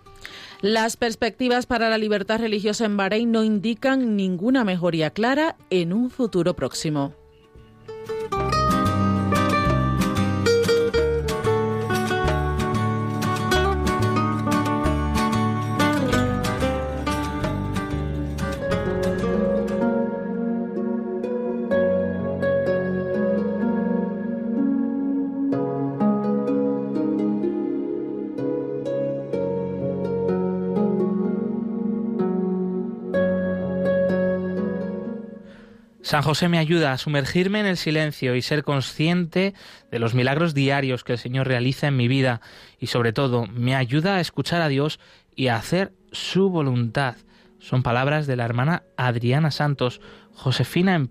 Las 0.61 0.95
perspectivas 0.95 1.65
para 1.65 1.89
la 1.89 1.97
libertad 1.97 2.39
religiosa 2.39 2.85
en 2.85 2.95
Bahrein 2.95 3.31
no 3.31 3.43
indican 3.43 4.15
ninguna 4.15 4.63
mejoría 4.63 5.09
clara 5.09 5.55
en 5.71 5.91
un 5.91 6.11
futuro 6.11 6.55
próximo. 6.55 7.15
San 36.11 36.23
José 36.23 36.49
me 36.49 36.57
ayuda 36.57 36.91
a 36.91 36.97
sumergirme 36.97 37.61
en 37.61 37.65
el 37.65 37.77
silencio 37.77 38.35
y 38.35 38.41
ser 38.41 38.65
consciente 38.65 39.53
de 39.91 39.99
los 39.99 40.13
milagros 40.13 40.53
diarios 40.53 41.05
que 41.05 41.13
el 41.13 41.17
Señor 41.17 41.47
realiza 41.47 41.87
en 41.87 41.95
mi 41.95 42.09
vida 42.09 42.41
y 42.79 42.87
sobre 42.87 43.13
todo 43.13 43.45
me 43.45 43.77
ayuda 43.77 44.17
a 44.17 44.19
escuchar 44.19 44.61
a 44.61 44.67
Dios 44.67 44.99
y 45.37 45.47
a 45.47 45.55
hacer 45.55 45.93
su 46.11 46.49
voluntad. 46.49 47.15
Son 47.59 47.81
palabras 47.81 48.27
de 48.27 48.35
la 48.35 48.43
hermana 48.43 48.83
Adriana 48.97 49.51
Santos, 49.51 50.01
Josefina 50.33 50.95
en 50.95 51.07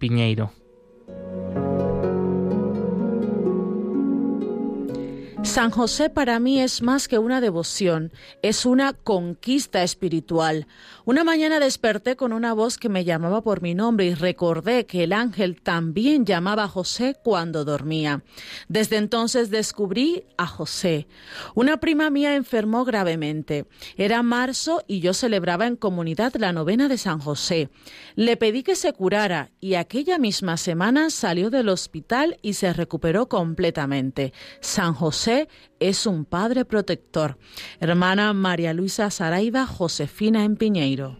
San 5.42 5.70
José 5.70 6.10
para 6.10 6.38
mí 6.38 6.60
es 6.60 6.80
más 6.82 7.08
que 7.08 7.18
una 7.18 7.40
devoción, 7.40 8.12
es 8.42 8.66
una 8.66 8.92
conquista 8.92 9.82
espiritual. 9.82 10.66
Una 11.04 11.24
mañana 11.24 11.58
desperté 11.58 12.14
con 12.14 12.32
una 12.32 12.52
voz 12.52 12.76
que 12.76 12.88
me 12.88 13.04
llamaba 13.04 13.42
por 13.42 13.62
mi 13.62 13.74
nombre 13.74 14.06
y 14.06 14.14
recordé 14.14 14.86
que 14.86 15.02
el 15.04 15.12
ángel 15.12 15.60
también 15.60 16.24
llamaba 16.24 16.64
a 16.64 16.68
José 16.68 17.16
cuando 17.24 17.64
dormía. 17.64 18.22
Desde 18.68 18.96
entonces 18.96 19.50
descubrí 19.50 20.24
a 20.36 20.46
José. 20.46 21.08
Una 21.54 21.78
prima 21.78 22.10
mía 22.10 22.36
enfermó 22.36 22.84
gravemente. 22.84 23.66
Era 23.96 24.22
marzo 24.22 24.84
y 24.86 25.00
yo 25.00 25.14
celebraba 25.14 25.66
en 25.66 25.76
comunidad 25.76 26.34
la 26.36 26.52
novena 26.52 26.86
de 26.86 26.98
San 26.98 27.18
José. 27.18 27.70
Le 28.14 28.36
pedí 28.36 28.62
que 28.62 28.76
se 28.76 28.92
curara 28.92 29.50
y 29.58 29.74
aquella 29.74 30.18
misma 30.18 30.56
semana 30.58 31.10
salió 31.10 31.50
del 31.50 31.70
hospital 31.70 32.38
y 32.42 32.52
se 32.52 32.72
recuperó 32.72 33.28
completamente. 33.28 34.32
San 34.60 34.94
José 34.94 35.29
Es 35.78 36.06
un 36.06 36.24
padre 36.24 36.64
protector. 36.64 37.38
Hermana 37.78 38.32
María 38.32 38.72
Luisa 38.72 39.10
Saraiva, 39.10 39.66
Josefina 39.66 40.44
en 40.44 40.56
Piñeiro. 40.56 41.19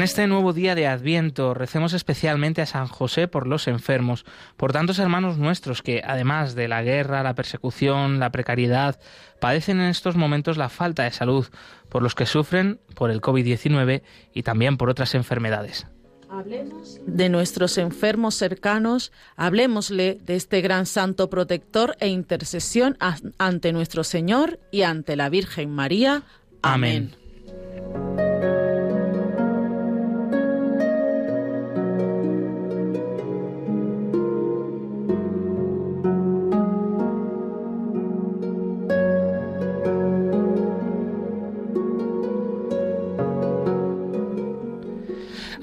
En 0.00 0.04
este 0.04 0.26
nuevo 0.26 0.54
día 0.54 0.74
de 0.74 0.86
Adviento 0.86 1.52
recemos 1.52 1.92
especialmente 1.92 2.62
a 2.62 2.66
San 2.66 2.86
José 2.86 3.28
por 3.28 3.46
los 3.46 3.68
enfermos, 3.68 4.24
por 4.56 4.72
tantos 4.72 4.98
hermanos 4.98 5.36
nuestros 5.36 5.82
que, 5.82 6.00
además 6.02 6.54
de 6.54 6.68
la 6.68 6.82
guerra, 6.82 7.22
la 7.22 7.34
persecución, 7.34 8.18
la 8.18 8.32
precariedad, 8.32 8.98
padecen 9.40 9.78
en 9.78 9.90
estos 9.90 10.16
momentos 10.16 10.56
la 10.56 10.70
falta 10.70 11.02
de 11.02 11.10
salud, 11.10 11.48
por 11.90 12.02
los 12.02 12.14
que 12.14 12.24
sufren 12.24 12.80
por 12.94 13.10
el 13.10 13.20
COVID-19 13.20 14.00
y 14.32 14.42
también 14.42 14.78
por 14.78 14.88
otras 14.88 15.14
enfermedades. 15.14 15.86
Hablemos 16.30 16.98
de 17.06 17.28
nuestros 17.28 17.76
enfermos 17.76 18.36
cercanos, 18.36 19.12
hablemosle 19.36 20.16
de 20.24 20.36
este 20.36 20.62
gran 20.62 20.86
santo 20.86 21.28
protector 21.28 21.94
e 22.00 22.08
intercesión 22.08 22.96
ante 23.36 23.74
nuestro 23.74 24.02
Señor 24.02 24.60
y 24.72 24.80
ante 24.80 25.14
la 25.14 25.28
Virgen 25.28 25.70
María. 25.70 26.22
Amén. 26.62 27.19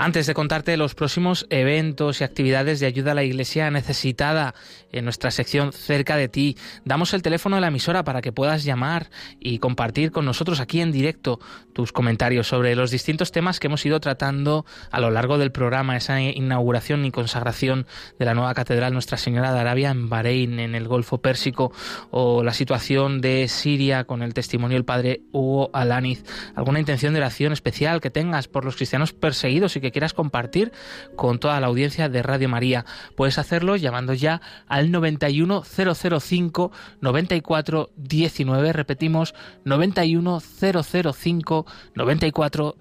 Antes 0.07 0.25
de 0.25 0.33
contarte 0.33 0.77
los 0.77 0.95
próximos 0.95 1.47
eventos 1.49 2.21
y 2.21 2.23
actividades 2.23 2.79
de 2.79 2.85
ayuda 2.85 3.11
a 3.11 3.13
la 3.13 3.25
Iglesia 3.25 3.69
necesitada 3.71 4.55
en 4.93 5.03
nuestra 5.03 5.31
sección 5.31 5.73
Cerca 5.73 6.15
de 6.15 6.29
ti, 6.29 6.55
damos 6.85 7.13
el 7.13 7.21
teléfono 7.21 7.57
de 7.57 7.61
la 7.61 7.67
emisora 7.67 8.05
para 8.05 8.21
que 8.21 8.31
puedas 8.31 8.63
llamar 8.63 9.09
y 9.37 9.59
compartir 9.59 10.13
con 10.13 10.23
nosotros 10.23 10.61
aquí 10.61 10.79
en 10.79 10.93
directo 10.93 11.41
tus 11.73 11.91
comentarios 11.91 12.47
sobre 12.47 12.73
los 12.77 12.89
distintos 12.89 13.33
temas 13.33 13.59
que 13.59 13.67
hemos 13.67 13.85
ido 13.85 13.99
tratando 13.99 14.65
a 14.91 15.01
lo 15.01 15.11
largo 15.11 15.37
del 15.37 15.51
programa, 15.51 15.97
esa 15.97 16.21
inauguración 16.21 17.03
y 17.03 17.11
consagración 17.11 17.85
de 18.17 18.23
la 18.23 18.33
nueva 18.33 18.53
catedral 18.53 18.93
Nuestra 18.93 19.17
Señora 19.17 19.53
de 19.53 19.59
Arabia 19.59 19.89
en 19.89 20.07
Bahrein, 20.07 20.61
en 20.61 20.73
el 20.73 20.87
Golfo 20.87 21.17
Pérsico, 21.17 21.73
o 22.11 22.43
la 22.43 22.53
situación 22.53 23.19
de 23.19 23.49
Siria 23.49 24.05
con 24.05 24.21
el 24.21 24.33
testimonio 24.33 24.77
del 24.77 24.85
padre 24.85 25.23
Hugo 25.33 25.69
Alaniz. 25.73 26.23
¿Alguna 26.55 26.79
intención 26.79 27.11
de 27.11 27.19
oración 27.19 27.51
especial 27.51 27.99
que 27.99 28.09
tengas 28.09 28.47
por 28.47 28.63
los 28.63 28.77
cristianos 28.77 29.11
perseguidos 29.11 29.75
y 29.75 29.81
que 29.81 29.96
quieras 29.97 30.13
compartir 30.13 30.71
con 31.15 31.39
toda 31.39 31.59
la 31.59 31.65
audiencia 31.65 32.07
de 32.07 32.21
Radio 32.21 32.49
María. 32.49 32.85
Puedes 33.15 33.39
hacerlo 33.39 33.77
llamando 33.77 34.13
ya 34.13 34.41
al 34.67 34.91
91005 34.91 36.71
94 37.01 37.89
19. 37.95 38.73
Repetimos 38.73 39.33
91005 39.65 41.65
94 41.95 42.75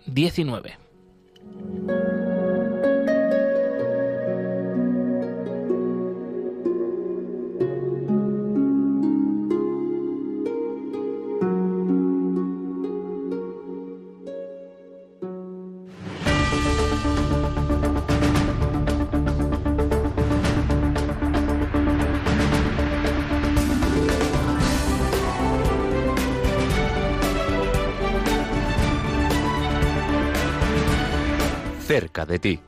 cerca 31.87 32.26
de 32.26 32.39
ti. 32.39 32.61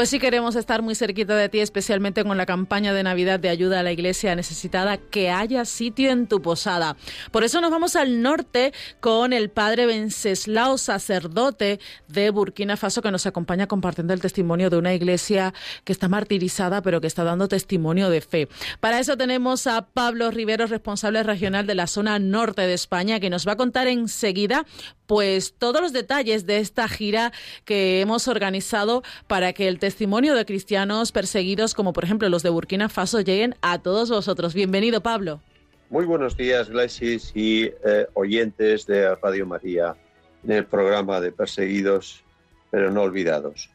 Pues 0.00 0.08
sí 0.08 0.18
queremos 0.18 0.56
estar 0.56 0.80
muy 0.80 0.94
cerquita 0.94 1.36
de 1.36 1.50
ti, 1.50 1.60
especialmente 1.60 2.24
con 2.24 2.38
la 2.38 2.46
campaña 2.46 2.94
de 2.94 3.02
Navidad 3.02 3.38
de 3.38 3.50
ayuda 3.50 3.80
a 3.80 3.82
la 3.82 3.92
iglesia 3.92 4.34
necesitada, 4.34 4.96
que 4.96 5.28
haya 5.28 5.66
sitio 5.66 6.10
en 6.10 6.26
tu 6.26 6.40
posada. 6.40 6.96
Por 7.30 7.44
eso 7.44 7.60
nos 7.60 7.70
vamos 7.70 7.96
al 7.96 8.22
norte 8.22 8.72
con 9.00 9.34
el 9.34 9.50
padre 9.50 9.84
Venceslao, 9.84 10.78
sacerdote 10.78 11.80
de 12.08 12.30
Burkina 12.30 12.78
Faso, 12.78 13.02
que 13.02 13.10
nos 13.10 13.26
acompaña 13.26 13.66
compartiendo 13.66 14.14
el 14.14 14.22
testimonio 14.22 14.70
de 14.70 14.78
una 14.78 14.94
iglesia 14.94 15.52
que 15.84 15.92
está 15.92 16.08
martirizada, 16.08 16.80
pero 16.80 17.02
que 17.02 17.06
está 17.06 17.22
dando 17.22 17.46
testimonio 17.46 18.08
de 18.08 18.22
fe. 18.22 18.48
Para 18.80 19.00
eso 19.00 19.18
tenemos 19.18 19.66
a 19.66 19.82
Pablo 19.82 20.30
Rivero, 20.30 20.66
responsable 20.66 21.22
regional 21.24 21.66
de 21.66 21.74
la 21.74 21.86
zona 21.86 22.18
norte 22.18 22.62
de 22.62 22.72
España, 22.72 23.20
que 23.20 23.28
nos 23.28 23.46
va 23.46 23.52
a 23.52 23.56
contar 23.56 23.86
enseguida 23.86 24.64
pues 25.10 25.54
todos 25.58 25.82
los 25.82 25.92
detalles 25.92 26.46
de 26.46 26.58
esta 26.58 26.86
gira 26.86 27.32
que 27.64 28.00
hemos 28.00 28.28
organizado 28.28 29.02
para 29.26 29.52
que 29.52 29.66
el 29.66 29.80
testimonio 29.80 30.36
de 30.36 30.44
cristianos 30.44 31.10
perseguidos, 31.10 31.74
como 31.74 31.92
por 31.92 32.04
ejemplo 32.04 32.28
los 32.28 32.44
de 32.44 32.50
Burkina 32.50 32.88
Faso, 32.88 33.20
lleguen 33.20 33.56
a 33.60 33.82
todos 33.82 34.08
vosotros. 34.08 34.54
Bienvenido, 34.54 35.00
Pablo. 35.00 35.40
Muy 35.88 36.04
buenos 36.04 36.36
días, 36.36 36.70
Glesis 36.70 37.32
y 37.34 37.64
eh, 37.64 38.06
oyentes 38.14 38.86
de 38.86 39.12
Radio 39.16 39.46
María 39.46 39.96
en 40.44 40.52
el 40.52 40.64
programa 40.64 41.20
de 41.20 41.32
Perseguidos 41.32 42.22
pero 42.70 42.92
no 42.92 43.02
olvidados. 43.02 43.68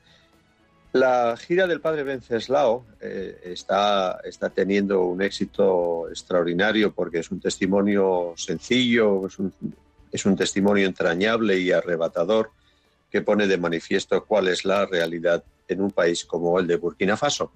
La 0.93 1.35
gira 1.35 1.67
del 1.67 1.81
padre 1.81 2.03
Venceslao 2.03 2.85
eh, 3.01 3.41
está, 3.43 4.21
está 4.23 4.49
teniendo 4.51 5.03
un 5.03 5.21
éxito 5.21 6.07
extraordinario 6.07 6.93
porque 6.93 7.19
es 7.19 7.29
un 7.29 7.41
testimonio 7.41 8.31
sencillo, 8.37 9.27
es 9.27 9.37
un, 9.37 9.51
es 10.11 10.25
un 10.25 10.35
testimonio 10.35 10.87
entrañable 10.87 11.57
y 11.59 11.71
arrebatador 11.71 12.51
que 13.11 13.21
pone 13.21 13.47
de 13.47 13.57
manifiesto 13.57 14.25
cuál 14.25 14.47
es 14.47 14.65
la 14.65 14.85
realidad 14.85 15.43
en 15.67 15.81
un 15.81 15.91
país 15.91 16.25
como 16.25 16.59
el 16.59 16.67
de 16.67 16.75
Burkina 16.75 17.17
Faso. 17.17 17.51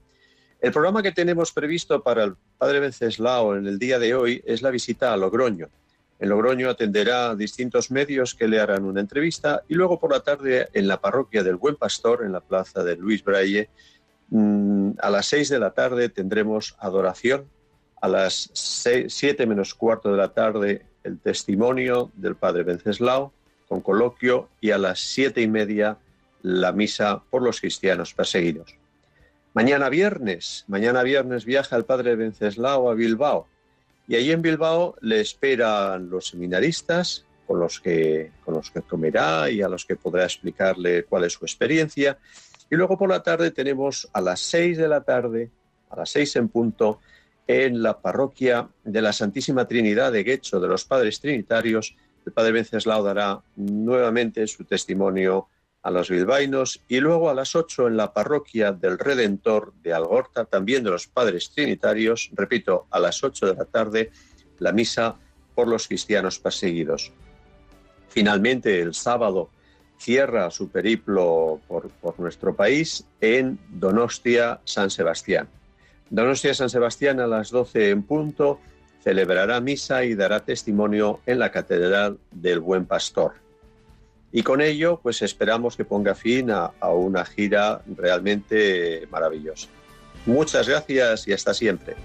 El 0.62 0.72
programa 0.72 1.02
que 1.02 1.12
tenemos 1.12 1.54
previsto 1.54 2.04
para 2.04 2.26
el 2.26 2.36
padre 2.58 2.82
Venceslao 2.82 3.56
en 3.56 3.66
el 3.66 3.80
día 3.80 3.98
de 3.98 4.14
hoy 4.14 4.44
es 4.46 4.62
la 4.62 4.72
visita 4.72 5.14
a 5.14 5.18
Logroño. 5.18 5.70
En 6.20 6.28
Logroño 6.28 6.70
atenderá 6.70 7.30
a 7.30 7.36
distintos 7.36 7.92
medios 7.92 8.36
que 8.36 8.48
le 8.48 8.60
harán 8.60 8.84
una 8.84 9.00
entrevista 9.00 9.64
y 9.70 9.76
luego 9.76 10.00
por 10.00 10.12
la 10.12 10.20
tarde 10.20 10.68
en 10.74 10.88
la 10.90 11.00
parroquia 11.00 11.44
del 11.44 11.56
Buen 11.56 11.78
Pastor, 11.78 12.26
en 12.26 12.34
la 12.34 12.42
plaza 12.42 12.84
de 12.84 12.98
Luis 12.98 13.24
Braille, 13.24 13.70
mm, 14.30 14.92
a 15.02 15.10
las 15.10 15.28
seis 15.28 15.48
de 15.48 15.60
la 15.60 15.72
tarde 15.72 16.10
tendremos 16.10 16.76
adoración. 16.80 17.48
A 18.02 18.08
las 18.08 18.50
siete 18.54 19.46
menos 19.46 19.74
cuarto 19.74 20.12
de 20.12 20.18
la 20.18 20.34
tarde 20.34 20.86
el 21.10 21.20
testimonio 21.20 22.12
del 22.16 22.36
padre 22.36 22.64
Venceslao 22.64 23.34
con 23.68 23.82
coloquio 23.82 24.50
y 24.62 24.72
a 24.72 24.78
las 24.78 25.00
siete 25.00 25.42
y 25.42 25.48
media 25.48 25.98
la 26.42 26.72
misa 26.72 27.22
por 27.30 27.42
los 27.42 27.60
cristianos 27.60 28.14
perseguidos. 28.14 28.76
Mañana 29.54 29.90
viernes, 29.90 30.64
mañana 30.68 31.04
viernes 31.04 31.46
viaja 31.46 31.76
el 31.76 31.86
padre 31.86 32.16
Venceslao 32.16 32.90
a 32.90 32.94
Bilbao 32.94 33.48
y 34.08 34.16
allí 34.16 34.32
en 34.32 34.42
Bilbao 34.42 34.96
le 35.02 35.20
esperan 35.20 36.10
los 36.10 36.28
seminaristas 36.28 37.26
con 37.46 37.60
los 37.60 37.80
que 37.80 38.32
con 38.46 38.54
los 38.54 38.70
que 38.70 38.82
comerá 38.82 39.50
y 39.50 39.62
a 39.62 39.68
los 39.68 39.86
que 39.86 39.96
podrá 39.96 40.24
explicarle 40.24 41.04
cuál 41.04 41.24
es 41.26 41.34
su 41.34 41.46
experiencia 41.46 42.20
y 42.70 42.76
luego 42.76 42.98
por 42.98 43.10
la 43.10 43.24
tarde 43.24 43.50
tenemos 43.52 44.08
a 44.14 44.22
las 44.22 44.40
seis 44.40 44.78
de 44.78 44.88
la 44.88 45.02
tarde, 45.02 45.50
a 45.90 45.96
las 45.96 46.12
seis 46.12 46.36
en 46.36 46.48
punto, 46.50 47.00
en 47.50 47.82
la 47.82 48.00
parroquia 48.00 48.70
de 48.84 49.02
la 49.02 49.12
Santísima 49.12 49.68
Trinidad 49.68 50.12
de 50.12 50.24
Guecho 50.24 50.60
de 50.60 50.68
los 50.68 50.86
Padres 50.86 51.20
Trinitarios, 51.20 51.96
el 52.24 52.32
Padre 52.32 52.52
Venceslao 52.52 53.02
dará 53.02 53.42
nuevamente 53.56 54.46
su 54.46 54.66
testimonio 54.66 55.48
a 55.82 55.90
los 55.90 56.12
bilbainos 56.12 56.80
y 56.88 57.00
luego 57.00 57.28
a 57.28 57.34
las 57.34 57.56
ocho 57.56 57.88
en 57.88 57.98
la 57.98 58.14
parroquia 58.14 58.72
del 58.72 59.00
Redentor 59.00 59.74
de 59.82 59.94
Algorta, 59.94 60.46
también 60.46 60.84
de 60.84 60.92
los 60.92 61.08
Padres 61.08 61.50
Trinitarios, 61.50 62.30
repito, 62.34 62.86
a 62.92 63.00
las 63.00 63.24
ocho 63.24 63.48
de 63.48 63.56
la 63.56 63.66
tarde, 63.66 64.12
la 64.60 64.72
misa 64.72 65.16
por 65.56 65.68
los 65.68 65.88
cristianos 65.88 66.38
perseguidos. 66.38 67.12
Finalmente, 68.10 68.80
el 68.80 68.94
sábado 68.94 69.50
cierra 69.98 70.52
su 70.52 70.70
periplo 70.70 71.60
por 71.68 72.20
nuestro 72.20 72.56
país 72.56 73.08
en 73.20 73.58
Donostia, 73.70 74.62
San 74.66 74.92
Sebastián. 74.92 75.50
Donostia 76.10 76.54
San 76.54 76.70
Sebastián 76.70 77.20
a 77.20 77.28
las 77.28 77.52
12 77.52 77.92
en 77.92 78.04
punto 78.04 78.60
celebrará 79.04 79.60
misa 79.62 80.04
y 80.04 80.16
dará 80.16 80.40
testimonio 80.42 81.20
en 81.26 81.40
la 81.40 81.52
Catedral 81.52 82.18
del 82.32 82.60
Buen 82.60 82.86
Pastor. 82.86 83.34
Y 84.32 84.44
con 84.44 84.62
ello, 84.62 85.00
pues 85.02 85.22
esperamos 85.22 85.76
que 85.76 85.86
ponga 85.86 86.14
fin 86.14 86.52
a, 86.52 86.72
una 86.90 87.26
gira 87.26 87.82
realmente 87.96 89.08
maravillosa. 89.10 89.68
Muchas 90.26 90.68
gracias 90.68 91.28
y 91.28 91.34
hasta 91.34 91.54
siempre. 91.54 91.96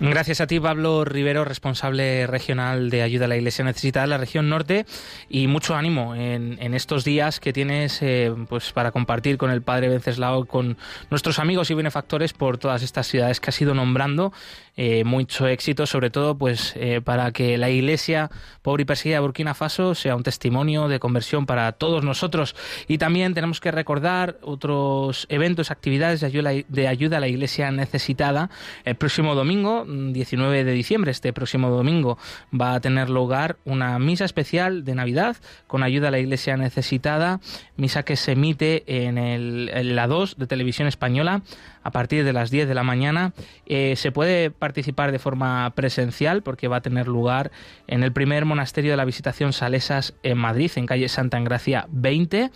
Gracias 0.00 0.40
a 0.40 0.48
ti, 0.48 0.58
Pablo 0.58 1.04
Rivero, 1.04 1.44
responsable 1.44 2.26
regional 2.26 2.90
de 2.90 3.02
ayuda 3.02 3.26
a 3.26 3.28
la 3.28 3.36
Iglesia 3.36 3.64
necesitada 3.64 4.04
en 4.04 4.10
la 4.10 4.18
región 4.18 4.48
norte, 4.48 4.86
y 5.28 5.46
mucho 5.46 5.76
ánimo 5.76 6.16
en, 6.16 6.74
estos 6.74 7.04
días 7.04 7.38
que 7.38 7.52
tienes 7.52 8.02
eh, 8.02 8.34
pues 8.48 8.72
para 8.72 8.90
compartir 8.90 9.38
con 9.38 9.52
el 9.52 9.62
Padre 9.62 9.88
Venceslao, 9.88 10.46
con 10.46 10.76
nuestros 11.10 11.38
amigos 11.38 11.70
y 11.70 11.74
benefactores 11.74 12.32
por 12.32 12.58
todas 12.58 12.82
estas 12.82 13.06
ciudades 13.06 13.38
que 13.38 13.50
has 13.50 13.60
ido 13.60 13.72
nombrando 13.72 14.32
eh, 14.76 15.04
mucho 15.04 15.46
éxito, 15.46 15.86
sobre 15.86 16.10
todo 16.10 16.36
pues 16.36 16.72
eh, 16.74 17.00
para 17.00 17.30
que 17.30 17.56
la 17.56 17.70
Iglesia 17.70 18.28
pobre 18.62 18.82
y 18.82 18.84
perseguida 18.84 19.16
de 19.16 19.20
Burkina 19.20 19.54
Faso 19.54 19.94
sea 19.94 20.16
un 20.16 20.24
testimonio 20.24 20.88
de 20.88 20.98
conversión 20.98 21.46
para 21.46 21.70
todos 21.70 22.02
nosotros. 22.02 22.56
Y 22.88 22.98
también 22.98 23.34
tenemos 23.34 23.60
que 23.60 23.70
recordar 23.70 24.38
otros 24.42 25.26
eventos, 25.28 25.70
actividades 25.70 26.20
de 26.20 26.26
ayuda, 26.26 26.50
de 26.66 26.88
ayuda 26.88 27.18
a 27.18 27.20
la 27.20 27.28
Iglesia 27.28 27.70
necesitada. 27.70 28.50
El 28.84 28.96
próximo 28.96 29.36
domingo, 29.36 29.83
19 29.86 30.64
de 30.64 30.72
diciembre, 30.72 31.10
este 31.10 31.32
próximo 31.32 31.70
domingo, 31.70 32.18
va 32.58 32.74
a 32.74 32.80
tener 32.80 33.10
lugar 33.10 33.56
una 33.64 33.98
misa 33.98 34.24
especial 34.24 34.84
de 34.84 34.94
Navidad 34.94 35.36
con 35.66 35.82
ayuda 35.82 36.08
a 36.08 36.10
la 36.10 36.18
Iglesia 36.18 36.56
necesitada, 36.56 37.40
misa 37.76 38.02
que 38.02 38.16
se 38.16 38.32
emite 38.32 38.84
en, 38.86 39.18
el, 39.18 39.70
en 39.72 39.96
la 39.96 40.06
2 40.06 40.36
de 40.38 40.46
Televisión 40.46 40.88
Española 40.88 41.42
a 41.84 41.90
partir 41.90 42.24
de 42.24 42.32
las 42.32 42.50
10 42.50 42.66
de 42.66 42.74
la 42.74 42.82
mañana. 42.82 43.32
Eh, 43.66 43.94
se 43.96 44.10
puede 44.10 44.50
participar 44.50 45.12
de 45.12 45.18
forma 45.18 45.70
presencial 45.76 46.42
porque 46.42 46.66
va 46.66 46.78
a 46.78 46.80
tener 46.80 47.06
lugar 47.06 47.52
en 47.86 48.02
el 48.02 48.12
primer 48.12 48.46
monasterio 48.46 48.90
de 48.90 48.96
la 48.96 49.04
Visitación 49.04 49.52
Salesas 49.52 50.14
en 50.22 50.38
Madrid, 50.38 50.70
en 50.76 50.86
calle 50.86 51.08
Santa 51.08 51.38
Engracia 51.38 51.86
20. 51.90 52.50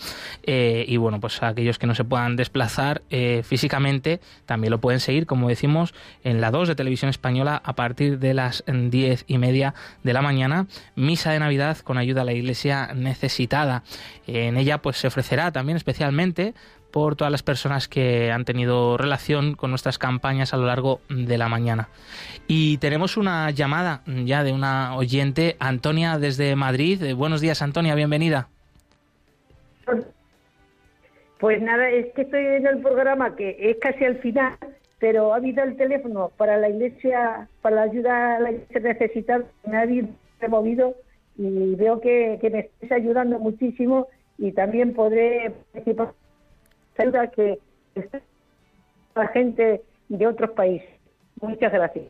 Eh, 0.44 0.84
y 0.88 0.96
bueno, 0.96 1.20
pues 1.20 1.42
aquellos 1.42 1.78
que 1.78 1.86
no 1.86 1.94
se 1.94 2.04
puedan 2.04 2.36
desplazar 2.36 3.02
eh, 3.10 3.42
físicamente 3.44 4.20
también 4.46 4.70
lo 4.70 4.80
pueden 4.80 5.00
seguir, 5.00 5.26
como 5.26 5.48
decimos, 5.48 5.94
en 6.24 6.40
la 6.40 6.50
2 6.50 6.68
de 6.68 6.74
Televisión 6.74 7.10
Española 7.10 7.60
a 7.64 7.74
partir 7.74 8.18
de 8.18 8.34
las 8.34 8.64
10 8.66 9.24
y 9.28 9.38
media 9.38 9.74
de 10.02 10.12
la 10.14 10.22
mañana. 10.22 10.66
Misa 10.96 11.32
de 11.32 11.38
Navidad 11.38 11.76
con 11.78 11.98
ayuda 11.98 12.22
a 12.22 12.24
la 12.24 12.32
Iglesia 12.32 12.92
necesitada. 12.94 13.82
En 14.26 14.56
ella 14.56 14.78
pues 14.78 14.96
se 14.96 15.06
ofrecerá 15.06 15.52
también 15.52 15.76
especialmente 15.76 16.54
por 16.90 17.16
todas 17.16 17.30
las 17.30 17.42
personas 17.42 17.88
que 17.88 18.30
han 18.32 18.44
tenido 18.44 18.96
relación 18.96 19.54
con 19.54 19.70
nuestras 19.70 19.98
campañas 19.98 20.54
a 20.54 20.56
lo 20.56 20.66
largo 20.66 21.00
de 21.08 21.38
la 21.38 21.48
mañana. 21.48 21.88
Y 22.46 22.78
tenemos 22.78 23.16
una 23.16 23.50
llamada 23.50 24.02
ya 24.06 24.42
de 24.42 24.52
una 24.52 24.96
oyente, 24.96 25.56
Antonia 25.58 26.18
desde 26.18 26.56
Madrid. 26.56 27.02
Eh, 27.02 27.14
buenos 27.14 27.40
días, 27.40 27.62
Antonia, 27.62 27.94
bienvenida. 27.94 28.48
Pues 31.38 31.62
nada, 31.62 31.88
es 31.90 32.12
que 32.14 32.22
estoy 32.22 32.44
en 32.44 32.66
el 32.66 32.78
programa 32.78 33.36
que 33.36 33.56
es 33.58 33.76
casi 33.80 34.04
al 34.04 34.18
final, 34.18 34.56
pero 34.98 35.32
ha 35.32 35.36
habido 35.36 35.62
el 35.62 35.76
teléfono 35.76 36.32
para 36.36 36.56
la 36.56 36.68
iglesia, 36.68 37.48
para 37.62 37.76
la 37.76 37.82
ayuda 37.82 38.36
a 38.36 38.40
la 38.40 38.50
iglesia 38.52 38.80
necesitada, 38.80 39.44
me 39.64 39.76
ha 39.76 39.86
removido 40.40 40.96
y 41.36 41.76
veo 41.76 42.00
que, 42.00 42.38
me 42.42 42.70
estáis 42.80 42.92
ayudando 42.92 43.38
muchísimo 43.38 44.08
y 44.36 44.50
también 44.52 44.94
podré 44.94 45.52
participar 45.72 46.12
que 47.34 47.58
la 49.14 49.28
gente 49.28 49.82
de 50.08 50.26
otros 50.26 50.50
países. 50.50 50.88
Muchas 51.40 51.72
gracias. 51.72 52.06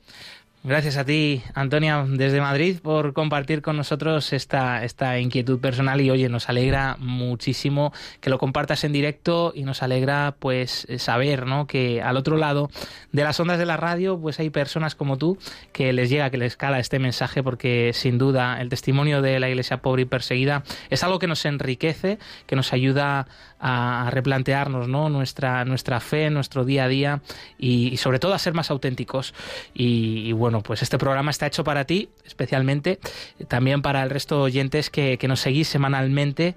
Gracias 0.64 0.96
a 0.96 1.04
ti, 1.04 1.40
Antonia, 1.54 2.04
desde 2.06 2.40
Madrid, 2.40 2.78
por 2.82 3.12
compartir 3.12 3.62
con 3.62 3.76
nosotros 3.76 4.32
esta, 4.32 4.84
esta 4.84 5.20
inquietud 5.20 5.60
personal 5.60 6.00
y 6.00 6.10
oye, 6.10 6.28
nos 6.28 6.48
alegra 6.48 6.96
muchísimo 6.98 7.92
que 8.20 8.28
lo 8.28 8.38
compartas 8.38 8.82
en 8.82 8.92
directo 8.92 9.52
y 9.54 9.62
nos 9.62 9.84
alegra 9.84 10.34
pues 10.36 10.88
saber, 10.98 11.46
¿no? 11.46 11.68
Que 11.68 12.02
al 12.02 12.16
otro 12.16 12.36
lado 12.36 12.70
de 13.12 13.22
las 13.22 13.38
ondas 13.38 13.60
de 13.60 13.66
la 13.66 13.76
radio, 13.76 14.18
pues 14.20 14.40
hay 14.40 14.50
personas 14.50 14.96
como 14.96 15.16
tú 15.16 15.38
que 15.72 15.92
les 15.92 16.10
llega, 16.10 16.28
que 16.28 16.38
les 16.38 16.56
cala 16.56 16.80
este 16.80 16.98
mensaje 16.98 17.40
porque 17.44 17.92
sin 17.94 18.18
duda 18.18 18.60
el 18.60 18.68
testimonio 18.68 19.22
de 19.22 19.38
la 19.38 19.48
iglesia 19.48 19.76
pobre 19.76 20.02
y 20.02 20.06
perseguida 20.06 20.64
es 20.90 21.04
algo 21.04 21.20
que 21.20 21.28
nos 21.28 21.44
enriquece, 21.44 22.18
que 22.46 22.56
nos 22.56 22.72
ayuda 22.72 23.28
a 23.60 24.08
replantearnos, 24.10 24.88
¿no? 24.88 25.08
Nuestra, 25.08 25.64
nuestra 25.64 26.00
fe, 26.00 26.30
nuestro 26.30 26.64
día 26.64 26.84
a 26.84 26.88
día 26.88 27.20
y, 27.58 27.96
sobre 27.96 28.18
todo 28.18 28.34
a 28.34 28.38
ser 28.38 28.54
más 28.54 28.70
auténticos 28.70 29.34
y, 29.74 30.32
bueno, 30.32 30.62
pues 30.62 30.82
este 30.82 30.98
programa 30.98 31.30
está 31.30 31.46
hecho 31.46 31.64
para 31.64 31.84
ti, 31.84 32.08
especialmente, 32.24 32.98
también 33.48 33.82
para 33.82 34.02
el 34.02 34.10
resto 34.10 34.36
de 34.36 34.42
oyentes 34.42 34.90
que, 34.90 35.18
nos 35.28 35.40
seguís 35.40 35.68
semanalmente. 35.68 36.54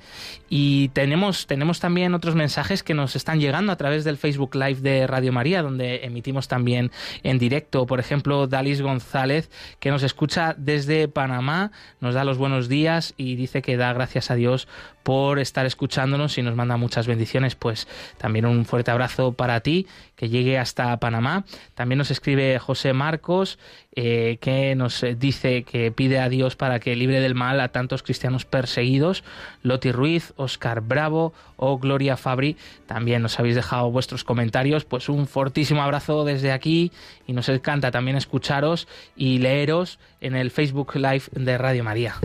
Y 0.47 0.89
tenemos, 0.89 1.45
tenemos 1.45 1.81
también 1.81 2.13
otros 2.13 2.35
mensajes 2.35 2.83
que 2.83 2.93
nos 2.93 3.17
están 3.17 3.41
llegando 3.41 3.73
a 3.73 3.75
través 3.75 4.05
del 4.05 4.17
Facebook 4.17 4.55
Live 4.55 4.79
de 4.79 5.07
Radio 5.07 5.33
María, 5.33 5.61
donde 5.61 6.05
emitimos 6.05 6.47
también 6.47 6.89
en 7.23 7.37
directo. 7.37 7.85
Por 7.85 7.99
ejemplo, 7.99 8.47
Dalis 8.47 8.81
González, 8.81 9.49
que 9.79 9.91
nos 9.91 10.03
escucha 10.03 10.55
desde 10.57 11.09
Panamá, 11.09 11.71
nos 11.99 12.13
da 12.15 12.23
los 12.23 12.37
buenos 12.37 12.69
días 12.69 13.13
y 13.17 13.35
dice 13.35 13.61
que 13.61 13.75
da 13.75 13.91
gracias 13.91 14.31
a 14.31 14.35
Dios 14.35 14.69
por 15.03 15.39
estar 15.39 15.65
escuchándonos 15.65 16.37
y 16.37 16.41
nos 16.41 16.55
manda 16.55 16.77
muchas 16.77 17.07
bendiciones. 17.07 17.55
Pues 17.55 17.87
también 18.17 18.45
un 18.45 18.65
fuerte 18.65 18.91
abrazo 18.91 19.33
para 19.33 19.59
ti, 19.61 19.87
que 20.15 20.29
llegue 20.29 20.57
hasta 20.57 20.97
Panamá. 20.97 21.45
También 21.75 21.97
nos 21.97 22.11
escribe 22.11 22.59
José 22.59 22.93
Marcos, 22.93 23.59
eh, 23.95 24.37
que 24.41 24.75
nos 24.75 25.03
dice 25.17 25.63
que 25.63 25.91
pide 25.91 26.19
a 26.19 26.29
Dios 26.29 26.55
para 26.55 26.79
que 26.79 26.95
libre 26.95 27.19
del 27.19 27.35
mal 27.35 27.59
a 27.59 27.69
tantos 27.69 28.03
cristianos 28.03 28.45
perseguidos. 28.45 29.23
Loti 29.63 29.91
Ruiz, 29.91 30.33
Oscar 30.37 30.81
Bravo 30.81 31.33
o 31.57 31.77
Gloria 31.77 32.17
Fabri, 32.17 32.57
también 32.85 33.21
nos 33.21 33.39
habéis 33.39 33.55
dejado 33.55 33.91
vuestros 33.91 34.23
comentarios. 34.23 34.85
Pues 34.85 35.09
un 35.09 35.27
fortísimo 35.27 35.81
abrazo 35.81 36.23
desde 36.23 36.51
aquí 36.51 36.91
y 37.27 37.33
nos 37.33 37.49
encanta 37.49 37.91
también 37.91 38.17
escucharos 38.17 38.87
y 39.15 39.39
leeros 39.39 39.99
en 40.19 40.35
el 40.35 40.51
Facebook 40.51 40.95
Live 40.95 41.23
de 41.31 41.57
Radio 41.57 41.83
María. 41.83 42.15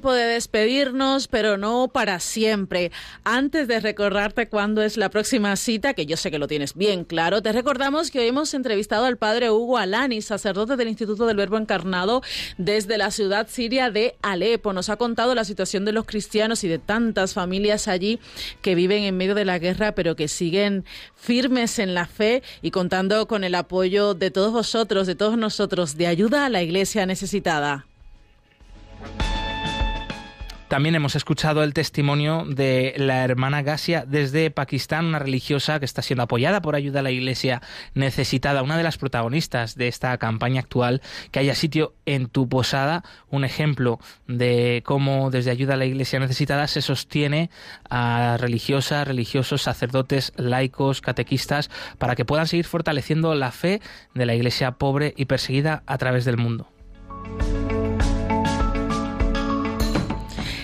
Tiempo 0.00 0.14
de 0.14 0.24
despedirnos, 0.24 1.28
pero 1.28 1.58
no 1.58 1.88
para 1.88 2.20
siempre. 2.20 2.90
Antes 3.22 3.68
de 3.68 3.80
recordarte 3.80 4.48
cuándo 4.48 4.80
es 4.80 4.96
la 4.96 5.10
próxima 5.10 5.54
cita, 5.56 5.92
que 5.92 6.06
yo 6.06 6.16
sé 6.16 6.30
que 6.30 6.38
lo 6.38 6.48
tienes 6.48 6.74
bien 6.74 7.04
claro, 7.04 7.42
te 7.42 7.52
recordamos 7.52 8.10
que 8.10 8.20
hoy 8.20 8.28
hemos 8.28 8.54
entrevistado 8.54 9.04
al 9.04 9.18
padre 9.18 9.50
Hugo 9.50 9.76
Alani, 9.76 10.22
sacerdote 10.22 10.76
del 10.76 10.88
Instituto 10.88 11.26
del 11.26 11.36
Verbo 11.36 11.58
Encarnado 11.58 12.22
desde 12.56 12.96
la 12.96 13.10
ciudad 13.10 13.46
siria 13.50 13.90
de 13.90 14.14
Alepo. 14.22 14.72
Nos 14.72 14.88
ha 14.88 14.96
contado 14.96 15.34
la 15.34 15.44
situación 15.44 15.84
de 15.84 15.92
los 15.92 16.06
cristianos 16.06 16.64
y 16.64 16.68
de 16.68 16.78
tantas 16.78 17.34
familias 17.34 17.86
allí 17.86 18.20
que 18.62 18.74
viven 18.74 19.02
en 19.02 19.18
medio 19.18 19.34
de 19.34 19.44
la 19.44 19.58
guerra, 19.58 19.92
pero 19.92 20.16
que 20.16 20.28
siguen 20.28 20.86
firmes 21.14 21.78
en 21.78 21.92
la 21.92 22.06
fe 22.06 22.42
y 22.62 22.70
contando 22.70 23.28
con 23.28 23.44
el 23.44 23.54
apoyo 23.54 24.14
de 24.14 24.30
todos 24.30 24.50
vosotros, 24.50 25.06
de 25.06 25.14
todos 25.14 25.36
nosotros, 25.36 25.98
de 25.98 26.06
ayuda 26.06 26.46
a 26.46 26.48
la 26.48 26.62
iglesia 26.62 27.04
necesitada. 27.04 27.84
También 30.70 30.94
hemos 30.94 31.16
escuchado 31.16 31.64
el 31.64 31.74
testimonio 31.74 32.44
de 32.46 32.94
la 32.96 33.24
hermana 33.24 33.60
Gasia 33.60 34.04
desde 34.06 34.52
Pakistán, 34.52 35.06
una 35.06 35.18
religiosa 35.18 35.80
que 35.80 35.84
está 35.84 36.00
siendo 36.00 36.22
apoyada 36.22 36.62
por 36.62 36.76
ayuda 36.76 37.00
a 37.00 37.02
la 37.02 37.10
iglesia 37.10 37.60
necesitada, 37.94 38.62
una 38.62 38.76
de 38.76 38.84
las 38.84 38.96
protagonistas 38.96 39.74
de 39.74 39.88
esta 39.88 40.16
campaña 40.18 40.60
actual, 40.60 41.02
que 41.32 41.40
haya 41.40 41.56
sitio 41.56 41.94
en 42.06 42.28
tu 42.28 42.48
posada, 42.48 43.02
un 43.30 43.44
ejemplo 43.44 43.98
de 44.28 44.84
cómo 44.86 45.32
desde 45.32 45.50
ayuda 45.50 45.74
a 45.74 45.76
la 45.76 45.86
iglesia 45.86 46.20
necesitada 46.20 46.68
se 46.68 46.82
sostiene 46.82 47.50
a 47.90 48.36
religiosas, 48.38 49.08
religiosos, 49.08 49.62
sacerdotes, 49.62 50.32
laicos, 50.36 51.00
catequistas, 51.00 51.68
para 51.98 52.14
que 52.14 52.24
puedan 52.24 52.46
seguir 52.46 52.66
fortaleciendo 52.66 53.34
la 53.34 53.50
fe 53.50 53.80
de 54.14 54.24
la 54.24 54.36
iglesia 54.36 54.70
pobre 54.70 55.14
y 55.16 55.24
perseguida 55.24 55.82
a 55.86 55.98
través 55.98 56.24
del 56.24 56.36
mundo. 56.36 56.68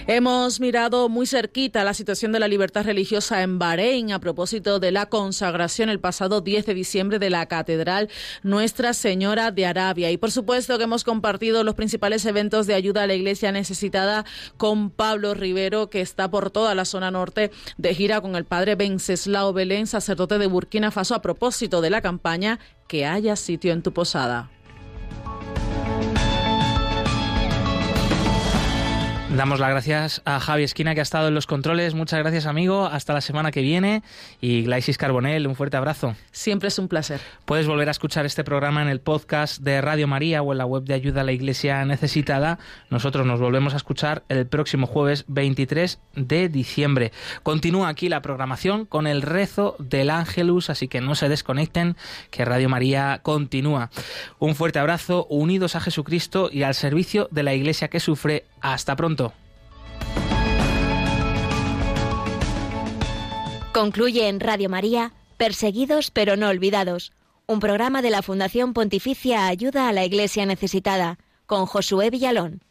Hemos 0.09 0.61
mirado 0.61 1.09
muy 1.09 1.27
cerquita 1.27 1.83
la 1.83 1.93
situación 1.93 2.31
de 2.31 2.39
la 2.39 2.47
libertad 2.47 2.85
religiosa 2.85 3.43
en 3.43 3.59
Bahrein 3.59 4.13
a 4.13 4.21
propósito 4.21 4.79
de 4.79 4.93
la 4.93 5.07
consagración 5.07 5.89
el 5.89 5.99
pasado 5.99 6.43
10 6.43 6.65
de 6.65 6.75
diciembre 6.75 7.19
de 7.19 7.29
la 7.29 7.47
Catedral 7.47 8.09
Nuestra 8.45 8.95
Señora 8.95 9.51
de 9.51 9.67
Arabia. 9.67 10.13
Y 10.13 10.17
por 10.17 10.31
supuesto 10.31 10.79
que 10.79 10.85
hemos 10.85 11.03
compartido 11.03 11.65
los 11.65 11.75
principales 11.75 12.25
eventos 12.25 12.69
de 12.69 12.75
ayuda 12.75 13.03
a 13.03 13.09
la 13.09 13.15
iglesia 13.15 13.51
necesitada 13.51 14.25
con 14.57 14.91
Pablo 14.91 15.35
Rivero, 15.35 15.91
que 15.91 16.03
está 16.03 16.31
por 16.31 16.53
toda 16.53 16.77
la 16.77 16.85
zona 16.85 17.11
norte 17.11 17.51
de 17.77 17.93
gira 17.93 18.21
con 18.21 18.37
el 18.37 18.45
padre 18.45 18.77
Benceslao 18.77 19.53
Belén, 19.53 19.89
sacerdote 19.89 20.39
de 20.39 20.47
Burkina 20.47 20.93
Faso, 20.93 21.17
a 21.17 21.23
propósito 21.23 21.81
de 21.81 21.91
la 21.91 22.01
campaña 22.01 22.61
Que 22.87 23.07
haya 23.07 23.35
sitio 23.35 23.73
en 23.73 23.83
tu 23.83 23.93
posada. 23.93 24.51
Damos 29.35 29.59
las 29.59 29.71
gracias 29.71 30.23
a 30.25 30.39
Javi 30.39 30.63
Esquina 30.63 30.95
que 30.95 31.01
ha 31.01 31.03
estado 31.03 31.29
en 31.29 31.35
los 31.35 31.47
controles. 31.47 31.95
Muchas 31.95 32.21
gracias, 32.21 32.47
amigo. 32.47 32.87
Hasta 32.87 33.13
la 33.13 33.21
semana 33.21 33.51
que 33.51 33.61
viene. 33.61 34.03
Y 34.41 34.63
Glaisis 34.63 34.97
Carbonell, 34.97 35.49
un 35.49 35.57
fuerte 35.57 35.77
abrazo. 35.77 36.15
Siempre 36.31 36.69
es 36.69 36.79
un 36.79 36.87
placer. 36.87 37.21
Puedes 37.45 37.67
volver 37.67 37.89
a 37.89 37.91
escuchar 37.91 38.25
este 38.25 38.45
programa 38.45 38.83
en 38.83 38.89
el 38.89 39.01
podcast 39.01 39.61
de 39.61 39.81
Radio 39.81 40.07
María 40.07 40.43
o 40.43 40.53
en 40.53 40.59
la 40.59 40.65
web 40.65 40.85
de 40.85 40.95
Ayuda 40.95 41.21
a 41.21 41.25
la 41.25 41.33
Iglesia 41.33 41.85
Necesitada. 41.85 42.59
Nosotros 42.89 43.27
nos 43.27 43.41
volvemos 43.41 43.75
a 43.75 43.79
escuchar 43.79 44.23
el 44.29 44.47
próximo 44.47 44.87
jueves 44.87 45.25
23 45.27 45.99
de 46.15 46.49
diciembre. 46.49 47.13
Continúa 47.43 47.89
aquí 47.89 48.09
la 48.09 48.23
programación 48.23 48.87
con 48.87 49.07
el 49.07 49.23
rezo 49.23 49.75
del 49.81 50.09
Ángelus, 50.11 50.71
así 50.71 50.87
que 50.87 51.01
no 51.01 51.15
se 51.15 51.29
desconecten, 51.29 51.97
que 52.31 52.45
Radio 52.45 52.69
María 52.69 53.21
continúa. 53.23 53.91
Un 54.39 54.55
fuerte 54.55 54.79
abrazo, 54.79 55.27
unidos 55.29 55.75
a 55.75 55.81
Jesucristo 55.81 56.49
y 56.51 56.63
al 56.63 56.75
servicio 56.75 57.29
de 57.33 57.43
la 57.43 57.55
Iglesia 57.55 57.89
que 57.89 58.01
sufre. 58.01 58.45
Hasta 58.67 58.97
pronto. 58.97 59.33
Concluye 63.73 64.29
en 64.29 64.41
Radio 64.41 64.69
María, 64.69 65.13
Perseguidos 65.37 66.11
pero 66.11 66.37
no 66.37 66.49
olvidados, 66.49 67.13
un 67.47 67.61
programa 67.61 68.03
de 68.03 68.11
la 68.11 68.23
Fundación 68.23 68.73
Pontificia 68.73 69.47
Ayuda 69.47 69.89
a 69.89 69.93
la 69.93 70.05
Iglesia 70.05 70.47
Necesitada, 70.47 71.19
con 71.47 71.67
Josué 71.67 72.11
Villalón. 72.11 72.66